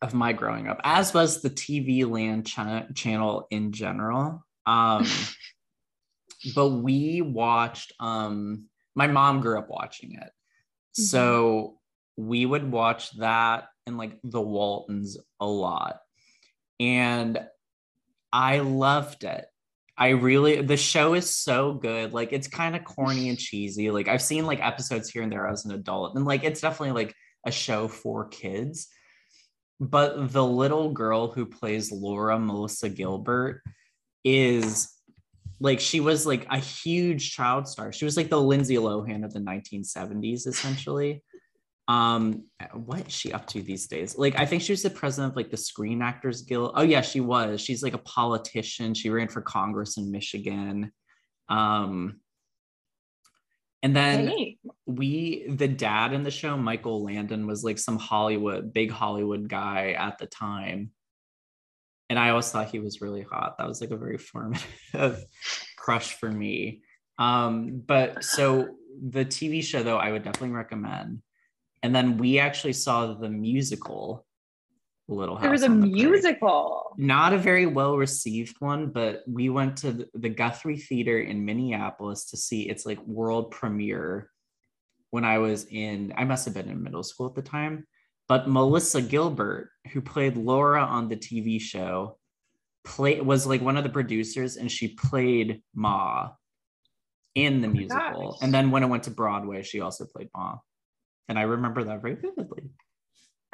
of 0.00 0.14
my 0.14 0.32
growing 0.32 0.66
up 0.66 0.80
as 0.82 1.12
was 1.12 1.42
the 1.42 1.50
tv 1.50 2.08
land 2.08 2.46
ch- 2.46 2.96
channel 2.98 3.46
in 3.50 3.72
general. 3.72 4.46
Um 4.64 5.06
but 6.54 6.68
we 6.68 7.22
watched 7.22 7.92
um 8.00 8.68
my 8.94 9.06
mom 9.06 9.40
grew 9.40 9.58
up 9.58 9.68
watching 9.68 10.12
it. 10.12 10.18
Mm-hmm. 10.18 11.02
So 11.02 11.78
we 12.16 12.44
would 12.44 12.70
watch 12.70 13.16
that 13.18 13.68
and 13.86 13.96
like 13.96 14.18
the 14.22 14.40
Waltons 14.40 15.16
a 15.38 15.46
lot. 15.46 16.00
And 16.78 17.40
I 18.32 18.58
loved 18.60 19.24
it. 19.24 19.46
I 19.96 20.10
really 20.10 20.62
the 20.62 20.76
show 20.76 21.14
is 21.14 21.28
so 21.28 21.74
good. 21.74 22.14
Like 22.14 22.32
it's 22.32 22.48
kind 22.48 22.74
of 22.74 22.84
corny 22.84 23.28
and 23.28 23.38
cheesy. 23.38 23.90
Like 23.90 24.08
I've 24.08 24.22
seen 24.22 24.46
like 24.46 24.64
episodes 24.64 25.10
here 25.10 25.22
and 25.22 25.30
there 25.30 25.46
as 25.46 25.66
an 25.66 25.72
adult, 25.72 26.16
and 26.16 26.24
like 26.24 26.42
it's 26.42 26.62
definitely 26.62 27.04
like 27.04 27.14
a 27.46 27.50
show 27.50 27.86
for 27.86 28.28
kids. 28.28 28.88
But 29.78 30.32
the 30.32 30.44
little 30.44 30.92
girl 30.92 31.30
who 31.30 31.46
plays 31.46 31.92
Laura 31.92 32.38
Melissa 32.38 32.88
Gilbert 32.88 33.62
is 34.24 34.90
like 35.60 35.78
she 35.78 36.00
was 36.00 36.26
like 36.26 36.46
a 36.50 36.58
huge 36.58 37.32
child 37.32 37.68
star. 37.68 37.92
She 37.92 38.06
was 38.06 38.16
like 38.16 38.30
the 38.30 38.40
Lindsay 38.40 38.76
Lohan 38.76 39.24
of 39.24 39.34
the 39.34 39.40
1970s, 39.40 40.46
essentially. 40.46 41.22
Um, 41.86 42.44
what 42.72 43.08
is 43.08 43.12
she 43.12 43.32
up 43.32 43.46
to 43.48 43.62
these 43.62 43.86
days? 43.86 44.16
Like, 44.16 44.38
I 44.38 44.46
think 44.46 44.62
she 44.62 44.72
was 44.72 44.82
the 44.82 44.90
president 44.90 45.32
of 45.32 45.36
like 45.36 45.50
the 45.50 45.56
Screen 45.56 46.00
Actors 46.00 46.42
Guild. 46.42 46.72
Oh 46.76 46.82
yeah, 46.82 47.02
she 47.02 47.20
was. 47.20 47.60
She's 47.60 47.82
like 47.82 47.94
a 47.94 47.98
politician. 47.98 48.94
She 48.94 49.10
ran 49.10 49.28
for 49.28 49.42
Congress 49.42 49.98
in 49.98 50.10
Michigan. 50.10 50.92
Um, 51.48 52.20
and 53.82 53.94
then 53.94 54.28
hey. 54.28 54.58
we, 54.86 55.46
the 55.48 55.68
dad 55.68 56.12
in 56.12 56.22
the 56.22 56.30
show, 56.30 56.56
Michael 56.56 57.04
Landon, 57.04 57.46
was 57.46 57.64
like 57.64 57.78
some 57.78 57.98
Hollywood, 57.98 58.72
big 58.72 58.90
Hollywood 58.90 59.48
guy 59.48 59.92
at 59.92 60.18
the 60.18 60.26
time 60.26 60.92
and 62.10 62.18
I 62.18 62.30
always 62.30 62.50
thought 62.50 62.68
he 62.68 62.80
was 62.80 63.00
really 63.00 63.22
hot. 63.22 63.56
That 63.56 63.68
was 63.68 63.80
like 63.80 63.92
a 63.92 63.96
very 63.96 64.18
formative 64.18 65.24
crush 65.78 66.16
for 66.16 66.30
me. 66.30 66.82
Um, 67.18 67.82
but 67.86 68.24
so 68.24 68.76
the 69.00 69.24
TV 69.24 69.62
show 69.62 69.82
though, 69.82 69.96
I 69.96 70.10
would 70.10 70.24
definitely 70.24 70.50
recommend. 70.50 71.22
And 71.82 71.94
then 71.94 72.18
we 72.18 72.38
actually 72.40 72.74
saw 72.74 73.14
the 73.14 73.30
musical 73.30 74.26
Little 75.08 75.36
House. 75.36 75.42
There 75.42 75.50
was 75.50 75.62
a 75.62 75.68
the 75.68 75.74
musical. 75.74 76.92
Prairie. 76.94 77.06
Not 77.06 77.32
a 77.32 77.38
very 77.38 77.66
well 77.66 77.96
received 77.96 78.56
one, 78.58 78.90
but 78.90 79.22
we 79.26 79.48
went 79.48 79.78
to 79.78 80.08
the 80.12 80.28
Guthrie 80.28 80.78
Theater 80.78 81.18
in 81.18 81.44
Minneapolis 81.44 82.26
to 82.26 82.36
see 82.36 82.68
its 82.68 82.86
like 82.86 83.04
world 83.06 83.50
premiere 83.50 84.30
when 85.10 85.24
I 85.24 85.38
was 85.38 85.66
in, 85.66 86.12
I 86.16 86.24
must 86.24 86.44
have 86.44 86.54
been 86.54 86.68
in 86.68 86.82
middle 86.82 87.02
school 87.02 87.26
at 87.26 87.34
the 87.34 87.42
time. 87.42 87.86
But 88.30 88.48
Melissa 88.48 89.02
Gilbert, 89.02 89.70
who 89.90 90.00
played 90.00 90.36
Laura 90.36 90.84
on 90.84 91.08
the 91.08 91.16
TV 91.16 91.60
show, 91.60 92.16
play 92.84 93.20
was 93.20 93.44
like 93.44 93.60
one 93.60 93.76
of 93.76 93.82
the 93.82 93.90
producers, 93.90 94.56
and 94.56 94.70
she 94.70 94.94
played 94.94 95.62
Ma 95.74 96.28
in 97.34 97.60
the 97.60 97.66
oh 97.66 97.72
musical. 97.72 98.30
Gosh. 98.30 98.38
And 98.40 98.54
then 98.54 98.70
when 98.70 98.84
it 98.84 98.86
went 98.86 99.02
to 99.02 99.10
Broadway, 99.10 99.64
she 99.64 99.80
also 99.80 100.04
played 100.04 100.28
Ma. 100.32 100.58
And 101.28 101.40
I 101.40 101.42
remember 101.42 101.82
that 101.82 102.02
very 102.02 102.14
vividly. 102.14 102.70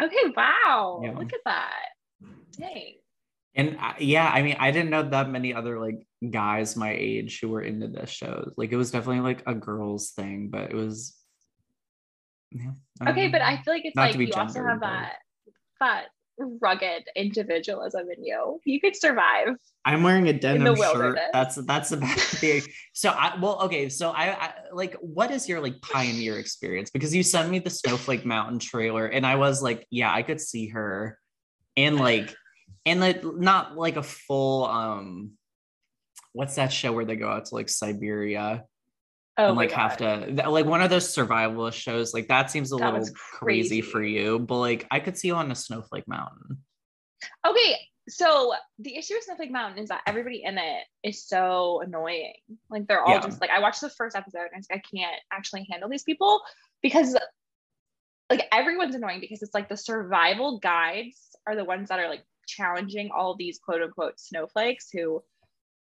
Okay, 0.03 0.33
wow. 0.37 1.01
Yeah. 1.03 1.17
Look 1.17 1.33
at 1.33 1.41
that. 1.47 1.87
Dang. 2.59 2.97
And 3.55 3.79
I, 3.81 3.95
yeah, 3.99 4.29
I 4.29 4.43
mean, 4.43 4.57
I 4.61 4.73
didn't 4.73 4.91
know 4.91 5.05
that 5.05 5.31
many 5.31 5.55
other 5.55 5.81
like 5.81 6.07
guys 6.31 6.77
my 6.77 6.93
age 6.93 7.41
who 7.41 7.49
were 7.49 7.63
into 7.63 7.89
this 7.89 8.11
show. 8.11 8.51
Like 8.59 8.73
it 8.73 8.77
was 8.77 8.91
definitely 8.91 9.23
like 9.23 9.43
a 9.47 9.55
girls 9.55 10.11
thing, 10.11 10.51
but 10.51 10.71
it 10.71 10.75
was 10.75 11.17
yeah. 12.59 13.11
Okay, 13.11 13.29
but 13.29 13.43
I 13.43 13.57
feel 13.63 13.75
like 13.75 13.85
it's 13.85 13.97
Not 13.97 14.11
like 14.11 14.19
you 14.19 14.33
also 14.35 14.63
have 14.65 14.81
but... 14.81 14.87
that 14.87 15.13
that 15.81 16.07
rugged 16.39 17.05
individualism 17.15 18.07
in 18.15 18.25
you. 18.25 18.61
You 18.65 18.81
could 18.81 18.97
survive. 18.97 19.57
I'm 19.85 20.03
wearing 20.03 20.29
a 20.29 20.33
denim 20.33 20.77
shirt. 20.77 21.19
That's 21.33 21.57
that's 21.57 21.93
about 21.93 22.17
the 22.41 22.63
so 22.93 23.11
I 23.11 23.39
well 23.41 23.63
okay 23.63 23.89
so 23.89 24.11
I, 24.11 24.33
I 24.33 24.55
like 24.73 24.95
what 25.01 25.31
is 25.31 25.49
your 25.49 25.61
like 25.61 25.81
pioneer 25.81 26.39
experience 26.39 26.91
because 26.91 27.15
you 27.15 27.23
sent 27.23 27.51
me 27.51 27.59
the 27.59 27.71
Snowflake 27.71 28.27
Mountain 28.27 28.59
trailer 28.59 29.07
and 29.07 29.27
I 29.27 29.37
was 29.37 29.63
like 29.63 29.87
yeah 29.91 30.13
I 30.13 30.23
could 30.23 30.41
see 30.41 30.69
her 30.69 31.19
and 31.77 31.97
like 31.97 32.35
and 32.85 33.01
like 33.01 33.25
not 33.25 33.77
like 33.77 33.97
a 33.97 34.03
full 34.03 34.67
um 34.67 35.33
what's 36.33 36.57
that 36.57 36.73
show 36.73 36.93
where 36.93 37.05
they 37.05 37.17
go 37.17 37.29
out 37.29 37.47
to 37.47 37.55
like 37.55 37.69
Siberia 37.69 38.65
oh 39.39 39.49
and 39.49 39.57
like 39.57 39.71
have 39.73 39.97
to 39.97 40.43
like 40.49 40.67
one 40.67 40.83
of 40.83 40.91
those 40.91 41.07
survivalist 41.15 41.75
shows 41.75 42.15
like 42.15 42.29
that 42.29 42.51
seems 42.51 42.73
a 42.73 42.77
that 42.77 42.95
little 42.95 43.09
crazy. 43.15 43.15
crazy 43.15 43.81
for 43.81 44.03
you 44.03 44.39
but 44.39 44.59
like 44.59 44.87
i 44.91 45.01
could 45.01 45.17
see 45.17 45.29
you 45.29 45.35
on 45.35 45.51
a 45.51 45.55
snowflake 45.55 46.07
mountain 46.09 46.59
okay 47.47 47.77
so 48.09 48.53
the 48.79 48.97
issue 48.97 49.15
with 49.15 49.25
snowflake 49.25 49.51
mountain 49.51 49.83
is 49.83 49.89
that 49.89 50.01
everybody 50.07 50.43
in 50.45 50.59
it 50.59 50.85
is 51.03 51.27
so 51.27 51.81
annoying 51.81 52.35
like 52.71 52.87
they're 52.87 53.03
all 53.03 53.15
yeah. 53.15 53.21
just 53.21 53.41
like 53.41 53.51
i 53.51 53.59
watched 53.59 53.81
the 53.81 53.91
first 53.91 54.17
episode 54.17 54.49
and 54.55 54.65
i 54.71 54.81
can't 54.95 55.21
actually 55.33 55.67
handle 55.71 55.89
these 55.89 56.05
people 56.05 56.41
because 56.83 57.17
like 58.31 58.47
everyone's 58.53 58.95
annoying 58.95 59.21
because 59.21 59.43
it's 59.43 59.55
like 59.55 59.69
the 59.69 59.77
survival 59.77 60.59
guides 60.59 61.37
are 61.47 61.57
the 61.57 61.65
ones 61.65 61.89
that 61.89 61.99
are 61.99 62.09
like 62.09 62.25
challenging 62.47 63.11
all 63.15 63.35
these 63.37 63.59
quote 63.59 63.83
unquote 63.83 64.19
snowflakes 64.19 64.89
who 64.91 65.23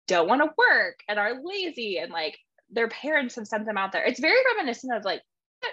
don't 0.08 0.28
want 0.28 0.42
to 0.42 0.50
work 0.56 1.00
and 1.08 1.18
are 1.18 1.42
lazy 1.42 1.98
and 1.98 2.12
like 2.12 2.38
their 2.72 2.88
parents 2.88 3.36
have 3.36 3.46
sent 3.46 3.66
them 3.66 3.76
out 3.76 3.92
there. 3.92 4.04
It's 4.04 4.20
very 4.20 4.38
reminiscent 4.56 4.96
of 4.96 5.04
like 5.04 5.22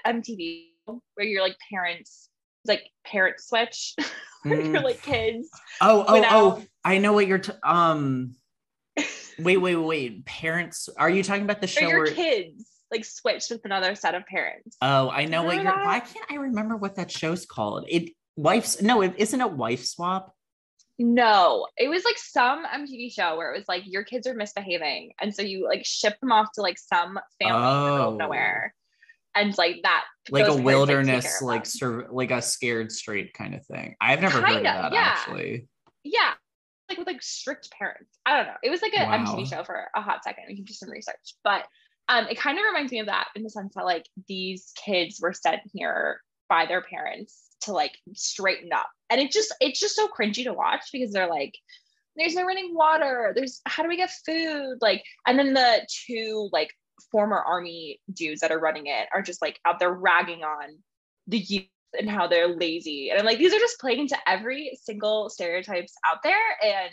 MTV 0.06 0.68
where 1.16 1.26
you're 1.26 1.41
like 1.41 1.58
parents 1.72 2.30
like 2.66 2.84
parent 3.06 3.39
switch 3.39 3.95
where 4.43 4.60
mm. 4.60 4.74
you're 4.74 4.84
like 4.84 5.02
kids. 5.02 5.50
Oh, 5.82 6.06
oh, 6.08 6.26
oh, 6.30 6.64
I 6.84 6.97
know 7.00 7.14
what 7.14 7.28
you're 7.28 7.39
t- 7.39 7.54
um 7.64 8.36
wait, 9.39 9.58
wait, 9.58 9.76
wait. 9.76 10.26
Parents 10.26 10.89
are 10.97 11.10
you 11.10 11.24
talking 11.24 11.43
about 11.43 11.62
the 11.62 11.68
show 11.68 11.88
your 11.88 12.04
where 12.04 12.14
kids 12.14 12.66
like 12.91 13.06
switched 13.06 13.52
with 13.52 13.66
another 13.66 13.95
set 13.95 14.16
of 14.16 14.26
parents? 14.26 14.78
Oh, 14.82 15.10
I 15.10 15.26
know 15.26 15.43
remember 15.43 15.47
what 15.47 15.56
you're 15.56 15.64
that? 15.64 15.86
why 15.86 16.00
can't 16.00 16.32
I 16.32 16.36
remember 16.36 16.76
what 16.76 16.95
that 16.95 17.12
show's 17.12 17.45
called? 17.45 17.86
It 17.88 18.12
wife's 18.36 18.82
no, 18.82 19.02
it 19.02 19.16
isn't 19.18 19.39
it 19.39 19.52
wife 19.52 19.86
swap? 19.86 20.34
No, 21.02 21.66
it 21.78 21.88
was 21.88 22.04
like 22.04 22.18
some 22.18 22.66
MTV 22.66 23.14
show 23.14 23.38
where 23.38 23.54
it 23.54 23.58
was 23.58 23.70
like 23.70 23.84
your 23.86 24.04
kids 24.04 24.28
are 24.28 24.34
misbehaving, 24.34 25.14
and 25.22 25.34
so 25.34 25.41
you 25.41 25.66
like 25.66 25.86
ship 25.86 26.20
them 26.20 26.34
off 26.34 26.52
to 26.56 26.62
like 26.62 26.78
some 26.78 27.18
family 27.41 27.56
oh. 27.56 27.78
in 27.78 27.86
the 27.86 27.91
middle 27.91 28.08
of 28.10 28.14
oh. 28.16 28.18
nowhere, 28.18 28.76
and 29.34 29.58
like 29.58 29.78
that, 29.84 30.04
like 30.30 30.47
a 30.47 30.56
wilderness, 30.56 31.41
like 31.41 31.66
sur- 31.66 32.10
like 32.12 32.32
a 32.32 32.41
scared 32.41 32.91
straight 32.91 33.34
kind 33.34 33.56
of 33.56 33.66
thing. 33.66 33.95
I've 34.02 34.20
never 34.20 34.41
Kinda, 34.41 34.47
heard 34.47 34.58
of 34.58 34.64
that 34.64 34.91
yeah. 34.91 35.00
actually. 35.00 35.68
Yeah, 36.04 36.34
like 36.89 36.97
with 36.97 37.08
like 37.08 37.22
strict 37.22 37.72
parents. 37.72 38.20
I 38.26 38.36
don't 38.36 38.47
know. 38.47 38.58
It 38.62 38.70
was 38.70 38.82
like 38.82 38.93
a 38.93 39.06
wow. 39.06 39.24
MTV 39.24 39.50
show 39.50 39.64
for 39.64 39.88
a 39.95 40.02
hot 40.02 40.26
second. 40.26 40.43
We 40.50 40.58
can 40.58 40.66
do 40.66 40.74
some 40.74 40.89
research, 40.89 41.36
but 41.45 41.66
um, 42.10 42.26
it 42.28 42.38
kind 42.38 42.58
of 42.58 42.66
reminds 42.66 42.91
me 42.91 43.00
of 43.00 43.06
that 43.06 43.28
in 43.36 43.43
the 43.43 43.50
sense 43.50 43.76
that 43.76 43.86
like 43.86 44.06
these 44.28 44.74
kids 44.76 45.20
were 45.22 45.32
sent 45.32 45.62
here 45.74 46.20
by 46.50 46.66
their 46.66 46.82
parents 46.82 47.49
to 47.62 47.74
like 47.74 47.97
straighten 48.14 48.72
up. 48.74 48.89
And 49.10 49.20
it 49.20 49.32
just 49.32 49.53
it's 49.60 49.80
just 49.80 49.95
so 49.95 50.07
cringy 50.07 50.43
to 50.43 50.53
watch 50.53 50.84
because 50.91 51.12
they're 51.12 51.30
like, 51.30 51.53
there's 52.16 52.36
no 52.36 52.45
running 52.45 52.76
water. 52.76 53.34
There's 53.36 53.62
how 53.66 53.84
do 53.84 53.89
we 53.89 53.97
get 53.97 54.12
food? 54.26 54.78
Like, 54.82 55.03
and 55.26 55.38
then 55.38 55.53
the 55.53 55.88
two 56.05 56.49
like 56.51 56.70
former 57.12 57.38
army 57.38 57.99
dudes 58.14 58.41
that 58.41 58.51
are 58.51 58.60
running 58.60 58.88
it 58.88 59.07
are 59.14 59.22
just 59.22 59.41
like 59.41 59.60
out 59.66 59.80
there 59.80 59.91
ragging 59.91 60.43
on 60.43 60.78
the 61.28 61.39
youth 61.39 61.66
and 61.97 62.10
how 62.10 62.28
they're 62.28 62.55
lazy. 62.55 63.10
And 63.10 63.20
I'm 63.20 63.26
like, 63.26 63.39
these 63.39 63.53
are 63.53 63.60
just 63.60 63.80
playing 63.80 64.01
into 64.01 64.18
every 64.28 64.78
single 64.84 65.30
stereotypes 65.30 65.93
out 66.05 66.18
there, 66.24 66.36
and 66.64 66.91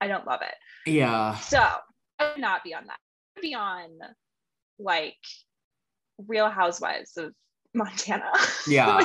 I 0.00 0.06
don't 0.06 0.26
love 0.26 0.40
it. 0.42 0.90
Yeah. 0.90 1.36
So 1.38 1.60
I 2.18 2.30
would 2.30 2.40
not 2.40 2.62
be 2.62 2.74
on 2.74 2.86
that. 2.86 2.98
I'd 3.36 3.42
be 3.42 3.54
on 3.54 3.88
like 4.78 5.16
Real 6.26 6.50
Housewives 6.50 7.16
of 7.16 7.32
Montana. 7.78 8.30
Yeah. 8.66 8.98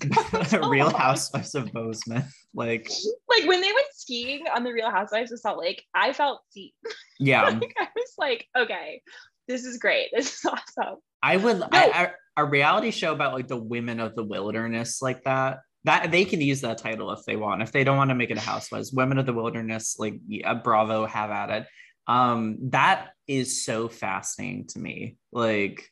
The 0.00 0.66
real 0.70 0.90
Housewives 0.90 1.54
of 1.54 1.72
Bozeman. 1.72 2.24
Like 2.52 2.90
like 3.28 3.46
when 3.46 3.60
they 3.60 3.72
went 3.72 3.86
skiing 3.94 4.44
on 4.54 4.64
the 4.64 4.72
Real 4.72 4.90
Housewives 4.90 5.30
of 5.30 5.38
Salt 5.38 5.58
Lake, 5.58 5.84
I 5.94 6.12
felt 6.12 6.40
seen. 6.50 6.72
Yeah. 7.20 7.50
like, 7.50 7.74
I 7.78 7.86
was 7.94 8.14
like, 8.18 8.48
okay, 8.58 9.02
this 9.46 9.64
is 9.64 9.78
great. 9.78 10.08
This 10.12 10.34
is 10.34 10.44
awesome. 10.44 10.96
I 11.22 11.36
would 11.36 11.60
no. 11.60 11.68
I, 11.70 11.90
I, 11.94 12.10
a 12.36 12.44
reality 12.44 12.90
show 12.90 13.12
about 13.12 13.34
like 13.34 13.46
the 13.46 13.56
women 13.56 14.00
of 14.00 14.16
the 14.16 14.24
wilderness 14.24 15.00
like 15.00 15.22
that. 15.24 15.60
That 15.84 16.10
they 16.10 16.24
can 16.24 16.40
use 16.40 16.62
that 16.62 16.78
title 16.78 17.12
if 17.12 17.24
they 17.24 17.36
want. 17.36 17.62
If 17.62 17.70
they 17.70 17.84
don't 17.84 17.96
want 17.96 18.10
to 18.10 18.14
make 18.16 18.30
it 18.30 18.38
a 18.38 18.40
housewives, 18.40 18.92
women 18.92 19.18
of 19.18 19.26
the 19.26 19.32
wilderness, 19.32 19.96
like 19.98 20.14
yeah, 20.26 20.54
Bravo, 20.54 21.06
have 21.06 21.30
at 21.30 21.50
it. 21.50 21.66
Um, 22.08 22.58
that 22.70 23.10
is 23.28 23.64
so 23.64 23.88
fascinating 23.88 24.66
to 24.68 24.78
me. 24.78 25.16
Like 25.30 25.91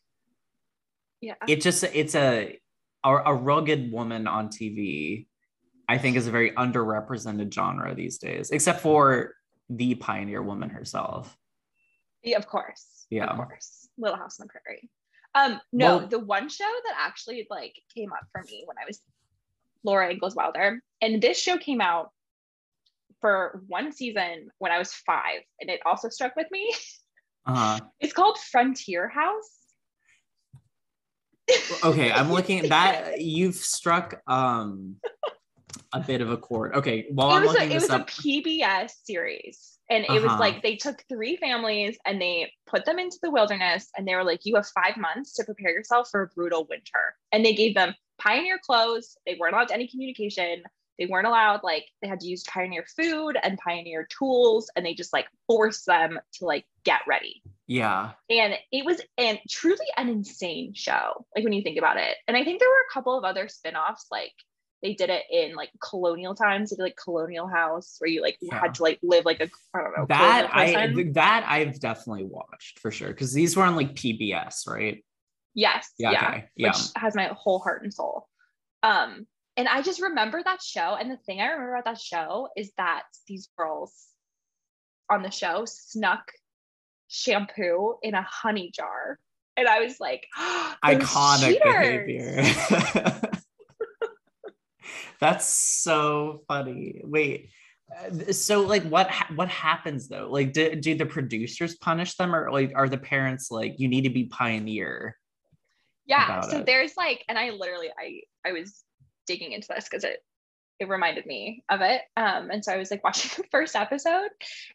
yeah. 1.20 1.34
It 1.46 1.60
just 1.60 1.84
it's 1.84 2.14
a 2.14 2.58
a, 3.04 3.10
a 3.10 3.34
rugged 3.34 3.90
woman 3.92 4.26
on 4.26 4.48
tv 4.48 5.26
i 5.88 5.98
think 5.98 6.16
is 6.16 6.26
a 6.26 6.30
very 6.30 6.50
underrepresented 6.52 7.52
genre 7.52 7.94
these 7.94 8.18
days 8.18 8.50
except 8.50 8.80
for 8.80 9.34
the 9.68 9.94
pioneer 9.94 10.42
woman 10.42 10.68
herself. 10.68 11.36
Yeah 12.22 12.36
of 12.36 12.46
course. 12.46 13.06
Yeah. 13.08 13.26
Of 13.26 13.36
course. 13.36 13.88
Little 13.96 14.16
house 14.16 14.40
on 14.40 14.48
the 14.48 14.52
prairie. 14.52 14.90
Um 15.34 15.60
no 15.72 15.98
well, 15.98 16.08
the 16.08 16.18
one 16.18 16.48
show 16.48 16.70
that 16.86 16.94
actually 16.98 17.46
like 17.50 17.74
came 17.94 18.12
up 18.12 18.26
for 18.32 18.42
me 18.42 18.64
when 18.66 18.76
i 18.78 18.86
was 18.86 19.00
laura 19.84 20.10
ingalls 20.10 20.34
wilder 20.34 20.82
and 21.00 21.22
this 21.22 21.38
show 21.38 21.56
came 21.56 21.80
out 21.80 22.10
for 23.20 23.62
one 23.68 23.92
season 23.92 24.48
when 24.58 24.72
i 24.72 24.78
was 24.78 24.92
five 24.92 25.40
and 25.60 25.70
it 25.70 25.80
also 25.86 26.08
struck 26.08 26.34
with 26.36 26.50
me. 26.50 26.74
Uh-huh. 27.46 27.80
it's 28.00 28.12
called 28.12 28.38
frontier 28.38 29.08
house 29.08 29.59
okay, 31.84 32.12
I'm 32.12 32.32
looking 32.32 32.60
at 32.60 32.68
that. 32.68 33.20
You've 33.20 33.54
struck 33.54 34.20
um 34.26 34.96
a 35.92 36.00
bit 36.00 36.20
of 36.20 36.30
a 36.30 36.36
chord. 36.36 36.74
Okay, 36.74 37.06
while 37.10 37.30
it 37.30 37.40
I'm 37.40 37.46
looking 37.46 37.72
a, 37.72 37.74
it 37.74 37.74
was 37.74 37.90
up, 37.90 38.08
a 38.08 38.12
PBS 38.12 38.90
series, 39.04 39.78
and 39.88 40.04
uh-huh. 40.04 40.14
it 40.14 40.22
was 40.22 40.30
uh-huh. 40.32 40.40
like 40.40 40.62
they 40.62 40.76
took 40.76 41.04
three 41.08 41.36
families 41.36 41.98
and 42.04 42.20
they 42.20 42.52
put 42.66 42.84
them 42.84 42.98
into 42.98 43.18
the 43.22 43.30
wilderness, 43.30 43.88
and 43.96 44.06
they 44.06 44.14
were 44.14 44.24
like, 44.24 44.40
"You 44.44 44.56
have 44.56 44.66
five 44.68 44.96
months 44.96 45.34
to 45.34 45.44
prepare 45.44 45.70
yourself 45.70 46.08
for 46.10 46.22
a 46.22 46.28
brutal 46.28 46.66
winter," 46.68 47.16
and 47.32 47.44
they 47.44 47.54
gave 47.54 47.74
them 47.74 47.94
pioneer 48.18 48.58
clothes. 48.58 49.16
They 49.26 49.36
weren't 49.38 49.54
allowed 49.54 49.70
any 49.70 49.88
communication. 49.88 50.62
They 51.00 51.06
weren't 51.06 51.26
allowed 51.26 51.60
like 51.64 51.86
they 52.02 52.08
had 52.08 52.20
to 52.20 52.28
use 52.28 52.44
pioneer 52.44 52.84
food 52.94 53.38
and 53.42 53.58
pioneer 53.58 54.06
tools, 54.16 54.70
and 54.76 54.84
they 54.84 54.92
just 54.92 55.14
like 55.14 55.26
forced 55.46 55.86
them 55.86 56.20
to 56.34 56.44
like 56.44 56.66
get 56.84 57.00
ready. 57.08 57.42
Yeah. 57.66 58.10
And 58.28 58.54
it 58.70 58.84
was 58.84 59.00
and 59.16 59.38
truly 59.48 59.86
an 59.96 60.10
insane 60.10 60.74
show, 60.74 61.24
like 61.34 61.42
when 61.42 61.54
you 61.54 61.62
think 61.62 61.78
about 61.78 61.96
it. 61.96 62.16
And 62.28 62.36
I 62.36 62.44
think 62.44 62.60
there 62.60 62.68
were 62.68 62.84
a 62.90 62.92
couple 62.92 63.16
of 63.16 63.24
other 63.24 63.48
spin-offs, 63.48 64.06
like 64.10 64.32
they 64.82 64.92
did 64.92 65.08
it 65.08 65.22
in 65.30 65.54
like 65.54 65.70
colonial 65.82 66.34
times, 66.34 66.74
like 66.78 66.96
colonial 67.02 67.48
house 67.48 67.96
where 67.98 68.10
you 68.10 68.20
like 68.20 68.36
yeah. 68.42 68.60
had 68.60 68.74
to 68.74 68.82
like 68.82 68.98
live 69.02 69.24
like 69.24 69.40
a 69.40 69.48
I 69.72 69.82
don't 69.82 69.96
know. 69.96 70.06
That 70.08 70.50
I 70.52 71.04
that 71.12 71.44
I've 71.48 71.80
definitely 71.80 72.24
watched 72.24 72.78
for 72.78 72.90
sure. 72.90 73.12
Cause 73.14 73.32
these 73.32 73.56
were 73.56 73.62
on 73.62 73.74
like 73.74 73.94
PBS, 73.94 74.68
right? 74.68 75.02
Yes. 75.54 75.90
Yeah. 75.98 76.10
yeah. 76.10 76.28
Okay. 76.28 76.44
yeah. 76.56 76.68
Which 76.68 76.78
has 76.96 77.14
my 77.14 77.30
whole 77.32 77.58
heart 77.58 77.84
and 77.84 77.94
soul. 77.94 78.26
Um, 78.82 79.26
and 79.56 79.68
I 79.68 79.82
just 79.82 80.00
remember 80.00 80.42
that 80.42 80.62
show. 80.62 80.96
And 80.98 81.10
the 81.10 81.16
thing 81.16 81.40
I 81.40 81.46
remember 81.46 81.74
about 81.74 81.84
that 81.84 82.00
show 82.00 82.48
is 82.56 82.72
that 82.76 83.02
these 83.26 83.48
girls 83.56 83.92
on 85.10 85.22
the 85.22 85.30
show 85.30 85.64
snuck 85.66 86.30
shampoo 87.08 87.96
in 88.02 88.14
a 88.14 88.22
honey 88.22 88.70
jar. 88.74 89.18
And 89.56 89.68
I 89.68 89.80
was 89.80 89.98
like, 90.00 90.26
iconic 90.84 91.62
behavior. 91.62 92.42
That's 95.20 95.46
so 95.46 96.42
funny. 96.48 97.02
Wait, 97.04 97.50
uh, 97.94 98.32
so 98.32 98.62
like 98.62 98.84
what 98.84 99.12
what 99.34 99.48
happens 99.48 100.08
though? 100.08 100.28
Like 100.30 100.52
do, 100.52 100.74
do 100.76 100.94
the 100.94 101.04
producers 101.04 101.76
punish 101.76 102.16
them 102.16 102.34
or 102.34 102.50
like 102.50 102.72
are 102.74 102.88
the 102.88 102.96
parents 102.96 103.50
like 103.50 103.78
you 103.78 103.88
need 103.88 104.02
to 104.02 104.10
be 104.10 104.24
pioneer? 104.24 105.18
Yeah, 106.06 106.40
so 106.40 106.58
it? 106.58 106.66
there's 106.66 106.96
like 106.96 107.24
and 107.28 107.36
I 107.36 107.50
literally 107.50 107.88
I 107.98 108.22
I 108.48 108.52
was 108.52 108.82
digging 109.30 109.52
into 109.52 109.68
this 109.68 109.84
because 109.84 110.02
it 110.02 110.24
it 110.80 110.88
reminded 110.88 111.26
me 111.26 111.62
of 111.68 111.82
it. 111.82 112.00
Um, 112.16 112.50
and 112.50 112.64
so 112.64 112.72
I 112.72 112.78
was 112.78 112.90
like 112.90 113.04
watching 113.04 113.30
the 113.36 113.48
first 113.50 113.76
episode, 113.76 114.30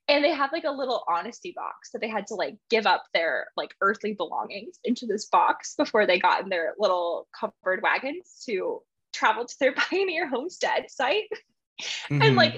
and 0.07 0.23
they 0.23 0.31
had 0.31 0.51
like 0.53 0.63
a 0.63 0.71
little 0.71 1.03
honesty 1.09 1.51
box 1.55 1.91
that 1.91 1.99
they 1.99 2.07
had 2.07 2.27
to 2.27 2.35
like 2.35 2.55
give 2.69 2.85
up 2.85 3.03
their 3.13 3.47
like 3.57 3.73
earthly 3.81 4.13
belongings 4.13 4.79
into 4.83 5.05
this 5.07 5.25
box 5.25 5.73
before 5.75 6.05
they 6.05 6.19
got 6.19 6.43
in 6.43 6.49
their 6.49 6.75
little 6.77 7.27
covered 7.37 7.81
wagons 7.81 8.43
to 8.45 8.81
travel 9.13 9.45
to 9.45 9.55
their 9.59 9.73
pioneer 9.75 10.29
homestead 10.29 10.85
site. 10.89 11.23
Mm-hmm. 11.31 12.21
And 12.21 12.35
like, 12.37 12.53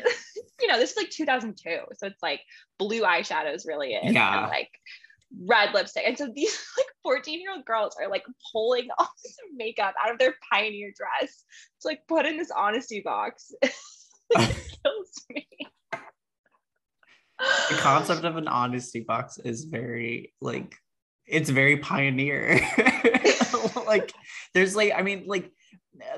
you 0.62 0.68
know, 0.68 0.78
this 0.78 0.92
is 0.92 0.98
like 0.98 1.10
2002. 1.10 1.80
So 1.96 2.06
it's 2.06 2.22
like 2.22 2.42
blue 2.78 3.02
eyeshadows 3.02 3.66
really 3.66 3.96
in. 3.96 4.14
Yeah. 4.14 4.44
And, 4.44 4.52
like 4.52 4.70
red 5.48 5.74
lipstick. 5.74 6.04
And 6.06 6.18
so 6.18 6.30
these 6.34 6.58
like 6.78 6.88
14 7.04 7.40
year 7.40 7.52
old 7.54 7.66
girls 7.66 7.96
are 8.02 8.10
like 8.10 8.24
pulling 8.52 8.88
all 8.98 9.10
this 9.24 9.38
makeup 9.56 9.94
out 10.04 10.12
of 10.12 10.20
their 10.20 10.36
pioneer 10.52 10.94
dress 10.96 11.44
to 11.82 11.88
like 11.88 12.02
put 12.08 12.26
in 12.26 12.38
this 12.38 12.52
honesty 12.52 13.02
box. 13.04 13.52
kills 14.36 15.26
me. 15.30 15.48
the 17.40 17.76
concept 17.78 18.26
of 18.26 18.36
an 18.36 18.48
honesty 18.48 19.00
box 19.00 19.38
is 19.38 19.64
very 19.64 20.34
like 20.42 20.76
it's 21.26 21.50
very 21.50 21.78
pioneer. 21.78 22.60
like 23.88 24.12
there's 24.54 24.76
like 24.76 24.92
I 24.96 25.02
mean 25.02 25.24
like 25.28 25.52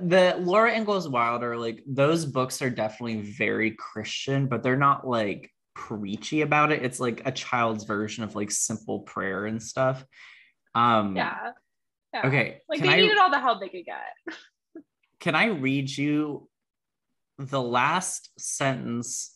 the 0.01 0.36
Laura 0.39 0.76
Ingalls 0.76 1.07
Wilder 1.07 1.55
like 1.55 1.84
those 1.88 2.26
books 2.26 2.62
are 2.62 2.70
definitely 2.70 3.22
very 3.22 3.72
Christian, 3.72 4.47
but 4.47 4.64
they're 4.64 4.76
not 4.76 5.07
like 5.07 5.51
preachy 5.80 6.41
about 6.41 6.71
it. 6.71 6.84
It's 6.84 6.99
like 6.99 7.21
a 7.25 7.32
child's 7.32 7.86
version 7.86 8.23
of 8.23 8.36
like 8.36 8.51
simple 8.51 8.99
prayer 8.99 9.45
and 9.45 9.63
stuff. 9.63 10.05
Um 10.75 11.15
Yeah. 11.15 11.51
yeah. 12.13 12.27
Okay. 12.27 12.61
Like 12.67 12.82
they 12.82 12.89
I- 12.89 12.97
needed 12.97 13.17
all 13.17 13.32
the 13.32 13.39
help 13.39 13.61
they 13.61 13.69
could 13.69 13.86
get. 13.86 14.36
can 15.19 15.36
I 15.36 15.45
read 15.45 15.89
you 15.89 16.49
the 17.38 17.61
last 17.61 18.30
sentence 18.38 19.36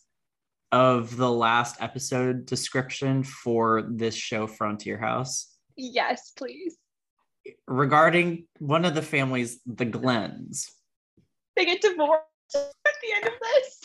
of 0.70 1.16
the 1.16 1.30
last 1.30 1.80
episode 1.80 2.44
description 2.46 3.22
for 3.22 3.88
this 3.90 4.14
show, 4.14 4.46
Frontier 4.46 4.98
House? 4.98 5.56
Yes, 5.76 6.32
please. 6.36 6.76
Regarding 7.66 8.46
one 8.58 8.84
of 8.84 8.94
the 8.94 9.02
families, 9.02 9.60
the 9.66 9.86
Glenns. 9.86 10.68
They 11.56 11.64
get 11.64 11.80
divorced 11.80 12.22
at 12.54 12.94
the 13.02 13.12
end 13.16 13.26
of 13.26 13.32
this. 13.40 13.80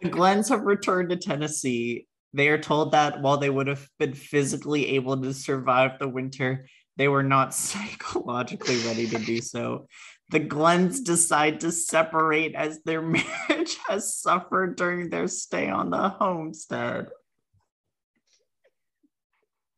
The 0.00 0.10
Glenns 0.10 0.48
have 0.48 0.62
returned 0.62 1.10
to 1.10 1.16
Tennessee. 1.16 2.06
They 2.32 2.48
are 2.48 2.58
told 2.58 2.92
that 2.92 3.20
while 3.20 3.38
they 3.38 3.50
would 3.50 3.66
have 3.66 3.88
been 3.98 4.14
physically 4.14 4.94
able 4.96 5.20
to 5.20 5.32
survive 5.34 5.98
the 5.98 6.08
winter, 6.08 6.66
they 6.96 7.08
were 7.08 7.22
not 7.22 7.54
psychologically 7.62 8.76
ready 8.86 9.08
to 9.08 9.18
do 9.18 9.40
so. 9.40 9.86
The 10.30 10.40
Glenns 10.40 11.02
decide 11.04 11.60
to 11.60 11.72
separate 11.72 12.54
as 12.54 12.82
their 12.82 13.02
marriage 13.48 13.76
has 13.88 14.14
suffered 14.14 14.76
during 14.76 15.08
their 15.08 15.26
stay 15.26 15.70
on 15.70 15.90
the 15.90 16.08
homestead. 16.08 17.08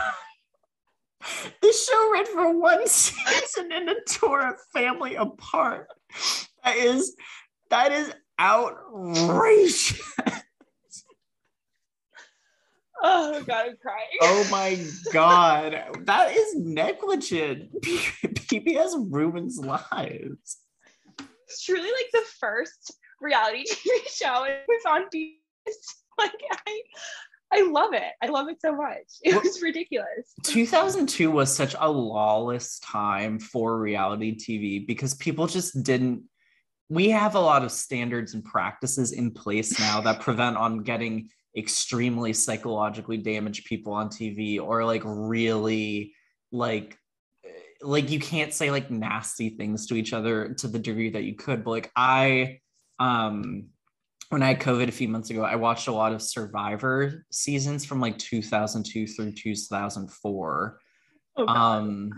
This 1.60 1.86
show 1.86 2.12
ran 2.12 2.26
for 2.26 2.58
one 2.58 2.86
season 2.86 3.70
and 3.72 3.88
it 3.88 4.06
tore 4.06 4.40
a 4.40 4.56
family 4.72 5.16
apart. 5.16 5.88
That 6.64 6.76
is 6.76 7.16
that 7.70 7.92
is 7.92 8.12
outrageous. 8.40 10.00
Oh 13.00 13.42
god, 13.44 13.66
I'm 13.68 13.76
crying. 13.80 14.08
Oh 14.22 14.48
my 14.50 14.76
god, 15.12 15.84
that 16.06 16.34
is 16.34 16.56
negligent. 16.56 17.70
PBS 17.82 18.94
ruins 19.12 19.58
lives. 19.58 20.56
It's 21.46 21.62
truly 21.64 21.82
like 21.90 22.10
the 22.12 22.24
first 22.40 22.92
reality 23.20 23.64
TV 23.68 23.88
show. 24.08 24.44
It 24.44 24.64
was 24.66 24.82
on 24.88 25.04
PBS. 25.14 25.34
Like 26.18 26.32
I 26.66 26.80
I 27.52 27.62
love 27.70 27.92
it. 27.94 28.02
I 28.20 28.26
love 28.26 28.48
it 28.48 28.60
so 28.60 28.74
much. 28.74 29.04
It 29.22 29.32
Well- 29.34 29.42
was 29.44 29.62
ridiculous. 29.62 30.34
2002 30.42 31.30
was 31.30 31.54
such 31.54 31.76
a 31.78 31.88
lawless 31.88 32.80
time 32.80 33.38
for 33.38 33.78
reality 33.78 34.36
TV 34.36 34.84
because 34.84 35.14
people 35.14 35.46
just 35.46 35.80
didn't. 35.84 36.24
We 36.88 37.10
have 37.10 37.34
a 37.34 37.40
lot 37.40 37.64
of 37.64 37.70
standards 37.70 38.34
and 38.34 38.44
practices 38.44 39.12
in 39.12 39.30
place 39.32 39.78
now 39.78 40.00
that 40.02 40.20
prevent 40.20 40.56
on 40.56 40.82
getting 40.82 41.30
extremely 41.56 42.32
psychologically 42.32 43.16
damaged 43.16 43.66
people 43.66 43.92
on 43.92 44.08
TV 44.08 44.60
or 44.60 44.84
like 44.84 45.02
really 45.04 46.14
like 46.52 46.96
like 47.82 48.10
you 48.10 48.18
can't 48.18 48.52
say 48.52 48.70
like 48.70 48.90
nasty 48.90 49.50
things 49.50 49.86
to 49.86 49.94
each 49.94 50.12
other 50.12 50.54
to 50.54 50.68
the 50.68 50.78
degree 50.78 51.10
that 51.10 51.24
you 51.24 51.34
could 51.34 51.64
but 51.64 51.70
like 51.70 51.90
I 51.96 52.60
um 52.98 53.68
when 54.28 54.42
I 54.42 54.48
had 54.48 54.60
COVID 54.60 54.88
a 54.88 54.92
few 54.92 55.08
months 55.08 55.30
ago, 55.30 55.42
I 55.42 55.56
watched 55.56 55.88
a 55.88 55.92
lot 55.92 56.12
of 56.12 56.20
Survivor 56.20 57.24
seasons 57.30 57.84
from 57.84 58.00
like 58.00 58.18
2002 58.18 59.06
through 59.06 59.32
2004. 59.32 60.80
Oh, 61.36 61.46
Um, 61.46 62.10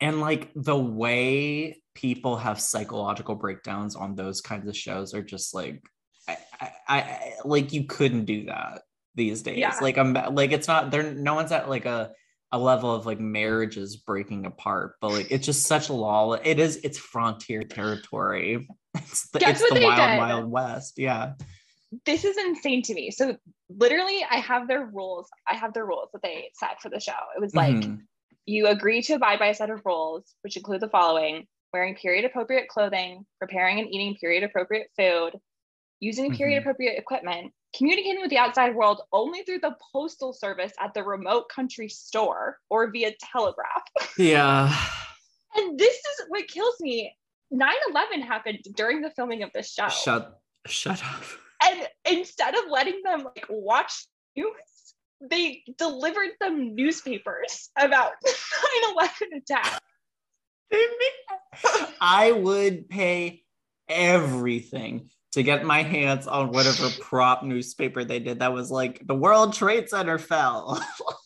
and 0.00 0.20
like 0.20 0.50
the 0.54 0.76
way 0.76 1.80
people 1.94 2.36
have 2.36 2.60
psychological 2.60 3.34
breakdowns 3.34 3.96
on 3.96 4.14
those 4.14 4.40
kinds 4.40 4.68
of 4.68 4.76
shows 4.76 5.14
are 5.14 5.22
just 5.22 5.54
like, 5.54 5.82
I, 6.28 6.36
I, 6.60 6.70
I 6.88 7.32
like 7.44 7.72
you 7.72 7.84
couldn't 7.84 8.26
do 8.26 8.46
that 8.46 8.82
these 9.14 9.42
days. 9.42 9.58
Yeah. 9.58 9.76
Like 9.80 9.98
I'm 9.98 10.12
like 10.34 10.52
it's 10.52 10.68
not 10.68 10.90
there. 10.90 11.02
No 11.14 11.34
one's 11.34 11.52
at 11.52 11.68
like 11.68 11.86
a 11.86 12.12
a 12.52 12.58
level 12.58 12.94
of 12.94 13.04
like 13.04 13.20
marriages 13.20 13.96
breaking 13.96 14.46
apart, 14.46 14.94
but 15.00 15.10
like 15.12 15.26
it's 15.30 15.44
just 15.44 15.66
such 15.66 15.88
a 15.88 15.92
law. 15.92 16.32
It 16.34 16.58
is 16.58 16.76
it's 16.84 16.98
frontier 16.98 17.62
territory. 17.64 18.68
It's 18.96 19.28
the, 19.30 19.38
Guess 19.38 19.60
it's 19.60 19.74
the 19.74 19.84
wild 19.84 20.10
did? 20.10 20.18
wild 20.18 20.50
west. 20.50 20.94
Yeah. 20.96 21.32
this 22.04 22.24
is 22.24 22.36
insane 22.36 22.82
to 22.82 22.94
me. 22.94 23.10
So 23.10 23.36
literally 23.68 24.24
I 24.28 24.36
have 24.38 24.66
their 24.66 24.86
rules. 24.86 25.28
I 25.48 25.54
have 25.54 25.72
their 25.72 25.86
rules 25.86 26.08
that 26.12 26.22
they 26.22 26.50
set 26.54 26.80
for 26.80 26.88
the 26.88 26.98
show. 26.98 27.12
It 27.36 27.40
was 27.40 27.54
like 27.54 27.76
Mhm. 27.76 28.00
You 28.48 28.66
agree 28.66 29.02
to 29.02 29.14
abide 29.14 29.38
by 29.38 29.48
a 29.48 29.54
set 29.54 29.70
of 29.70 29.82
rules, 29.84 30.34
which 30.42 30.56
include 30.56 30.80
the 30.80 30.88
following 30.88 31.46
wearing 31.72 31.94
period 31.94 32.24
appropriate 32.24 32.66
clothing, 32.68 33.26
preparing 33.38 33.78
and 33.78 33.88
eating 33.88 34.16
period 34.16 34.42
appropriate 34.42 34.88
food, 34.96 35.32
using 36.00 36.34
period 36.34 36.54
mm-hmm. 36.54 36.62
appropriate 36.62 36.98
equipment, 36.98 37.52
communicating 37.76 38.22
with 38.22 38.30
the 38.30 38.38
outside 38.38 38.74
world 38.74 39.02
only 39.12 39.42
through 39.42 39.58
the 39.58 39.76
postal 39.92 40.32
service 40.32 40.72
at 40.80 40.94
the 40.94 41.02
remote 41.02 41.48
country 41.54 41.88
store 41.88 42.58
or 42.70 42.90
via 42.90 43.12
telegraph. 43.32 43.82
yeah. 44.18 44.74
And 45.56 45.78
this 45.78 45.94
is 45.94 46.26
what 46.28 46.48
kills 46.48 46.76
me. 46.80 47.14
9 47.50 47.74
11 47.90 48.22
happened 48.22 48.58
during 48.74 49.00
the 49.02 49.10
filming 49.10 49.42
of 49.42 49.50
this 49.54 49.72
show. 49.72 49.88
Shut 49.88 50.40
shut 50.66 51.02
up. 51.02 51.22
And 51.62 51.88
instead 52.10 52.54
of 52.54 52.64
letting 52.70 53.02
them 53.02 53.24
like 53.24 53.46
watch 53.48 54.06
news, 54.36 54.52
they 55.20 55.62
delivered 55.76 56.30
them 56.40 56.74
newspapers 56.74 57.70
about 57.78 58.12
9-11 58.96 59.08
attack. 59.36 59.80
I 62.00 62.32
would 62.32 62.88
pay 62.88 63.42
everything 63.88 65.08
to 65.32 65.42
get 65.42 65.64
my 65.64 65.82
hands 65.82 66.26
on 66.26 66.52
whatever 66.52 66.88
prop 67.00 67.42
newspaper 67.42 68.04
they 68.04 68.18
did 68.18 68.38
that 68.40 68.52
was 68.52 68.70
like 68.70 69.06
the 69.06 69.14
World 69.14 69.54
Trade 69.54 69.88
Center 69.88 70.18
fell. 70.18 70.82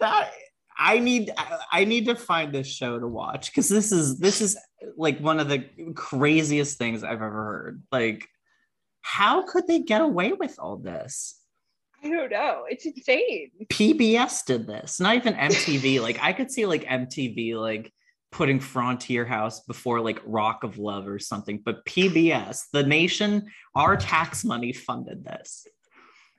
that 0.00 0.30
I 0.78 0.98
need 0.98 1.30
I- 1.72 1.84
need 1.84 2.06
to 2.06 2.14
find 2.14 2.52
this 2.52 2.66
show 2.66 2.98
to 2.98 3.06
watch 3.06 3.50
because 3.50 3.68
this 3.68 3.92
is 3.92 4.18
this 4.18 4.40
is 4.40 4.58
like 4.96 5.18
one 5.20 5.38
of 5.40 5.48
the 5.48 5.64
craziest 5.94 6.78
things 6.78 7.04
I've 7.04 7.12
ever 7.12 7.30
heard. 7.30 7.82
Like 7.92 8.26
how 9.02 9.42
could 9.46 9.66
they 9.66 9.80
get 9.80 10.00
away 10.00 10.32
with 10.32 10.58
all 10.58 10.76
this? 10.76 11.36
I 12.02 12.08
don't 12.08 12.30
know. 12.30 12.64
It's 12.68 12.86
insane. 12.86 13.50
PBS 13.66 14.44
did 14.46 14.66
this, 14.66 15.00
not 15.00 15.16
even 15.16 15.34
MTV. 15.34 16.00
like 16.02 16.18
I 16.22 16.32
could 16.32 16.50
see 16.50 16.66
like 16.66 16.84
MTV 16.84 17.60
like 17.60 17.92
putting 18.32 18.60
Frontier 18.60 19.24
House 19.24 19.60
before 19.60 20.00
like 20.00 20.20
Rock 20.24 20.64
of 20.64 20.78
Love 20.78 21.06
or 21.08 21.18
something, 21.18 21.60
but 21.64 21.84
PBS, 21.84 22.62
the 22.72 22.82
nation, 22.82 23.46
our 23.74 23.96
tax 23.96 24.44
money 24.44 24.72
funded 24.72 25.24
this. 25.24 25.66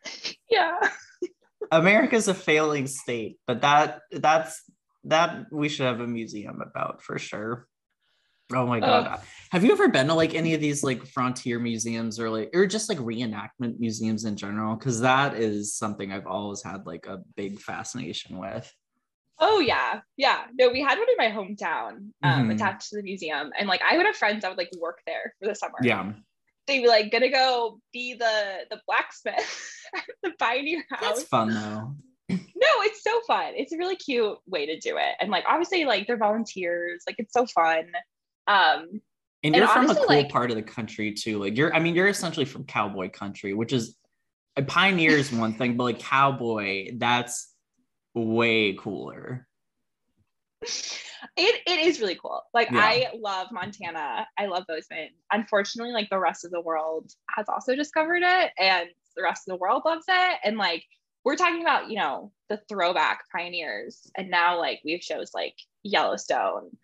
Yeah. 0.50 0.78
America's 1.72 2.28
a 2.28 2.34
failing 2.34 2.86
state, 2.88 3.38
but 3.48 3.62
that 3.62 4.02
that's 4.12 4.62
that 5.06 5.46
we 5.52 5.70
should 5.70 5.86
have 5.86 6.02
a 6.02 6.08
museum 6.08 6.60
about 6.62 7.02
for 7.02 7.18
sure. 7.18 7.68
Oh 8.54 8.66
my 8.68 8.80
god. 8.80 9.22
Have 9.52 9.66
you 9.66 9.72
ever 9.74 9.90
been 9.90 10.08
to 10.08 10.14
like 10.14 10.34
any 10.34 10.54
of 10.54 10.62
these 10.62 10.82
like 10.84 11.06
frontier 11.06 11.60
museums 11.60 12.20
or 12.20 12.30
like 12.30 12.52
or 12.54 12.66
just 12.66 12.88
like 12.90 13.00
reenactment 13.00 13.80
museums 13.80 14.24
in 14.26 14.38
general? 14.38 14.76
Cause 14.78 15.02
that 15.02 15.36
is 15.36 15.76
something 15.76 16.12
I've 16.12 16.28
always 16.28 16.64
had 16.64 16.86
like 16.86 17.06
a 17.06 17.20
big 17.36 17.60
fascination 17.60 18.38
with. 18.38 18.72
Oh 19.40 19.60
yeah. 19.60 20.02
Yeah. 20.18 20.46
No, 20.58 20.70
we 20.70 20.82
had 20.82 20.98
one 21.00 21.08
in 21.10 21.16
my 21.18 21.30
hometown 21.36 22.12
um, 22.24 22.48
Mhm. 22.50 22.56
attached 22.56 22.90
to 22.92 22.98
the 22.98 23.04
museum. 23.04 23.52
And 23.58 23.68
like 23.68 23.82
I 23.82 23.98
would 23.98 24.06
have 24.06 24.16
friends 24.16 24.44
that 24.44 24.50
would 24.50 24.58
like 24.58 24.72
work 24.80 25.00
there 25.06 25.34
for 25.42 25.48
the 25.50 25.56
summer. 25.56 25.76
Yeah. 25.82 26.14
They'd 26.68 26.82
be 26.84 26.88
like 26.88 27.12
gonna 27.12 27.30
go 27.32 27.80
be 27.92 28.14
the 28.14 28.60
the 28.70 28.80
blacksmith 28.88 29.70
at 29.96 30.04
the 30.24 30.32
pioneer 30.40 30.86
house. 30.90 31.02
That's 31.02 31.24
fun 31.24 31.50
though. 31.50 31.96
No, 32.30 32.38
it's 32.84 33.04
so 33.04 33.20
fun. 33.28 33.54
It's 33.58 33.74
a 33.74 33.78
really 33.78 33.98
cute 33.98 34.38
way 34.48 34.68
to 34.68 34.80
do 34.80 34.96
it. 34.98 35.16
And 35.20 35.30
like 35.32 35.44
obviously 35.48 35.84
like 35.84 36.08
they're 36.08 36.16
volunteers. 36.18 37.04
Like 37.06 37.16
it's 37.18 37.34
so 37.34 37.46
fun. 37.48 37.92
Um 38.48 39.02
And 39.44 39.54
And 39.54 39.56
you're 39.56 39.68
from 39.68 39.90
a 39.90 39.96
cool 39.96 40.06
like- 40.08 40.30
part 40.30 40.52
of 40.52 40.56
the 40.56 40.64
country 40.64 41.14
too. 41.14 41.40
Like 41.40 41.58
you're, 41.58 41.74
I 41.74 41.80
mean, 41.80 41.96
you're 41.96 42.08
essentially 42.08 42.46
from 42.46 42.66
cowboy 42.66 43.10
country, 43.10 43.54
which 43.54 43.74
is 43.74 43.98
a 44.58 44.62
pioneer 44.64 45.12
is 45.12 45.32
one 45.32 45.54
thing, 45.54 45.78
but 45.78 45.84
like 45.86 46.00
cowboy, 46.00 46.92
that's 46.98 47.54
way 48.14 48.74
cooler. 48.74 49.48
it 50.62 51.62
it 51.66 51.80
is 51.80 52.00
really 52.00 52.16
cool. 52.16 52.42
Like 52.54 52.70
Yeah. 52.72 52.80
I 52.80 53.08
love 53.18 53.48
Montana. 53.52 54.28
I 54.38 54.46
love 54.48 54.66
Bozeman. 54.68 55.10
Unfortunately, 55.32 55.94
like 55.94 56.10
the 56.10 56.20
rest 56.20 56.46
of 56.46 56.52
the 56.52 56.62
world 56.62 57.12
has 57.30 57.48
also 57.50 57.76
discovered 57.76 58.22
it 58.24 58.52
and 58.58 58.90
the 59.16 59.24
rest 59.24 59.48
of 59.48 59.54
the 59.54 59.58
world 59.58 59.84
loves 59.86 60.06
it. 60.08 60.40
And 60.44 60.58
like 60.58 60.84
we're 61.24 61.36
talking 61.36 61.62
about, 61.62 61.90
you 61.90 61.98
know, 61.98 62.32
the 62.50 62.62
throwback 62.70 63.24
pioneers. 63.32 64.10
And 64.18 64.30
now 64.30 64.60
like 64.60 64.82
we 64.84 64.92
have 64.94 65.02
shows 65.02 65.32
like 65.34 65.56
Yellowstone 65.84 66.76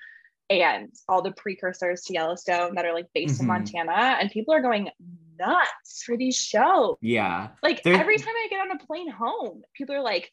and 0.49 0.93
all 1.09 1.21
the 1.21 1.31
precursors 1.31 2.03
to 2.03 2.13
Yellowstone 2.13 2.75
that 2.75 2.85
are 2.85 2.93
like 2.93 3.07
based 3.13 3.37
Mhm. 3.37 3.41
in 3.41 3.47
Montana, 3.47 4.17
and 4.19 4.31
people 4.31 4.53
are 4.53 4.61
going 4.61 4.89
nuts 5.37 6.03
for 6.03 6.17
these 6.17 6.35
shows. 6.35 6.95
Yeah. 7.01 7.49
Like 7.61 7.85
every 7.85 8.17
time 8.17 8.33
I 8.35 8.47
get 8.49 8.61
on 8.61 8.71
a 8.71 8.85
plane 8.85 9.09
home, 9.09 9.61
people 9.75 9.95
are 9.95 10.01
like, 10.01 10.31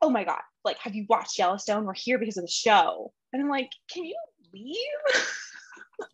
"Oh 0.00 0.10
my 0.10 0.24
god, 0.24 0.40
like 0.64 0.78
have 0.78 0.94
you 0.94 1.06
watched 1.08 1.38
Yellowstone? 1.38 1.84
We're 1.84 1.94
here 1.94 2.18
because 2.18 2.36
of 2.36 2.44
the 2.44 2.50
show." 2.50 3.12
And 3.32 3.42
I'm 3.42 3.48
like, 3.48 3.70
"Can 3.92 4.04
you 4.04 4.16
leave?" 4.52 4.76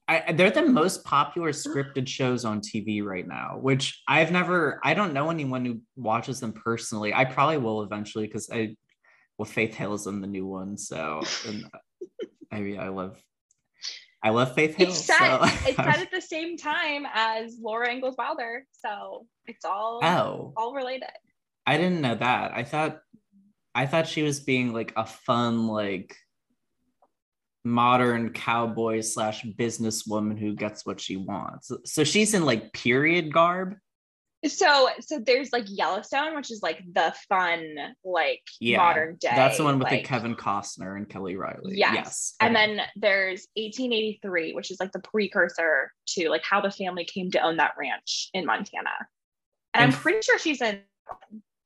I, 0.08 0.32
they're 0.32 0.50
the 0.50 0.62
most 0.62 1.04
popular 1.04 1.50
scripted 1.50 2.08
shows 2.08 2.44
on 2.46 2.60
TV 2.60 3.02
right 3.04 3.26
now, 3.26 3.58
which 3.60 4.02
I've 4.08 4.32
never, 4.32 4.80
I 4.82 4.94
don't 4.94 5.12
know 5.12 5.28
anyone 5.30 5.64
who 5.64 5.80
watches 5.96 6.40
them 6.40 6.52
personally. 6.54 7.12
I 7.12 7.26
probably 7.26 7.58
will 7.58 7.82
eventually 7.82 8.26
because 8.26 8.48
I, 8.50 8.76
well, 9.36 9.44
Faith 9.46 9.74
Hill 9.74 9.92
is 9.92 10.06
in 10.06 10.22
the 10.22 10.26
new 10.26 10.46
one. 10.46 10.78
So, 10.78 11.22
and 11.46 11.66
I 12.50 12.60
mean, 12.60 12.78
I 12.80 12.88
love, 12.88 13.22
I 14.24 14.30
love 14.30 14.54
Faith 14.54 14.74
Hill. 14.74 14.88
it's 14.88 15.04
set. 15.04 15.18
so- 15.18 15.40
it's 15.68 15.76
set 15.76 16.00
at 16.00 16.10
the 16.10 16.20
same 16.20 16.56
time 16.56 17.06
as 17.12 17.58
Laura 17.60 17.90
Ingalls 17.92 18.16
Wilder, 18.16 18.66
so 18.72 19.26
it's 19.46 19.64
all 19.64 20.00
oh, 20.02 20.52
all 20.56 20.74
related. 20.74 21.10
I 21.66 21.76
didn't 21.76 22.00
know 22.00 22.14
that. 22.14 22.52
I 22.52 22.64
thought, 22.64 23.00
I 23.74 23.86
thought 23.86 24.08
she 24.08 24.22
was 24.22 24.40
being 24.40 24.72
like 24.72 24.92
a 24.96 25.06
fun, 25.06 25.66
like, 25.66 26.16
modern 27.64 28.30
cowboy 28.30 29.00
slash 29.00 29.42
businesswoman 29.42 30.38
who 30.38 30.54
gets 30.54 30.84
what 30.84 31.00
she 31.00 31.16
wants. 31.16 31.72
So 31.86 32.04
she's 32.04 32.34
in 32.34 32.44
like 32.44 32.72
period 32.72 33.32
garb. 33.32 33.76
So 34.46 34.90
so 35.00 35.18
there's 35.24 35.52
like 35.52 35.64
Yellowstone, 35.68 36.34
which 36.36 36.50
is 36.50 36.60
like 36.62 36.82
the 36.92 37.14
fun, 37.30 37.62
like 38.04 38.42
Yeah, 38.60 38.76
modern 38.76 39.16
day. 39.16 39.30
That's 39.34 39.56
the 39.56 39.64
one 39.64 39.78
with 39.78 39.88
like- 39.90 40.02
the 40.02 40.06
Kevin 40.08 40.34
Costner 40.34 40.96
and 40.96 41.08
Kelly 41.08 41.36
Reilly. 41.36 41.76
Yes. 41.78 42.34
And 42.40 42.54
Okay. 42.54 42.66
then 42.76 42.86
there's 42.96 43.46
1883, 43.56 44.52
which 44.52 44.70
is 44.70 44.78
like 44.80 44.92
the 44.92 45.00
precursor 45.00 45.90
to 46.08 46.28
like 46.28 46.42
how 46.44 46.60
the 46.60 46.70
family 46.70 47.04
came 47.06 47.30
to 47.30 47.40
own 47.40 47.56
that 47.56 47.72
ranch 47.78 48.28
in 48.34 48.44
Montana. 48.44 48.90
And, 49.72 49.84
And- 49.84 49.94
I'm 49.94 49.98
pretty 49.98 50.20
sure 50.22 50.38
she's 50.38 50.60
in 50.60 50.80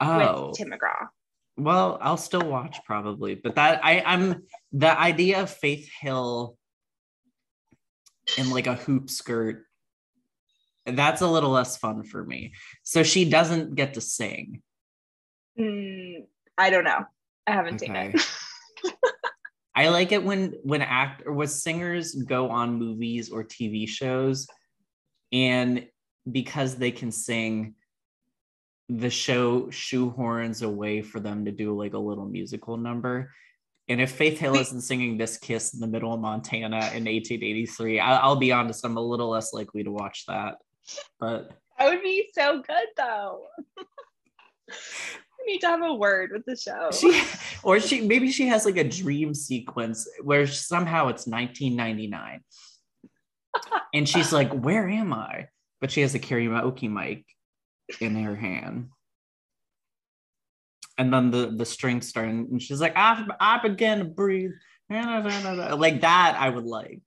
oh, 0.00 0.48
with 0.48 0.58
Tim 0.58 0.70
McGraw. 0.70 1.08
well, 1.56 1.98
I'll 2.00 2.16
still 2.16 2.48
watch 2.48 2.78
probably, 2.84 3.34
but 3.34 3.56
that 3.56 3.84
I 3.84 4.02
I'm 4.06 4.44
the 4.70 4.96
idea 4.96 5.42
of 5.42 5.50
Faith 5.50 5.90
Hill 6.00 6.56
in 8.36 8.50
like 8.50 8.66
a 8.68 8.74
hoop 8.74 9.10
skirt. 9.10 9.64
That's 10.92 11.20
a 11.20 11.28
little 11.28 11.50
less 11.50 11.76
fun 11.76 12.04
for 12.04 12.24
me. 12.24 12.52
So 12.82 13.02
she 13.02 13.28
doesn't 13.28 13.74
get 13.74 13.94
to 13.94 14.00
sing. 14.00 14.62
Mm, 15.58 16.26
I 16.56 16.70
don't 16.70 16.84
know. 16.84 17.04
I 17.46 17.52
haven't 17.52 17.80
seen 17.80 17.96
it. 17.96 18.20
I 19.74 19.88
like 19.88 20.12
it 20.12 20.24
when 20.24 20.54
when 20.64 20.82
act 20.82 21.22
or 21.24 21.32
when 21.32 21.46
singers 21.46 22.14
go 22.14 22.50
on 22.50 22.78
movies 22.78 23.30
or 23.30 23.44
TV 23.44 23.88
shows, 23.88 24.46
and 25.32 25.86
because 26.30 26.76
they 26.76 26.90
can 26.90 27.12
sing, 27.12 27.74
the 28.88 29.10
show 29.10 29.66
shoehorns 29.66 30.62
a 30.62 30.68
way 30.68 31.02
for 31.02 31.20
them 31.20 31.44
to 31.44 31.52
do 31.52 31.76
like 31.76 31.94
a 31.94 31.98
little 31.98 32.26
musical 32.26 32.76
number. 32.76 33.32
And 33.88 34.00
if 34.00 34.10
Faith 34.10 34.38
Hill 34.38 34.56
isn't 34.56 34.82
singing 34.82 35.16
this 35.16 35.38
kiss 35.38 35.72
in 35.74 35.80
the 35.80 35.86
middle 35.86 36.12
of 36.12 36.20
Montana 36.20 36.76
in 36.76 37.04
1883, 37.04 38.00
I, 38.00 38.16
I'll 38.18 38.36
be 38.36 38.52
honest, 38.52 38.84
I'm 38.84 38.96
a 38.96 39.00
little 39.00 39.30
less 39.30 39.52
likely 39.54 39.84
to 39.84 39.90
watch 39.90 40.24
that. 40.26 40.56
But 41.18 41.50
That 41.78 41.88
would 41.88 42.02
be 42.02 42.28
so 42.32 42.62
good 42.62 42.88
though. 42.96 43.46
we 44.68 45.52
need 45.52 45.60
to 45.60 45.66
have 45.68 45.82
a 45.82 45.94
word 45.94 46.30
with 46.32 46.44
the 46.44 46.56
show. 46.56 46.90
she, 46.90 47.22
or 47.62 47.80
she, 47.80 48.00
maybe 48.00 48.30
she 48.30 48.48
has 48.48 48.64
like 48.64 48.76
a 48.76 48.84
dream 48.84 49.34
sequence 49.34 50.08
where 50.22 50.46
somehow 50.46 51.08
it's 51.08 51.26
1999, 51.26 52.40
and 53.94 54.08
she's 54.08 54.32
like, 54.32 54.52
"Where 54.52 54.88
am 54.88 55.12
I?" 55.12 55.48
But 55.80 55.90
she 55.90 56.00
has 56.02 56.14
a 56.14 56.18
karaoke 56.18 56.90
mic 56.90 57.24
in 58.00 58.16
her 58.16 58.36
hand. 58.36 58.88
And 60.96 61.12
then 61.12 61.30
the 61.30 61.52
the 61.56 61.64
strings 61.64 62.08
start, 62.08 62.28
and 62.28 62.60
she's 62.60 62.80
like, 62.80 62.94
"I 62.96 63.24
I 63.40 63.60
begin 63.62 63.98
to 64.00 64.04
breathe." 64.04 64.52
Like 64.90 66.00
that, 66.00 66.36
I 66.38 66.48
would 66.48 66.64
like. 66.64 67.02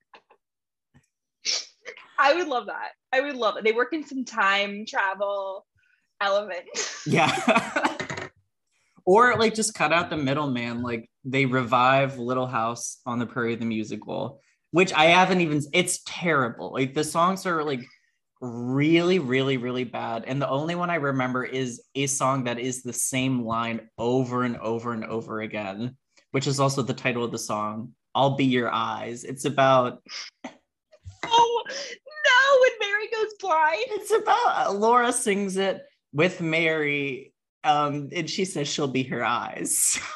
I 2.22 2.34
would 2.34 2.46
love 2.46 2.66
that. 2.66 2.90
I 3.12 3.20
would 3.20 3.34
love 3.34 3.56
it. 3.56 3.64
They 3.64 3.72
work 3.72 3.92
in 3.92 4.06
some 4.06 4.24
time 4.24 4.86
travel 4.86 5.66
element. 6.20 6.62
Yeah. 7.04 7.34
or 9.04 9.34
like 9.36 9.54
just 9.54 9.74
cut 9.74 9.92
out 9.92 10.08
the 10.08 10.16
middleman. 10.16 10.80
Like 10.80 11.10
they 11.24 11.46
revive 11.46 12.16
Little 12.16 12.46
House 12.46 13.00
on 13.04 13.18
the 13.18 13.26
Prairie 13.26 13.56
the 13.56 13.64
musical, 13.64 14.40
which 14.70 14.92
I 14.92 15.06
haven't 15.06 15.40
even. 15.40 15.60
It's 15.72 16.00
terrible. 16.06 16.72
Like 16.72 16.94
the 16.94 17.02
songs 17.02 17.44
are 17.44 17.64
like 17.64 17.84
really, 18.40 19.18
really, 19.18 19.56
really 19.56 19.82
bad. 19.82 20.22
And 20.28 20.40
the 20.40 20.48
only 20.48 20.76
one 20.76 20.90
I 20.90 20.96
remember 20.96 21.42
is 21.42 21.82
a 21.96 22.06
song 22.06 22.44
that 22.44 22.60
is 22.60 22.84
the 22.84 22.92
same 22.92 23.44
line 23.44 23.88
over 23.98 24.44
and 24.44 24.56
over 24.58 24.92
and 24.92 25.04
over 25.04 25.40
again, 25.40 25.96
which 26.30 26.46
is 26.46 26.60
also 26.60 26.82
the 26.82 26.94
title 26.94 27.24
of 27.24 27.32
the 27.32 27.38
song. 27.38 27.94
I'll 28.14 28.36
be 28.36 28.44
your 28.44 28.70
eyes. 28.70 29.24
It's 29.24 29.44
about 29.44 30.04
oh 31.24 31.64
Mary 33.42 33.84
it's 33.88 34.12
about 34.12 34.76
Laura 34.76 35.12
sings 35.12 35.56
it 35.56 35.82
with 36.12 36.40
Mary, 36.40 37.32
um, 37.64 38.10
and 38.14 38.28
she 38.28 38.44
says 38.44 38.68
she'll 38.68 38.88
be 38.88 39.02
her 39.04 39.24
eyes. 39.24 39.98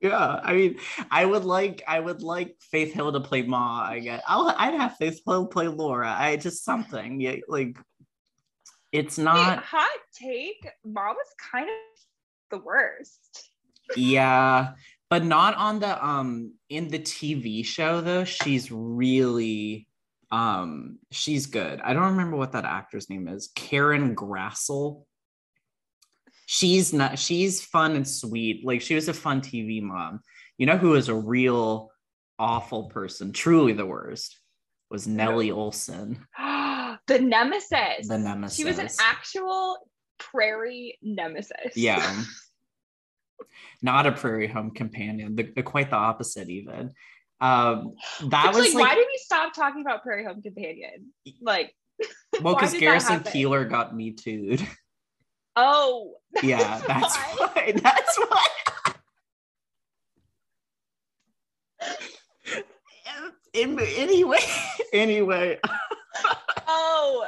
yeah, 0.00 0.40
I 0.42 0.52
mean, 0.52 0.76
I 1.10 1.24
would 1.24 1.44
like, 1.44 1.82
I 1.88 1.98
would 1.98 2.22
like 2.22 2.56
Faith 2.60 2.92
Hill 2.92 3.12
to 3.12 3.20
play 3.20 3.42
Ma. 3.42 3.82
I 3.82 3.98
guess 3.98 4.22
I'll, 4.26 4.54
I'd 4.56 4.74
have 4.74 4.96
Faith 4.96 5.20
Hill 5.26 5.46
play 5.46 5.68
Laura. 5.68 6.14
I 6.16 6.36
just 6.36 6.64
something, 6.64 7.20
yeah, 7.20 7.36
like 7.48 7.76
it's 8.92 9.18
Wait, 9.18 9.24
not. 9.24 9.64
hot 9.64 9.88
take. 10.14 10.68
Ma 10.84 11.08
was 11.08 11.26
kind 11.52 11.68
of 11.68 11.74
the 12.50 12.64
worst. 12.64 13.50
yeah, 13.96 14.72
but 15.10 15.24
not 15.24 15.56
on 15.56 15.80
the 15.80 16.04
um 16.04 16.52
in 16.68 16.88
the 16.88 17.00
TV 17.00 17.64
show 17.64 18.00
though. 18.00 18.24
She's 18.24 18.70
really 18.70 19.87
um 20.30 20.98
she's 21.10 21.46
good. 21.46 21.80
I 21.80 21.92
don't 21.92 22.10
remember 22.10 22.36
what 22.36 22.52
that 22.52 22.64
actor's 22.64 23.08
name 23.08 23.28
is. 23.28 23.50
Karen 23.54 24.14
Grassle. 24.14 25.04
She's 26.46 26.92
not 26.92 27.18
she's 27.18 27.62
fun 27.62 27.96
and 27.96 28.08
sweet. 28.08 28.64
Like 28.64 28.80
she 28.80 28.94
was 28.94 29.08
a 29.08 29.14
fun 29.14 29.40
TV 29.40 29.82
mom. 29.82 30.20
You 30.56 30.66
know 30.66 30.76
who 30.78 30.94
is 30.94 31.08
a 31.08 31.14
real 31.14 31.90
awful 32.38 32.84
person, 32.84 33.32
truly 33.32 33.72
the 33.72 33.86
worst, 33.86 34.38
was 34.90 35.06
Nellie 35.06 35.50
Oleson. 35.50 36.18
the 37.06 37.18
nemesis. 37.18 38.08
The 38.08 38.18
nemesis. 38.18 38.56
She 38.56 38.64
was 38.64 38.78
an 38.78 38.88
actual 39.00 39.78
prairie 40.18 40.98
nemesis. 41.02 41.76
Yeah. 41.76 42.24
Not 43.82 44.06
a 44.06 44.12
prairie 44.12 44.48
home 44.48 44.72
companion, 44.72 45.36
the, 45.36 45.44
the 45.54 45.62
quite 45.62 45.90
the 45.90 45.96
opposite, 45.96 46.48
even. 46.48 46.92
Um, 47.40 47.94
that 48.24 48.46
It's 48.48 48.58
was 48.58 48.74
like, 48.74 48.84
why 48.88 48.94
did 48.96 49.06
we 49.06 49.18
stop 49.18 49.54
talking 49.54 49.80
about 49.80 50.02
Prairie 50.02 50.24
Home 50.24 50.42
Companion? 50.42 51.12
Like, 51.40 51.74
well, 52.42 52.54
because 52.54 52.74
Garrison? 52.74 53.20
Keillor 53.20 53.68
got 53.68 53.94
me 53.94 54.12
too'd. 54.12 54.66
oh, 55.56 56.14
Yeah, 56.42 56.80
that's 56.86 57.16
why. 57.16 57.50
why. 57.54 57.72
That's 57.72 58.18
why. 58.18 58.46
In, 63.54 63.78
anyway, 63.80 64.38
anyway, 64.92 65.58
Oh, 66.68 67.26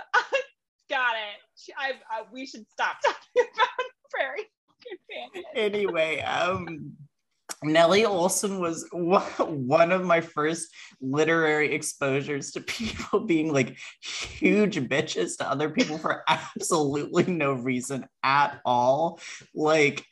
got 0.91 1.15
it. 1.15 1.73
I, 1.79 1.93
I, 2.11 2.23
we 2.33 2.47
should 2.47 2.69
stop 2.71 2.97
talking 3.03 3.49
about 3.55 3.69
Prairie 4.11 4.45
Home 4.69 4.99
Companion. 5.33 5.45
anyway, 5.55 6.21
um, 6.21 6.93
Nellie 7.63 8.05
Oleson 8.05 8.59
was 8.59 8.87
one 8.93 9.93
of 9.93 10.05
my 10.05 10.21
first 10.21 10.69
literary 11.01 11.75
exposures 11.75 12.53
to 12.53 12.61
people 12.61 13.21
being 13.27 13.53
like 13.53 13.79
huge 14.03 14.77
bitches 14.89 15.37
to 15.39 15.49
other 15.49 15.69
people 15.69 15.99
for 15.99 16.23
absolutely 16.29 17.25
no 17.25 17.53
reason 17.53 18.07
at 18.23 18.61
all. 18.65 19.21
Like, 19.55 20.05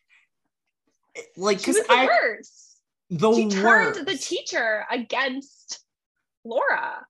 like 1.36 1.58
because 1.58 1.80
I 1.88 2.06
worst. 2.06 2.80
the 3.10 3.32
She 3.32 3.48
turned 3.48 4.06
the 4.06 4.16
teacher 4.16 4.84
against 4.90 5.80
Laura. 6.44 7.06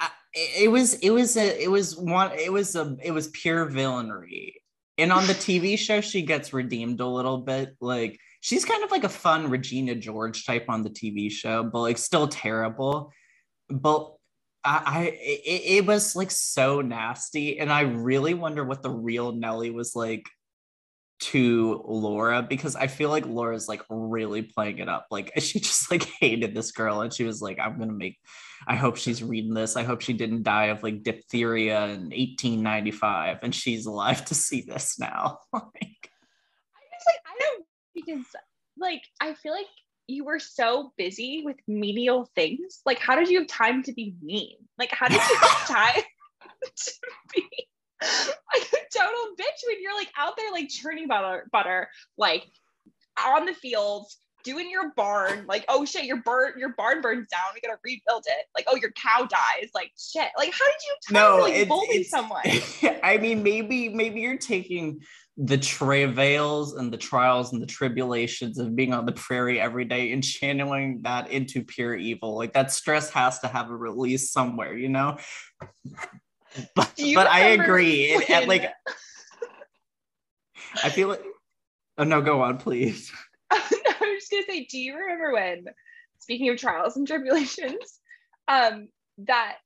I- 0.00 0.10
it 0.34 0.70
was 0.70 0.94
it 0.94 1.10
was 1.10 1.36
a 1.36 1.62
it 1.62 1.70
was 1.70 1.96
one 1.96 2.32
it 2.32 2.52
was 2.52 2.76
a 2.76 2.96
it 3.02 3.10
was 3.10 3.28
pure 3.28 3.64
villainy 3.64 4.56
and 4.98 5.10
on 5.10 5.26
the 5.26 5.32
tv 5.32 5.78
show 5.78 6.02
she 6.02 6.20
gets 6.20 6.52
redeemed 6.52 7.00
a 7.00 7.06
little 7.06 7.38
bit 7.38 7.74
like 7.80 8.20
she's 8.46 8.64
kind 8.64 8.84
of 8.84 8.92
like 8.92 9.02
a 9.02 9.08
fun 9.08 9.50
regina 9.50 9.92
george 9.92 10.44
type 10.46 10.66
on 10.68 10.84
the 10.84 10.90
tv 10.90 11.30
show 11.30 11.64
but 11.64 11.80
like 11.80 11.98
still 11.98 12.28
terrible 12.28 13.12
but 13.68 14.14
i, 14.64 14.82
I 14.86 15.02
it, 15.20 15.62
it 15.78 15.86
was 15.86 16.14
like 16.14 16.30
so 16.30 16.80
nasty 16.80 17.58
and 17.58 17.72
i 17.72 17.80
really 17.80 18.34
wonder 18.34 18.64
what 18.64 18.82
the 18.82 18.90
real 18.90 19.32
nellie 19.32 19.72
was 19.72 19.96
like 19.96 20.26
to 21.18 21.82
Laura 21.86 22.42
because 22.42 22.76
I 22.76 22.88
feel 22.88 23.08
like 23.08 23.24
Laura's 23.24 23.68
like 23.68 23.82
really 23.88 24.42
playing 24.42 24.78
it 24.78 24.88
up. 24.90 25.06
Like 25.10 25.32
she 25.38 25.60
just 25.60 25.90
like 25.90 26.04
hated 26.20 26.54
this 26.54 26.72
girl 26.72 27.00
and 27.00 27.12
she 27.12 27.24
was 27.24 27.40
like, 27.40 27.58
I'm 27.58 27.78
gonna 27.78 27.92
make 27.92 28.18
I 28.68 28.76
hope 28.76 28.96
she's 28.96 29.22
reading 29.22 29.54
this. 29.54 29.76
I 29.76 29.82
hope 29.82 30.02
she 30.02 30.12
didn't 30.12 30.42
die 30.42 30.66
of 30.66 30.82
like 30.82 31.02
diphtheria 31.02 31.84
in 31.84 32.10
1895 32.10 33.38
and 33.42 33.54
she's 33.54 33.86
alive 33.86 34.26
to 34.26 34.34
see 34.34 34.60
this 34.60 34.98
now. 34.98 35.38
like 35.54 36.10
I 37.08 37.38
don't 37.38 37.65
because 37.96 38.24
like 38.78 39.02
I 39.20 39.34
feel 39.34 39.52
like 39.52 39.66
you 40.06 40.24
were 40.24 40.38
so 40.38 40.92
busy 40.96 41.42
with 41.44 41.56
menial 41.66 42.30
things. 42.36 42.80
Like 42.86 43.00
how 43.00 43.16
did 43.16 43.28
you 43.28 43.40
have 43.40 43.48
time 43.48 43.82
to 43.84 43.92
be 43.92 44.14
mean? 44.22 44.56
Like 44.78 44.92
how 44.92 45.08
did 45.08 45.20
you 45.20 45.36
have 45.40 45.66
time 45.68 46.02
to 46.76 46.92
be 47.34 47.66
like 48.02 48.62
a 48.62 48.98
total 48.98 49.34
bitch 49.38 49.62
when 49.66 49.80
you're 49.80 49.96
like 49.96 50.12
out 50.16 50.36
there 50.36 50.52
like 50.52 50.68
churning 50.68 51.08
butter 51.08 51.48
butter 51.50 51.88
like 52.18 52.44
on 53.24 53.46
the 53.46 53.54
fields 53.54 54.18
doing 54.44 54.70
your 54.70 54.92
barn 54.94 55.44
like 55.48 55.64
oh 55.68 55.84
shit 55.84 56.04
your 56.04 56.18
barn 56.22 56.52
your 56.58 56.74
barn 56.76 57.00
burns 57.00 57.26
down 57.28 57.42
we 57.54 57.60
gotta 57.60 57.78
rebuild 57.82 58.24
it 58.26 58.46
like 58.54 58.64
oh 58.68 58.76
your 58.76 58.92
cow 58.92 59.24
dies 59.24 59.70
like 59.74 59.90
shit 59.98 60.28
like 60.36 60.52
how 60.52 60.66
did 60.66 60.74
you 60.84 61.14
no, 61.14 61.36
to 61.38 61.42
like 61.42 61.68
bully 61.68 62.04
someone 62.04 62.42
i 63.02 63.18
mean 63.18 63.42
maybe 63.42 63.88
maybe 63.88 64.20
you're 64.20 64.36
taking 64.36 65.00
the 65.38 65.58
travails 65.58 66.74
and 66.76 66.90
the 66.90 66.96
trials 66.96 67.52
and 67.52 67.60
the 67.60 67.66
tribulations 67.66 68.58
of 68.58 68.74
being 68.74 68.94
on 68.94 69.04
the 69.04 69.12
prairie 69.12 69.60
every 69.60 69.84
day 69.84 70.12
and 70.12 70.24
channeling 70.24 71.00
that 71.02 71.30
into 71.30 71.62
pure 71.62 71.94
evil 71.94 72.34
like 72.36 72.54
that 72.54 72.72
stress 72.72 73.10
has 73.10 73.38
to 73.38 73.46
have 73.46 73.70
a 73.70 73.76
release 73.76 74.30
somewhere 74.30 74.74
you 74.74 74.88
know 74.88 75.18
but, 76.74 76.92
but 77.14 77.26
I 77.26 77.40
agree. 77.50 78.04
It, 78.12 78.48
like, 78.48 78.70
I 80.82 80.90
feel 80.90 81.08
like. 81.08 81.22
Oh 81.98 82.04
no, 82.04 82.20
go 82.20 82.42
on, 82.42 82.58
please. 82.58 83.10
no, 83.52 83.58
I 83.60 83.66
was 84.00 84.20
just 84.20 84.30
gonna 84.30 84.44
say, 84.46 84.66
do 84.70 84.78
you 84.78 84.96
remember 84.96 85.32
when, 85.32 85.66
speaking 86.18 86.50
of 86.50 86.58
trials 86.58 86.96
and 86.96 87.06
tribulations, 87.06 88.00
um, 88.48 88.88
that 89.18 89.56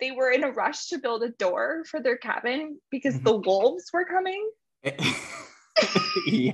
they 0.00 0.10
were 0.10 0.30
in 0.30 0.44
a 0.44 0.50
rush 0.50 0.88
to 0.88 0.98
build 0.98 1.22
a 1.22 1.30
door 1.30 1.84
for 1.88 2.00
their 2.00 2.16
cabin 2.16 2.80
because 2.90 3.14
mm-hmm. 3.14 3.24
the 3.24 3.36
wolves 3.36 3.90
were 3.92 4.04
coming? 4.04 4.50
yeah. 6.26 6.52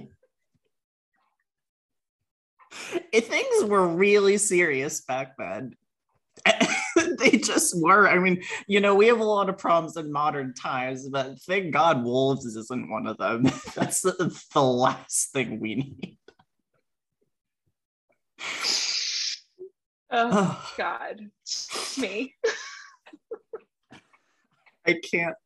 It, 3.13 3.27
things 3.27 3.65
were 3.65 3.87
really 3.87 4.39
serious 4.39 5.03
back 5.03 5.37
then. 5.37 5.77
they 7.19 7.33
just 7.33 7.81
were. 7.81 8.09
I 8.09 8.19
mean, 8.19 8.43
you 8.67 8.81
know, 8.81 8.95
we 8.95 9.07
have 9.07 9.21
a 9.21 9.25
lot 9.25 9.49
of 9.49 9.59
problems 9.59 9.97
in 9.97 10.11
modern 10.11 10.55
times, 10.55 11.09
but 11.09 11.39
thank 11.43 11.73
God 11.73 12.03
wolves 12.03 12.47
isn't 12.47 12.91
one 12.91 13.07
of 13.07 13.19
them. 13.19 13.43
That's 13.75 14.01
the, 14.01 14.43
the 14.55 14.63
last 14.63 15.33
thing 15.33 15.61
we 15.61 15.75
need. 15.75 16.19
Oh, 20.11 20.73
God. 20.77 21.31
Me. 21.99 22.35
I 24.87 24.95
can't 24.95 25.37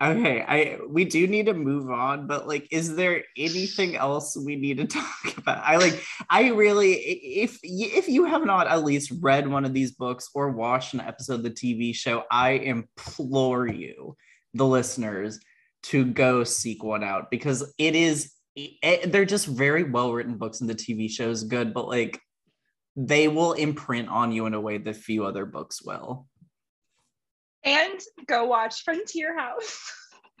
Okay, 0.00 0.44
I 0.46 0.78
we 0.88 1.04
do 1.04 1.26
need 1.26 1.46
to 1.46 1.54
move 1.54 1.90
on, 1.90 2.28
but 2.28 2.46
like, 2.46 2.68
is 2.70 2.94
there 2.94 3.24
anything 3.36 3.96
else 3.96 4.36
we 4.36 4.54
need 4.54 4.76
to 4.78 4.86
talk 4.86 5.36
about? 5.36 5.58
I 5.64 5.76
like, 5.76 6.00
I 6.30 6.50
really, 6.50 6.92
if 6.92 7.58
if 7.64 8.08
you 8.08 8.24
have 8.24 8.44
not 8.44 8.68
at 8.68 8.84
least 8.84 9.12
read 9.20 9.48
one 9.48 9.64
of 9.64 9.74
these 9.74 9.90
books 9.90 10.30
or 10.34 10.50
watched 10.50 10.94
an 10.94 11.00
episode 11.00 11.34
of 11.34 11.42
the 11.42 11.50
TV 11.50 11.92
show, 11.92 12.22
I 12.30 12.50
implore 12.50 13.66
you, 13.66 14.16
the 14.54 14.66
listeners, 14.66 15.40
to 15.84 16.04
go 16.04 16.44
seek 16.44 16.84
one 16.84 17.02
out 17.02 17.28
because 17.30 17.72
it 17.76 17.96
is. 17.96 18.32
It, 18.54 18.70
eh, 18.84 19.06
they're 19.06 19.24
just 19.24 19.46
very 19.46 19.82
well 19.82 20.12
written 20.12 20.38
books, 20.38 20.60
and 20.60 20.70
the 20.70 20.76
TV 20.76 21.10
show 21.10 21.28
is 21.28 21.42
good, 21.42 21.74
but 21.74 21.88
like, 21.88 22.20
they 22.94 23.26
will 23.26 23.54
imprint 23.54 24.08
on 24.08 24.30
you 24.30 24.46
in 24.46 24.54
a 24.54 24.60
way 24.60 24.78
that 24.78 24.94
few 24.94 25.24
other 25.24 25.44
books 25.44 25.82
will 25.82 26.27
and 27.64 28.00
go 28.26 28.44
watch 28.46 28.82
Frontier 28.84 29.36
House. 29.38 29.92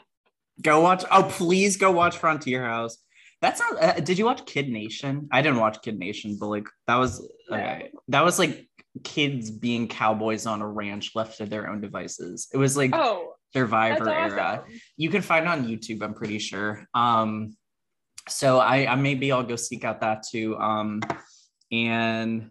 go 0.62 0.80
watch. 0.80 1.04
Oh, 1.10 1.24
please 1.24 1.76
go 1.76 1.90
watch 1.90 2.16
Frontier 2.16 2.64
House. 2.64 2.98
That's 3.40 3.60
not. 3.60 3.82
Uh, 3.82 4.00
did 4.00 4.18
you 4.18 4.24
watch 4.24 4.44
Kid 4.46 4.68
Nation? 4.68 5.28
I 5.30 5.42
didn't 5.42 5.60
watch 5.60 5.80
Kid 5.82 5.98
Nation, 5.98 6.36
but 6.38 6.48
like 6.48 6.66
that 6.86 6.96
was 6.96 7.26
okay. 7.50 7.90
That 8.08 8.24
was 8.24 8.38
like 8.38 8.68
kids 9.04 9.50
being 9.50 9.86
cowboys 9.86 10.46
on 10.46 10.60
a 10.60 10.66
ranch 10.66 11.12
left 11.14 11.38
to 11.38 11.46
their 11.46 11.68
own 11.68 11.80
devices. 11.80 12.48
It 12.52 12.56
was 12.56 12.76
like 12.76 12.90
oh, 12.94 13.34
Survivor 13.52 14.10
awesome. 14.10 14.38
era. 14.38 14.64
You 14.96 15.10
can 15.10 15.22
find 15.22 15.48
on 15.48 15.66
YouTube. 15.66 16.02
I'm 16.02 16.14
pretty 16.14 16.38
sure. 16.38 16.84
Um, 16.94 17.56
so 18.28 18.58
I, 18.58 18.92
I 18.92 18.94
maybe 18.96 19.32
I'll 19.32 19.42
go 19.42 19.56
seek 19.56 19.84
out 19.84 20.00
that 20.00 20.24
too. 20.28 20.56
Um, 20.58 21.00
and 21.72 22.50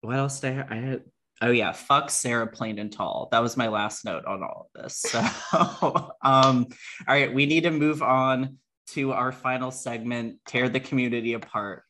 what 0.00 0.16
else 0.16 0.40
did 0.40 0.58
I, 0.58 0.66
I 0.70 0.74
had? 0.76 1.02
Oh 1.40 1.50
yeah, 1.50 1.72
fuck 1.72 2.10
Sarah 2.10 2.46
plain 2.46 2.78
and 2.78 2.92
tall. 2.92 3.28
That 3.30 3.42
was 3.42 3.56
my 3.56 3.68
last 3.68 4.04
note 4.04 4.24
on 4.24 4.42
all 4.42 4.70
of 4.74 4.82
this. 4.82 4.98
So 4.98 5.18
um, 5.52 6.12
all 6.22 6.66
right, 7.06 7.32
we 7.32 7.46
need 7.46 7.62
to 7.62 7.70
move 7.70 8.02
on 8.02 8.58
to 8.88 9.12
our 9.12 9.30
final 9.30 9.70
segment, 9.70 10.38
tear 10.46 10.68
the 10.68 10.80
community 10.80 11.34
apart. 11.34 11.84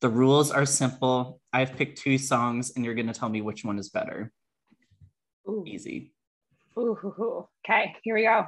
The 0.00 0.08
rules 0.08 0.50
are 0.50 0.66
simple. 0.66 1.40
I've 1.52 1.76
picked 1.76 1.98
two 1.98 2.16
songs 2.16 2.72
and 2.74 2.84
you're 2.84 2.94
gonna 2.94 3.14
tell 3.14 3.28
me 3.28 3.42
which 3.42 3.64
one 3.64 3.78
is 3.78 3.90
better. 3.90 4.32
Ooh. 5.48 5.64
Easy. 5.66 6.12
Ooh, 6.78 7.46
okay, 7.64 7.94
here 8.02 8.14
we 8.14 8.22
go. 8.22 8.46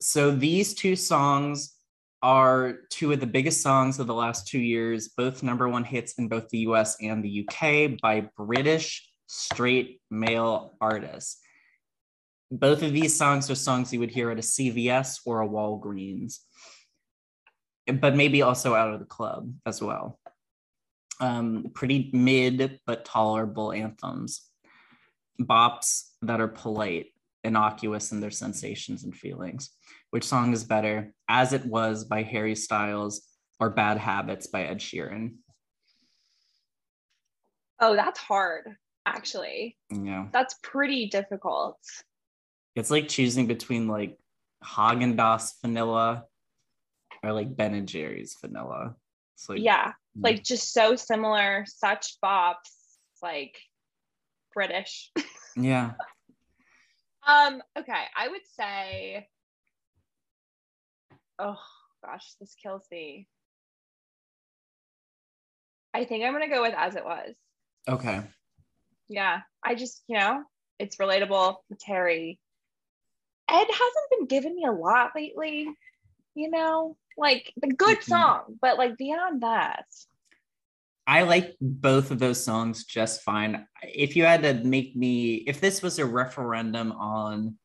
So 0.00 0.30
these 0.30 0.74
two 0.74 0.96
songs 0.96 1.74
are 2.22 2.78
two 2.88 3.12
of 3.12 3.20
the 3.20 3.26
biggest 3.26 3.60
songs 3.60 3.98
of 3.98 4.06
the 4.06 4.14
last 4.14 4.48
two 4.48 4.58
years, 4.58 5.08
both 5.08 5.42
number 5.42 5.68
one 5.68 5.84
hits 5.84 6.14
in 6.14 6.28
both 6.28 6.48
the 6.48 6.60
US 6.60 6.96
and 7.02 7.22
the 7.22 7.46
UK 7.46 8.00
by 8.00 8.28
British 8.36 9.06
straight 9.26 10.00
male 10.10 10.76
artists. 10.80 11.40
Both 12.50 12.82
of 12.82 12.92
these 12.92 13.16
songs 13.16 13.50
are 13.50 13.54
songs 13.54 13.92
you 13.92 14.00
would 14.00 14.10
hear 14.10 14.30
at 14.30 14.38
a 14.38 14.42
CVS 14.42 15.20
or 15.26 15.42
a 15.42 15.48
Walgreens, 15.48 16.38
but 17.86 18.14
maybe 18.14 18.42
also 18.42 18.74
out 18.74 18.92
of 18.92 19.00
the 19.00 19.06
club 19.06 19.52
as 19.66 19.82
well. 19.82 20.18
Um, 21.20 21.70
pretty 21.74 22.10
mid 22.12 22.80
but 22.86 23.04
tolerable 23.04 23.72
anthems, 23.72 24.48
bops 25.40 26.10
that 26.22 26.40
are 26.40 26.48
polite, 26.48 27.06
innocuous 27.44 28.12
in 28.12 28.20
their 28.20 28.30
sensations 28.30 29.04
and 29.04 29.14
feelings. 29.16 29.70
Which 30.10 30.24
song 30.24 30.52
is 30.52 30.64
better? 30.64 31.12
As 31.28 31.52
It 31.52 31.64
Was 31.64 32.04
by 32.04 32.22
Harry 32.22 32.54
Styles 32.54 33.22
or 33.58 33.70
Bad 33.70 33.98
Habits 33.98 34.46
by 34.46 34.64
Ed 34.64 34.78
Sheeran? 34.78 35.36
Oh, 37.80 37.96
that's 37.96 38.20
hard 38.20 38.76
actually. 39.06 39.76
Yeah. 39.90 40.26
That's 40.32 40.54
pretty 40.62 41.06
difficult. 41.06 41.78
It's 42.74 42.90
like 42.90 43.08
choosing 43.08 43.46
between 43.46 43.88
like 43.88 44.18
Haagen 44.64 45.16
Dazs 45.16 45.52
vanilla 45.62 46.24
or 47.22 47.32
like 47.32 47.54
Ben 47.54 47.74
and 47.74 47.88
Jerry's 47.88 48.36
vanilla. 48.40 48.96
It's 49.36 49.48
like 49.48 49.60
yeah, 49.60 49.92
mm. 50.16 50.24
like 50.24 50.42
just 50.42 50.72
so 50.72 50.96
similar, 50.96 51.64
such 51.66 52.16
bops, 52.24 52.54
like 53.22 53.58
British. 54.52 55.10
yeah. 55.56 55.92
um, 57.26 57.62
okay, 57.78 58.04
I 58.16 58.28
would 58.28 58.46
say 58.56 59.28
oh 61.38 61.58
gosh, 62.04 62.34
this 62.40 62.54
kills 62.60 62.84
me. 62.90 63.28
I 65.92 66.04
think 66.04 66.24
I'm 66.24 66.32
gonna 66.32 66.48
go 66.48 66.62
with 66.62 66.74
as 66.76 66.96
it 66.96 67.04
was. 67.04 67.34
Okay 67.88 68.22
yeah 69.08 69.40
i 69.62 69.74
just 69.74 70.02
you 70.08 70.18
know 70.18 70.42
it's 70.78 70.96
relatable 70.96 71.56
it's 71.70 71.84
harry 71.84 72.38
ed 73.48 73.54
hasn't 73.54 74.10
been 74.10 74.26
giving 74.26 74.54
me 74.54 74.64
a 74.64 74.72
lot 74.72 75.10
lately 75.14 75.68
you 76.34 76.50
know 76.50 76.96
like 77.16 77.52
the 77.56 77.68
good 77.68 77.98
mm-hmm. 77.98 78.10
song 78.10 78.58
but 78.60 78.78
like 78.78 78.96
beyond 78.96 79.42
that. 79.42 79.86
I 81.06 81.24
like 81.24 81.54
both 81.60 82.10
of 82.10 82.18
those 82.18 82.42
songs 82.42 82.86
just 82.86 83.20
fine. 83.20 83.66
If 83.82 84.16
you 84.16 84.24
had 84.24 84.42
to 84.42 84.54
make 84.54 84.96
me 84.96 85.34
if 85.34 85.60
this 85.60 85.82
was 85.82 85.98
a 85.98 86.06
referendum 86.06 86.92
on 86.92 87.56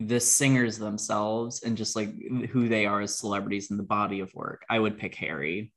the 0.00 0.20
singers 0.20 0.78
themselves 0.78 1.62
and 1.62 1.76
just 1.76 1.96
like 1.96 2.10
who 2.50 2.68
they 2.68 2.86
are 2.86 3.00
as 3.00 3.18
celebrities 3.18 3.70
in 3.70 3.78
the 3.78 3.82
body 3.82 4.20
of 4.20 4.32
work 4.34 4.62
i 4.68 4.78
would 4.78 4.98
pick 4.98 5.14
harry 5.14 5.72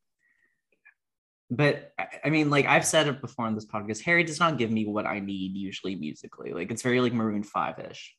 but 1.50 1.94
I 2.24 2.30
mean, 2.30 2.50
like 2.50 2.66
I've 2.66 2.86
said 2.86 3.08
it 3.08 3.22
before 3.22 3.46
on 3.46 3.56
this 3.56 3.66
podcast, 3.66 4.04
Harry 4.04 4.24
does 4.24 4.40
not 4.40 4.58
give 4.58 4.72
me 4.72 4.86
what 4.86 5.06
I 5.06 5.20
need 5.20 5.56
usually 5.56 5.96
musically. 5.96 6.54
Like 6.54 6.72
it's 6.72 6.82
very 6.82 7.02
like 7.02 7.14
Maroon 7.14 7.44
Five 7.44 7.80
ish. 7.80 8.16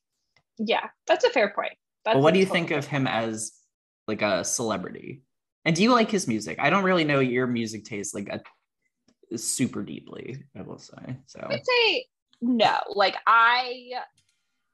Yeah, 0.57 0.89
that's 1.07 1.23
a 1.23 1.29
fair 1.29 1.53
point. 1.55 1.73
That's 2.03 2.15
but 2.15 2.21
what 2.21 2.33
do 2.33 2.39
you 2.39 2.45
think 2.45 2.71
of 2.71 2.85
him 2.85 3.07
as 3.07 3.53
like 4.07 4.21
a 4.21 4.43
celebrity? 4.43 5.23
And 5.63 5.75
do 5.75 5.83
you 5.83 5.91
like 5.91 6.09
his 6.09 6.27
music? 6.27 6.57
I 6.59 6.69
don't 6.69 6.83
really 6.83 7.03
know 7.03 7.19
your 7.19 7.47
music 7.47 7.85
taste 7.85 8.15
like 8.15 8.29
a, 8.29 9.37
super 9.37 9.83
deeply. 9.83 10.43
I 10.57 10.63
will 10.63 10.79
say. 10.79 11.17
So 11.27 11.39
I 11.39 11.47
would 11.47 11.65
say 11.65 12.05
no. 12.41 12.77
Like 12.89 13.15
I 13.25 13.91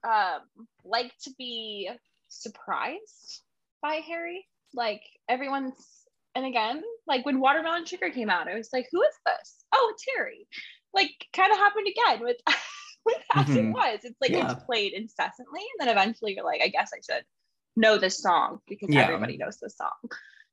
um 0.03 0.41
like 0.84 1.12
to 1.24 1.32
be 1.38 1.91
surprised 2.28 3.43
by 3.82 3.95
Harry 3.95 4.45
Like 4.74 5.01
everyone's, 5.30 6.07
and 6.38 6.46
again, 6.46 6.84
like 7.08 7.26
when 7.26 7.40
Watermelon 7.40 7.86
Sugar 7.86 8.10
came 8.12 8.30
out, 8.30 8.48
I 8.48 8.56
was 8.56 8.70
like, 8.72 8.88
who 8.92 9.02
is 9.02 9.16
this? 9.26 9.66
Oh, 9.74 9.92
it's 9.94 10.06
Harry. 10.16 10.48
Like 10.94 11.12
kind 11.34 11.52
of 11.52 11.58
happened 11.58 11.88
again 11.88 12.22
with 12.22 12.38
with 13.06 13.18
As 13.36 13.50
It 13.50 13.66
Mhm. 13.66 13.74
Was. 13.74 14.00
It's 14.04 14.22
like 14.22 14.32
Yeah. 14.32 14.52
it's 14.52 14.64
played 14.66 14.94
incessantly, 14.94 15.62
and 15.62 15.80
then 15.88 15.98
eventually 15.98 16.36
you're 16.36 16.46
like, 16.46 16.62
I 16.62 16.68
guess 16.68 16.92
I 16.94 17.00
should 17.06 17.26
know 17.76 17.98
this 17.98 18.22
song 18.22 18.60
because 18.68 18.90
Yeah. 18.90 19.02
everybody 19.04 19.38
knows 19.38 19.58
this 19.60 19.76
song. 19.78 19.98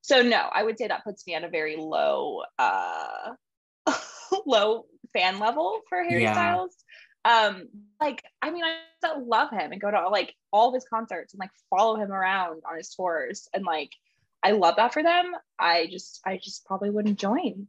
So 0.01 0.22
no, 0.22 0.49
I 0.53 0.62
would 0.62 0.78
say 0.78 0.89
that 0.89 1.05
puts 1.05 1.26
me 1.26 1.35
at 1.35 1.45
a 1.45 1.49
very 1.49 1.76
low 1.76 2.43
uh 2.59 3.32
low 4.47 4.87
fan 5.12 5.39
level 5.39 5.80
for 5.89 6.03
Harry 6.03 6.22
Yeah. 6.22 6.32
Styles. 6.32 6.76
Um, 7.26 7.68
like 8.01 8.22
I 8.43 8.51
mean, 8.51 8.64
I 8.64 8.78
love 9.18 9.51
him 9.51 9.72
and 9.72 9.80
go 9.80 9.91
to 9.91 10.09
like 10.09 10.35
all 10.53 10.68
of 10.68 10.74
his 10.74 10.85
concerts 10.89 11.32
and 11.35 11.41
like 11.41 11.51
follow 11.70 11.97
him 11.97 12.12
around 12.12 12.62
on 12.68 12.76
his 12.76 12.95
tours 12.95 13.49
and 13.55 13.64
like 13.64 13.91
I 14.45 14.51
love 14.51 14.76
that 14.76 14.92
for 14.92 15.03
them. 15.03 15.32
I 15.59 15.86
just 15.90 16.20
I 16.24 16.36
just 16.36 16.66
probably 16.66 16.90
wouldn't 16.90 17.18
join. 17.18 17.66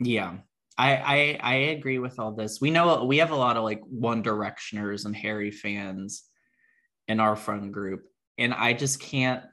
Yeah. 0.00 0.38
I, 0.76 0.96
I 0.96 1.38
I 1.40 1.54
agree 1.76 1.98
with 1.98 2.18
all 2.18 2.32
this. 2.32 2.60
We 2.60 2.70
know 2.70 3.04
we 3.04 3.18
have 3.18 3.30
a 3.30 3.36
lot 3.36 3.56
of 3.56 3.62
like 3.62 3.80
One 3.84 4.22
Directioners 4.22 5.04
and 5.04 5.14
Harry 5.14 5.50
fans 5.50 6.24
in 7.08 7.20
our 7.20 7.36
friend 7.36 7.72
group, 7.72 8.04
and 8.38 8.52
I 8.52 8.72
just 8.72 8.98
can't. 8.98 9.44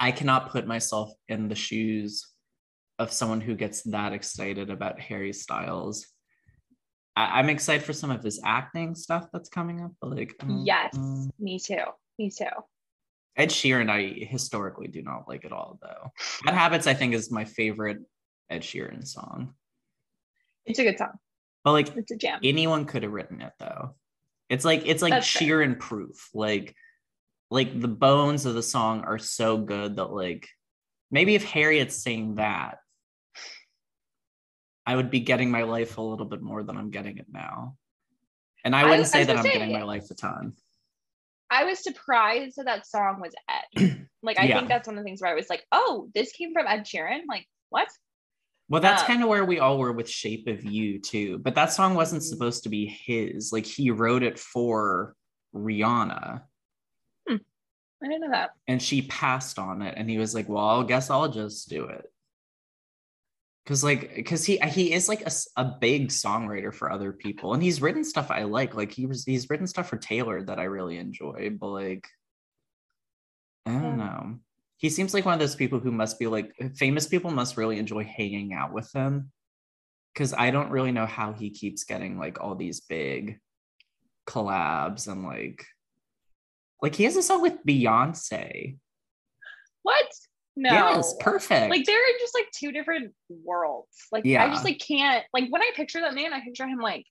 I 0.00 0.10
cannot 0.10 0.50
put 0.50 0.66
myself 0.66 1.12
in 1.28 1.48
the 1.48 1.54
shoes 1.54 2.26
of 2.98 3.12
someone 3.12 3.40
who 3.40 3.54
gets 3.54 3.82
that 3.82 4.12
excited 4.12 4.70
about 4.70 4.98
Harry 4.98 5.32
Styles. 5.32 6.06
I, 7.14 7.38
I'm 7.38 7.50
excited 7.50 7.84
for 7.84 7.92
some 7.92 8.10
of 8.10 8.24
his 8.24 8.40
acting 8.42 8.94
stuff 8.94 9.28
that's 9.32 9.50
coming 9.50 9.82
up, 9.82 9.92
but 10.00 10.10
like 10.10 10.34
mm, 10.38 10.62
Yes, 10.64 10.96
me 11.38 11.58
too. 11.58 11.84
Me 12.18 12.30
too. 12.30 12.46
Ed 13.36 13.48
Sheeran, 13.50 13.90
I 13.90 14.24
historically 14.26 14.88
do 14.88 15.02
not 15.02 15.26
like 15.28 15.44
at 15.44 15.52
all 15.52 15.78
though. 15.82 16.12
Bad 16.44 16.54
Habits, 16.54 16.86
I 16.86 16.94
think, 16.94 17.14
is 17.14 17.30
my 17.30 17.44
favorite 17.44 17.98
Ed 18.50 18.60
Sheeran 18.62 19.06
song. 19.06 19.54
It's 20.66 20.78
a 20.78 20.84
good 20.84 20.98
song. 20.98 21.12
But 21.64 21.72
like 21.72 21.96
It's 21.96 22.10
a 22.10 22.16
jam. 22.16 22.40
anyone 22.44 22.84
could 22.84 23.02
have 23.04 23.12
written 23.12 23.40
it 23.40 23.52
though. 23.58 23.94
It's 24.50 24.64
like 24.64 24.82
it's 24.84 25.00
like 25.02 25.12
That's 25.12 25.30
fair. 25.30 25.48
Sheeran 25.48 25.78
proof. 25.78 26.28
Like 26.34 26.74
like 27.50 27.80
the 27.80 27.88
bones 27.88 28.44
of 28.46 28.54
the 28.54 28.62
song 28.62 29.02
are 29.04 29.18
so 29.18 29.56
good 29.58 29.96
that 29.96 30.12
like 30.12 30.48
maybe 31.10 31.34
if 31.34 31.44
Harriet's 31.44 31.96
saying 31.96 32.34
that, 32.36 32.78
I 34.86 34.96
would 34.96 35.10
be 35.10 35.20
getting 35.20 35.50
my 35.50 35.62
life 35.62 35.96
a 35.98 36.02
little 36.02 36.26
bit 36.26 36.42
more 36.42 36.62
than 36.62 36.76
I'm 36.76 36.90
getting 36.90 37.18
it 37.18 37.26
now. 37.30 37.76
And 38.64 38.74
I 38.74 38.80
I- 38.80 38.84
wouldn't 38.84 39.00
I 39.06 39.08
say 39.08 39.18
was 39.20 39.26
that 39.28 39.36
I'm 39.38 39.42
say- 39.44 39.52
getting 39.52 39.72
my 39.72 39.82
life 39.84 40.10
a 40.10 40.14
ton. 40.14 40.54
I 41.52 41.64
was 41.64 41.82
surprised 41.82 42.54
that 42.56 42.64
that 42.64 42.86
song 42.86 43.20
was 43.20 43.32
Ed. 43.48 44.06
Like 44.24 44.38
I 44.38 44.46
Yeah. 44.46 44.54
think 44.56 44.68
that's 44.68 44.86
one 44.86 44.96
of 44.96 45.02
the 45.02 45.04
things 45.04 45.20
where 45.20 45.32
I 45.32 45.34
was 45.34 45.50
like, 45.50 45.64
oh, 45.72 46.08
this 46.14 46.30
came 46.32 46.52
from 46.52 46.66
Ed 46.68 46.84
Sheeran. 46.84 47.22
Like 47.28 47.46
what? 47.70 47.88
Well, 48.68 48.80
that's 48.80 49.02
Um, 49.02 49.06
kind 49.08 49.22
of 49.24 49.28
where 49.28 49.44
we 49.44 49.58
all 49.58 49.78
were 49.78 49.92
with 49.92 50.08
Shape 50.08 50.46
of 50.46 50.64
You 50.64 51.00
too. 51.00 51.38
But 51.38 51.56
that 51.56 51.72
song 51.72 51.94
wasn't 51.94 52.22
Mhm. 52.22 52.26
supposed 52.26 52.62
to 52.62 52.68
be 52.68 52.86
his. 52.86 53.52
Like 53.52 53.66
he 53.66 53.90
wrote 53.90 54.22
it 54.22 54.38
for 54.38 55.16
Rihanna. 55.54 56.42
I 57.28 58.08
didn't 58.08 58.20
know 58.22 58.30
that. 58.30 58.50
and 58.66 58.82
she 58.82 59.02
passed 59.02 59.58
on 59.60 59.80
it 59.82 59.94
and 59.96 60.10
he 60.10 60.18
was 60.18 60.34
like 60.34 60.48
well 60.48 60.80
i 60.80 60.84
guess 60.84 61.08
i'll 61.08 61.28
just 61.28 61.68
do 61.68 61.84
it 61.84 62.11
because 63.64 63.84
like 63.84 64.14
because 64.16 64.44
he 64.44 64.58
he 64.70 64.92
is 64.92 65.08
like 65.08 65.22
a, 65.26 65.30
a 65.56 65.64
big 65.80 66.08
songwriter 66.08 66.72
for 66.74 66.90
other 66.90 67.12
people 67.12 67.54
and 67.54 67.62
he's 67.62 67.80
written 67.80 68.04
stuff 68.04 68.30
i 68.30 68.42
like 68.42 68.74
like 68.74 68.90
he 68.92 69.06
was 69.06 69.24
he's 69.24 69.48
written 69.50 69.66
stuff 69.66 69.88
for 69.88 69.96
taylor 69.96 70.42
that 70.42 70.58
i 70.58 70.64
really 70.64 70.98
enjoy 70.98 71.50
but 71.60 71.68
like 71.68 72.06
i 73.66 73.70
don't 73.72 73.82
Yeah. 73.82 73.96
know 73.96 74.38
he 74.78 74.90
seems 74.90 75.14
like 75.14 75.24
one 75.24 75.34
of 75.34 75.40
those 75.40 75.54
people 75.54 75.78
who 75.78 75.92
must 75.92 76.18
be 76.18 76.26
like 76.26 76.52
uh, 76.60 76.68
famous 76.76 77.06
people 77.06 77.30
must 77.30 77.56
really 77.56 77.78
enjoy 77.78 78.02
hanging 78.04 78.52
out 78.52 78.72
with 78.72 78.90
him 78.92 79.30
because 80.12 80.32
i 80.34 80.50
don't 80.50 80.70
really 80.70 80.92
know 80.92 81.06
how 81.06 81.32
he 81.32 81.50
keeps 81.50 81.84
getting 81.84 82.18
like 82.18 82.40
all 82.40 82.56
these 82.56 82.80
big 82.80 83.38
collabs 84.26 85.06
and 85.06 85.22
like 85.24 85.64
like 86.82 86.94
he 86.96 87.04
has 87.04 87.16
a 87.16 87.22
song 87.22 87.42
with 87.42 87.64
beyonce 87.66 88.76
What? 89.82 90.06
No. 90.54 90.70
Yes, 90.70 91.14
perfect. 91.18 91.70
Like 91.70 91.84
they're 91.86 91.96
in 91.96 92.14
just 92.20 92.34
like 92.34 92.46
two 92.52 92.72
different 92.72 93.12
worlds. 93.30 93.88
Like 94.12 94.24
I 94.44 94.48
just 94.50 94.64
like 94.64 94.78
can't 94.78 95.24
like 95.32 95.44
when 95.50 95.62
I 95.62 95.70
picture 95.74 96.00
that 96.00 96.14
man, 96.14 96.32
I 96.32 96.40
picture 96.40 96.66
him 96.66 96.78
like 96.78 97.06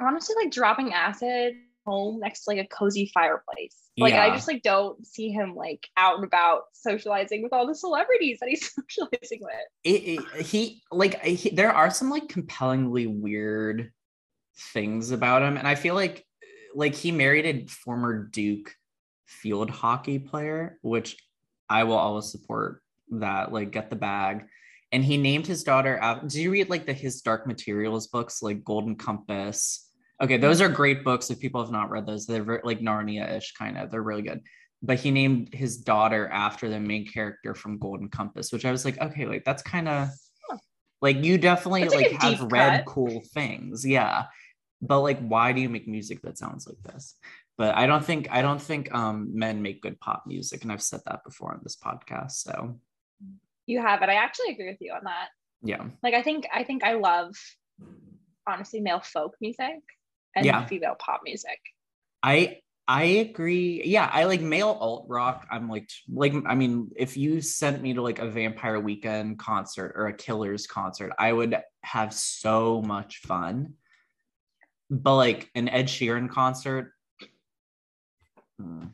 honestly 0.00 0.36
like 0.40 0.52
dropping 0.52 0.92
acid 0.92 1.54
home 1.84 2.20
next 2.20 2.44
to 2.44 2.50
like 2.50 2.58
a 2.58 2.68
cozy 2.68 3.10
fireplace. 3.12 3.76
Like 3.98 4.14
I 4.14 4.30
just 4.30 4.46
like 4.46 4.62
don't 4.62 5.04
see 5.06 5.30
him 5.30 5.54
like 5.56 5.88
out 5.96 6.16
and 6.16 6.24
about 6.24 6.64
socializing 6.72 7.42
with 7.42 7.52
all 7.52 7.66
the 7.66 7.74
celebrities 7.74 8.38
that 8.40 8.48
he's 8.48 8.70
socializing 8.88 9.40
with. 9.40 9.54
it, 9.84 10.20
it- 10.36 10.46
he 10.46 10.82
like 10.92 11.20
he, 11.24 11.50
there 11.50 11.72
are 11.72 11.90
some 11.90 12.10
like 12.10 12.28
compellingly 12.28 13.06
weird 13.08 13.90
things 14.72 15.10
about 15.12 15.42
him 15.42 15.56
and 15.56 15.68
i 15.68 15.74
feel 15.76 15.94
like 15.94 16.26
like 16.74 16.92
he 16.94 17.12
married 17.12 17.46
a 17.46 17.64
former 17.68 18.24
duke 18.24 18.74
field 19.28 19.70
hockey 19.70 20.18
player 20.18 20.78
which 20.82 21.16
i 21.68 21.84
will 21.84 21.96
always 21.96 22.30
support 22.30 22.82
that 23.10 23.52
like 23.52 23.70
get 23.70 23.90
the 23.90 23.96
bag. 23.96 24.44
And 24.90 25.04
he 25.04 25.18
named 25.18 25.46
his 25.46 25.64
daughter 25.64 25.98
out. 26.00 26.22
Did 26.22 26.34
you 26.34 26.50
read 26.50 26.70
like 26.70 26.86
the 26.86 26.94
his 26.94 27.20
dark 27.20 27.46
materials 27.46 28.06
books 28.06 28.42
like 28.42 28.64
golden 28.64 28.96
compass? 28.96 29.90
Okay 30.22 30.34
mm-hmm. 30.34 30.42
those 30.42 30.60
are 30.60 30.68
great 30.68 31.04
books. 31.04 31.30
If 31.30 31.40
people 31.40 31.62
have 31.62 31.72
not 31.72 31.90
read 31.90 32.06
those 32.06 32.26
they're 32.26 32.42
very, 32.42 32.60
like 32.64 32.80
narnia-ish 32.80 33.52
kind 33.52 33.76
of 33.78 33.90
they're 33.90 34.02
really 34.02 34.22
good. 34.22 34.40
But 34.82 34.98
he 34.98 35.10
named 35.10 35.52
his 35.52 35.78
daughter 35.78 36.28
after 36.28 36.68
the 36.68 36.80
main 36.80 37.06
character 37.06 37.54
from 37.54 37.78
golden 37.78 38.08
compass 38.08 38.52
which 38.52 38.64
i 38.64 38.70
was 38.70 38.84
like 38.84 39.00
okay 39.00 39.26
like 39.26 39.44
that's 39.44 39.62
kind 39.62 39.88
of 39.88 40.08
like 41.02 41.24
you 41.24 41.36
definitely 41.38 41.82
That's, 41.82 41.94
like, 41.94 42.12
like 42.12 42.22
have 42.22 42.52
read 42.52 42.78
cut. 42.78 42.86
cool 42.86 43.22
things. 43.34 43.86
Yeah. 43.86 44.24
But 44.80 45.00
like 45.00 45.18
why 45.20 45.52
do 45.52 45.60
you 45.60 45.68
make 45.68 45.86
music 45.86 46.22
that 46.22 46.38
sounds 46.38 46.66
like 46.66 46.78
this 46.82 47.16
but 47.58 47.74
i 47.74 47.86
don't 47.86 48.04
think 48.04 48.28
i 48.30 48.40
don't 48.40 48.62
think 48.62 48.92
um 48.94 49.28
men 49.34 49.60
make 49.60 49.82
good 49.82 49.98
pop 50.00 50.24
music 50.26 50.62
and 50.62 50.72
i've 50.72 50.82
said 50.82 51.00
that 51.06 51.22
before 51.24 51.52
on 51.52 51.60
this 51.62 51.76
podcast 51.76 52.32
so 52.46 52.78
You 53.66 53.82
have 53.82 54.00
it. 54.02 54.08
I 54.08 54.14
actually 54.14 54.52
agree 54.54 54.68
with 54.72 54.80
you 54.80 54.92
on 54.94 55.04
that. 55.04 55.28
yeah 55.62 55.84
Like 56.02 56.14
I 56.14 56.22
think 56.22 56.46
I 56.58 56.64
think 56.64 56.82
I 56.84 56.94
love 56.94 57.34
honestly 58.46 58.80
male 58.80 59.00
folk 59.00 59.34
music 59.42 59.82
and 60.34 60.46
Yeah. 60.46 60.64
female 60.66 60.96
pop 60.98 61.20
music. 61.24 61.58
I 62.22 62.60
I 62.90 63.04
agree. 63.28 63.82
Yeah, 63.84 64.08
I 64.10 64.24
like 64.24 64.40
male 64.40 64.72
alt 64.80 65.04
rock. 65.08 65.46
I'm 65.50 65.68
like 65.68 65.90
like 66.08 66.32
I 66.46 66.54
mean, 66.54 66.88
if 66.96 67.18
you 67.18 67.42
sent 67.42 67.82
me 67.82 67.92
to 67.92 68.00
like 68.00 68.18
a 68.20 68.30
Vampire 68.30 68.80
Weekend 68.80 69.38
concert 69.38 69.92
or 69.96 70.06
a 70.06 70.14
Killers 70.16 70.66
concert, 70.66 71.12
I 71.18 71.30
would 71.34 71.54
have 71.84 72.14
so 72.14 72.80
much 72.80 73.18
fun. 73.18 73.74
But 74.88 75.16
like 75.16 75.50
an 75.54 75.68
Ed 75.68 75.88
Sheeran 75.88 76.30
concert, 76.30 76.94
hmm. 78.60 78.84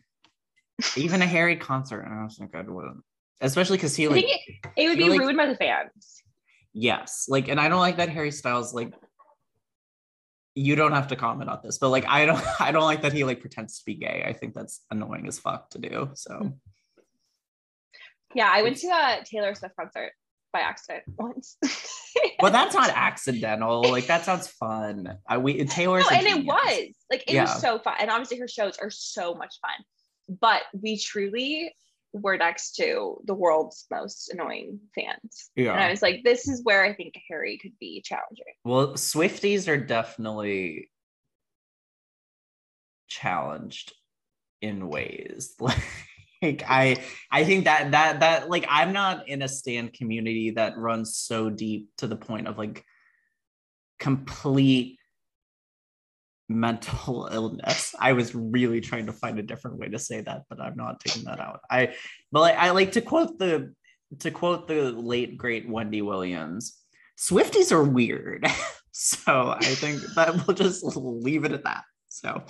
even 0.96 1.22
a 1.22 1.26
Harry 1.26 1.56
concert, 1.56 2.04
I 2.06 2.14
don't 2.14 2.28
think 2.30 2.54
I'd 2.54 2.68
would. 2.68 3.00
Especially 3.40 3.76
because 3.76 3.96
he 3.96 4.06
I 4.06 4.10
like 4.10 4.24
think 4.24 4.40
it, 4.46 4.70
it 4.76 4.88
would 4.88 4.98
be 4.98 5.08
like- 5.08 5.20
ruined 5.20 5.36
by 5.36 5.46
the 5.46 5.56
fans. 5.56 6.22
yes, 6.72 7.26
like, 7.28 7.48
and 7.48 7.60
I 7.60 7.68
don't 7.68 7.80
like 7.80 7.96
that 7.96 8.08
Harry 8.08 8.30
Styles 8.30 8.72
like. 8.74 8.92
You 10.56 10.76
don't 10.76 10.92
have 10.92 11.08
to 11.08 11.16
comment 11.16 11.50
on 11.50 11.58
this, 11.64 11.78
but 11.78 11.88
like 11.88 12.06
I 12.06 12.26
don't, 12.26 12.40
I 12.60 12.70
don't 12.70 12.84
like 12.84 13.02
that 13.02 13.12
he 13.12 13.24
like 13.24 13.40
pretends 13.40 13.78
to 13.78 13.84
be 13.84 13.94
gay. 13.96 14.24
I 14.24 14.32
think 14.32 14.54
that's 14.54 14.82
annoying 14.90 15.26
as 15.26 15.38
fuck 15.40 15.68
to 15.70 15.78
do. 15.78 16.10
So 16.14 16.52
Yeah, 18.36 18.48
I 18.52 18.62
went 18.62 18.76
to 18.78 18.86
a 18.86 19.24
Taylor 19.24 19.54
Swift 19.56 19.74
concert 19.76 20.12
by 20.54 20.60
accident 20.60 21.02
once. 21.18 21.58
well, 22.40 22.50
that's 22.52 22.74
not 22.74 22.88
accidental. 22.88 23.82
Like 23.82 24.06
that 24.06 24.24
sounds 24.24 24.46
fun. 24.46 25.18
I 25.28 25.36
we 25.36 25.62
Taylor's 25.66 26.04
no, 26.10 26.16
and 26.16 26.26
it 26.26 26.46
was 26.46 26.88
like 27.10 27.24
it 27.26 27.34
Yeah. 27.34 27.42
was 27.42 27.60
so 27.60 27.78
fun, 27.80 27.96
and 28.00 28.10
obviously 28.10 28.38
her 28.38 28.48
shows 28.48 28.78
are 28.78 28.88
so 28.90 29.34
much 29.34 29.56
fun. 29.60 30.38
But 30.40 30.62
we 30.80 30.96
truly 30.96 31.74
were 32.14 32.38
next 32.38 32.76
to 32.76 33.20
the 33.26 33.34
world's 33.34 33.84
most 33.90 34.30
annoying 34.32 34.78
fans, 34.94 35.50
and 35.56 35.68
I 35.68 35.90
was 35.90 36.00
like, 36.00 36.22
this 36.24 36.48
is 36.48 36.62
where 36.62 36.82
I 36.84 36.94
think 36.94 37.14
Harry 37.28 37.58
could 37.58 37.76
be 37.80 38.00
challenging. 38.02 38.44
Well, 38.64 38.92
Swifties 38.94 39.68
are 39.68 39.76
definitely 39.76 40.90
challenged 43.08 43.92
in 44.62 44.88
ways. 44.88 45.54
Like 45.58 45.82
I 46.44 47.02
I 47.30 47.44
think 47.44 47.64
that 47.64 47.92
that 47.92 48.20
that 48.20 48.50
like 48.50 48.66
I'm 48.68 48.92
not 48.92 49.28
in 49.28 49.42
a 49.42 49.48
stand 49.48 49.92
community 49.92 50.50
that 50.52 50.76
runs 50.76 51.16
so 51.16 51.50
deep 51.50 51.88
to 51.98 52.06
the 52.06 52.16
point 52.16 52.48
of 52.48 52.58
like 52.58 52.84
complete 53.98 54.98
mental 56.48 57.28
illness. 57.32 57.94
I 57.98 58.12
was 58.12 58.34
really 58.34 58.80
trying 58.80 59.06
to 59.06 59.12
find 59.12 59.38
a 59.38 59.42
different 59.42 59.78
way 59.78 59.88
to 59.88 59.98
say 59.98 60.20
that, 60.20 60.42
but 60.48 60.60
I'm 60.60 60.76
not 60.76 61.00
taking 61.00 61.24
that 61.24 61.40
out. 61.40 61.60
I 61.70 61.94
but 62.32 62.40
like, 62.40 62.56
I 62.56 62.70
like 62.70 62.92
to 62.92 63.00
quote 63.00 63.38
the 63.38 63.74
to 64.20 64.30
quote 64.30 64.68
the 64.68 64.92
late 64.92 65.36
great 65.36 65.68
Wendy 65.68 66.02
Williams. 66.02 66.78
Swifties 67.18 67.72
are 67.72 67.82
weird. 67.82 68.46
so 68.92 69.54
I 69.56 69.64
think 69.64 70.00
that 70.14 70.46
we'll 70.46 70.56
just 70.56 70.84
leave 70.96 71.44
it 71.44 71.52
at 71.52 71.64
that. 71.64 71.84
So 72.08 72.42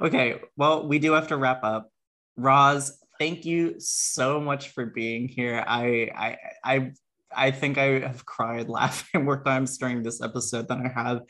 okay, 0.00 0.40
well, 0.56 0.86
we 0.86 0.98
do 0.98 1.12
have 1.12 1.28
to 1.28 1.36
wrap 1.36 1.64
up. 1.64 1.90
Roz, 2.36 2.98
thank 3.18 3.44
you 3.44 3.76
so 3.78 4.40
much 4.40 4.70
for 4.70 4.86
being 4.86 5.28
here. 5.28 5.64
I 5.66 6.10
I 6.14 6.38
I 6.64 6.92
I 7.34 7.50
think 7.50 7.78
I 7.78 8.00
have 8.00 8.24
cried 8.24 8.68
laughing 8.80 9.24
more 9.24 9.42
times 9.42 9.78
during 9.78 10.02
this 10.02 10.22
episode 10.22 10.68
than 10.68 10.86
I 10.86 10.88
have 10.88 11.22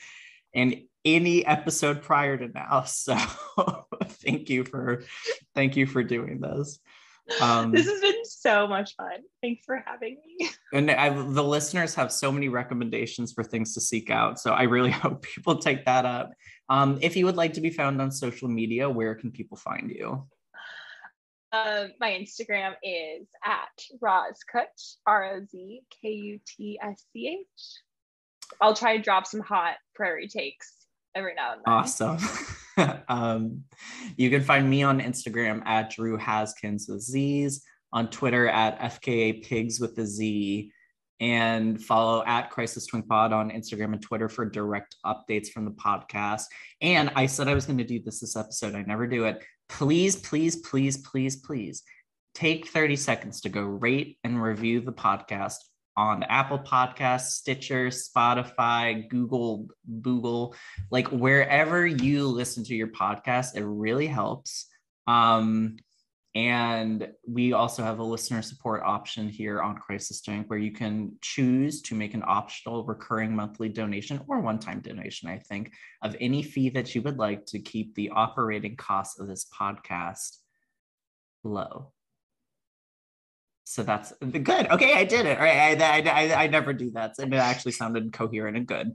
in 0.52 0.86
any 1.04 1.46
episode 1.46 2.02
prior 2.02 2.36
to 2.36 2.48
now. 2.48 2.84
So 2.96 3.16
thank 4.04 4.50
you 4.50 4.64
for 4.64 5.04
thank 5.54 5.76
you 5.76 5.86
for 5.86 6.02
doing 6.02 6.40
this. 6.40 6.78
Um, 7.40 7.72
this 7.72 7.86
has 7.86 8.00
been 8.00 8.24
so 8.24 8.68
much 8.68 8.94
fun. 8.96 9.22
Thanks 9.42 9.64
for 9.64 9.82
having 9.84 10.18
me. 10.24 10.48
And 10.72 10.90
I, 10.90 11.10
the 11.10 11.44
listeners 11.44 11.94
have 11.94 12.12
so 12.12 12.30
many 12.32 12.48
recommendations 12.48 13.32
for 13.32 13.44
things 13.44 13.72
to 13.74 13.80
seek 13.80 14.10
out. 14.10 14.38
So 14.38 14.52
I 14.52 14.64
really 14.64 14.90
hope 14.90 15.22
people 15.22 15.58
take 15.58 15.84
that 15.84 16.04
up. 16.04 16.32
Um, 16.68 16.98
if 17.00 17.16
you 17.16 17.24
would 17.26 17.36
like 17.36 17.54
to 17.54 17.60
be 17.60 17.70
found 17.70 18.02
on 18.02 18.10
social 18.10 18.48
media, 18.48 18.90
where 18.90 19.14
can 19.14 19.30
people 19.30 19.56
find 19.56 19.90
you? 19.90 20.26
Uh, 21.52 21.86
my 22.00 22.10
Instagram 22.10 22.74
is 22.82 23.28
at 23.44 23.98
Rozkutsch, 24.02 24.96
R 25.06 25.36
O 25.36 25.44
Z 25.50 25.82
K 26.02 26.08
U 26.10 26.40
T 26.46 26.78
S 26.82 27.04
C 27.12 27.28
H. 27.40 27.82
I'll 28.60 28.74
try 28.74 28.96
to 28.96 29.02
drop 29.02 29.26
some 29.26 29.40
hot 29.40 29.76
prairie 29.94 30.28
takes 30.28 30.72
every 31.14 31.34
now 31.34 31.52
and 31.52 31.62
then. 31.64 31.74
Awesome. 31.74 32.18
um, 33.08 33.64
you 34.16 34.30
can 34.30 34.42
find 34.42 34.68
me 34.68 34.82
on 34.82 35.00
Instagram 35.00 35.64
at 35.66 35.90
Drew 35.90 36.16
Haskins 36.16 36.86
with 36.88 37.00
Z's, 37.00 37.64
on 37.92 38.10
Twitter 38.10 38.48
at 38.48 38.78
FKA 38.78 39.42
Pigs 39.42 39.80
with 39.80 39.96
the 39.96 40.04
Z, 40.04 40.70
and 41.20 41.82
follow 41.82 42.22
at 42.26 42.50
Crisis 42.50 42.86
Twink 42.86 43.08
Pod 43.08 43.32
on 43.32 43.50
Instagram 43.50 43.94
and 43.94 44.02
Twitter 44.02 44.28
for 44.28 44.44
direct 44.44 44.96
updates 45.04 45.48
from 45.48 45.64
the 45.64 45.70
podcast. 45.70 46.44
And 46.82 47.10
I 47.16 47.26
said 47.26 47.48
I 47.48 47.54
was 47.54 47.64
going 47.64 47.78
to 47.78 47.84
do 47.84 48.00
this 48.00 48.20
this 48.20 48.36
episode. 48.36 48.74
I 48.74 48.82
never 48.82 49.06
do 49.06 49.24
it. 49.24 49.42
Please, 49.68 50.16
please, 50.16 50.56
please, 50.56 50.98
please, 50.98 51.36
please 51.36 51.82
take 52.34 52.68
30 52.68 52.96
seconds 52.96 53.40
to 53.40 53.48
go 53.48 53.62
rate 53.62 54.18
and 54.22 54.42
review 54.42 54.80
the 54.80 54.92
podcast 54.92 55.56
on 55.96 56.22
Apple 56.24 56.58
Podcasts, 56.58 57.30
Stitcher, 57.30 57.86
Spotify, 57.86 59.08
Google, 59.08 59.68
Google, 60.02 60.54
like 60.90 61.08
wherever 61.08 61.86
you 61.86 62.28
listen 62.28 62.62
to 62.64 62.74
your 62.74 62.88
podcast, 62.88 63.56
it 63.56 63.64
really 63.64 64.06
helps. 64.06 64.66
Um, 65.06 65.76
and 66.36 67.08
we 67.26 67.54
also 67.54 67.82
have 67.82 67.98
a 67.98 68.04
listener 68.04 68.42
support 68.42 68.82
option 68.84 69.26
here 69.26 69.62
on 69.62 69.78
Crisis 69.78 70.20
Twink 70.20 70.50
where 70.50 70.58
you 70.58 70.70
can 70.70 71.12
choose 71.22 71.80
to 71.80 71.94
make 71.94 72.12
an 72.12 72.22
optional 72.26 72.84
recurring 72.84 73.34
monthly 73.34 73.70
donation 73.70 74.20
or 74.28 74.40
one 74.40 74.58
time 74.58 74.80
donation, 74.80 75.30
I 75.30 75.38
think, 75.38 75.72
of 76.02 76.14
any 76.20 76.42
fee 76.42 76.68
that 76.70 76.94
you 76.94 77.00
would 77.00 77.16
like 77.16 77.46
to 77.46 77.58
keep 77.58 77.94
the 77.94 78.10
operating 78.10 78.76
costs 78.76 79.18
of 79.18 79.28
this 79.28 79.46
podcast 79.58 80.36
low. 81.42 81.92
So 83.64 83.82
that's 83.82 84.12
good. 84.20 84.70
Okay, 84.70 84.92
I 84.92 85.04
did 85.04 85.24
it. 85.24 85.38
All 85.38 85.44
right, 85.44 85.80
I, 85.80 86.00
I, 86.00 86.32
I, 86.32 86.42
I 86.42 86.46
never 86.48 86.74
do 86.74 86.90
that. 86.90 87.14
And 87.18 87.32
it 87.32 87.38
actually 87.38 87.72
sounded 87.72 88.12
coherent 88.12 88.58
and 88.58 88.66
good. 88.66 88.92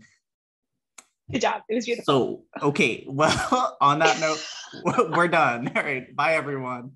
Good 1.31 1.41
job. 1.41 1.63
It 1.67 1.73
was 1.73 1.85
beautiful. 1.87 2.45
So, 2.59 2.67
okay. 2.67 3.03
Well, 3.09 3.77
on 3.81 3.97
that 3.97 4.19
note, 4.19 5.09
we're 5.09 5.27
done. 5.27 5.71
All 5.75 5.81
right. 5.81 6.15
Bye, 6.15 6.35
everyone. 6.35 6.91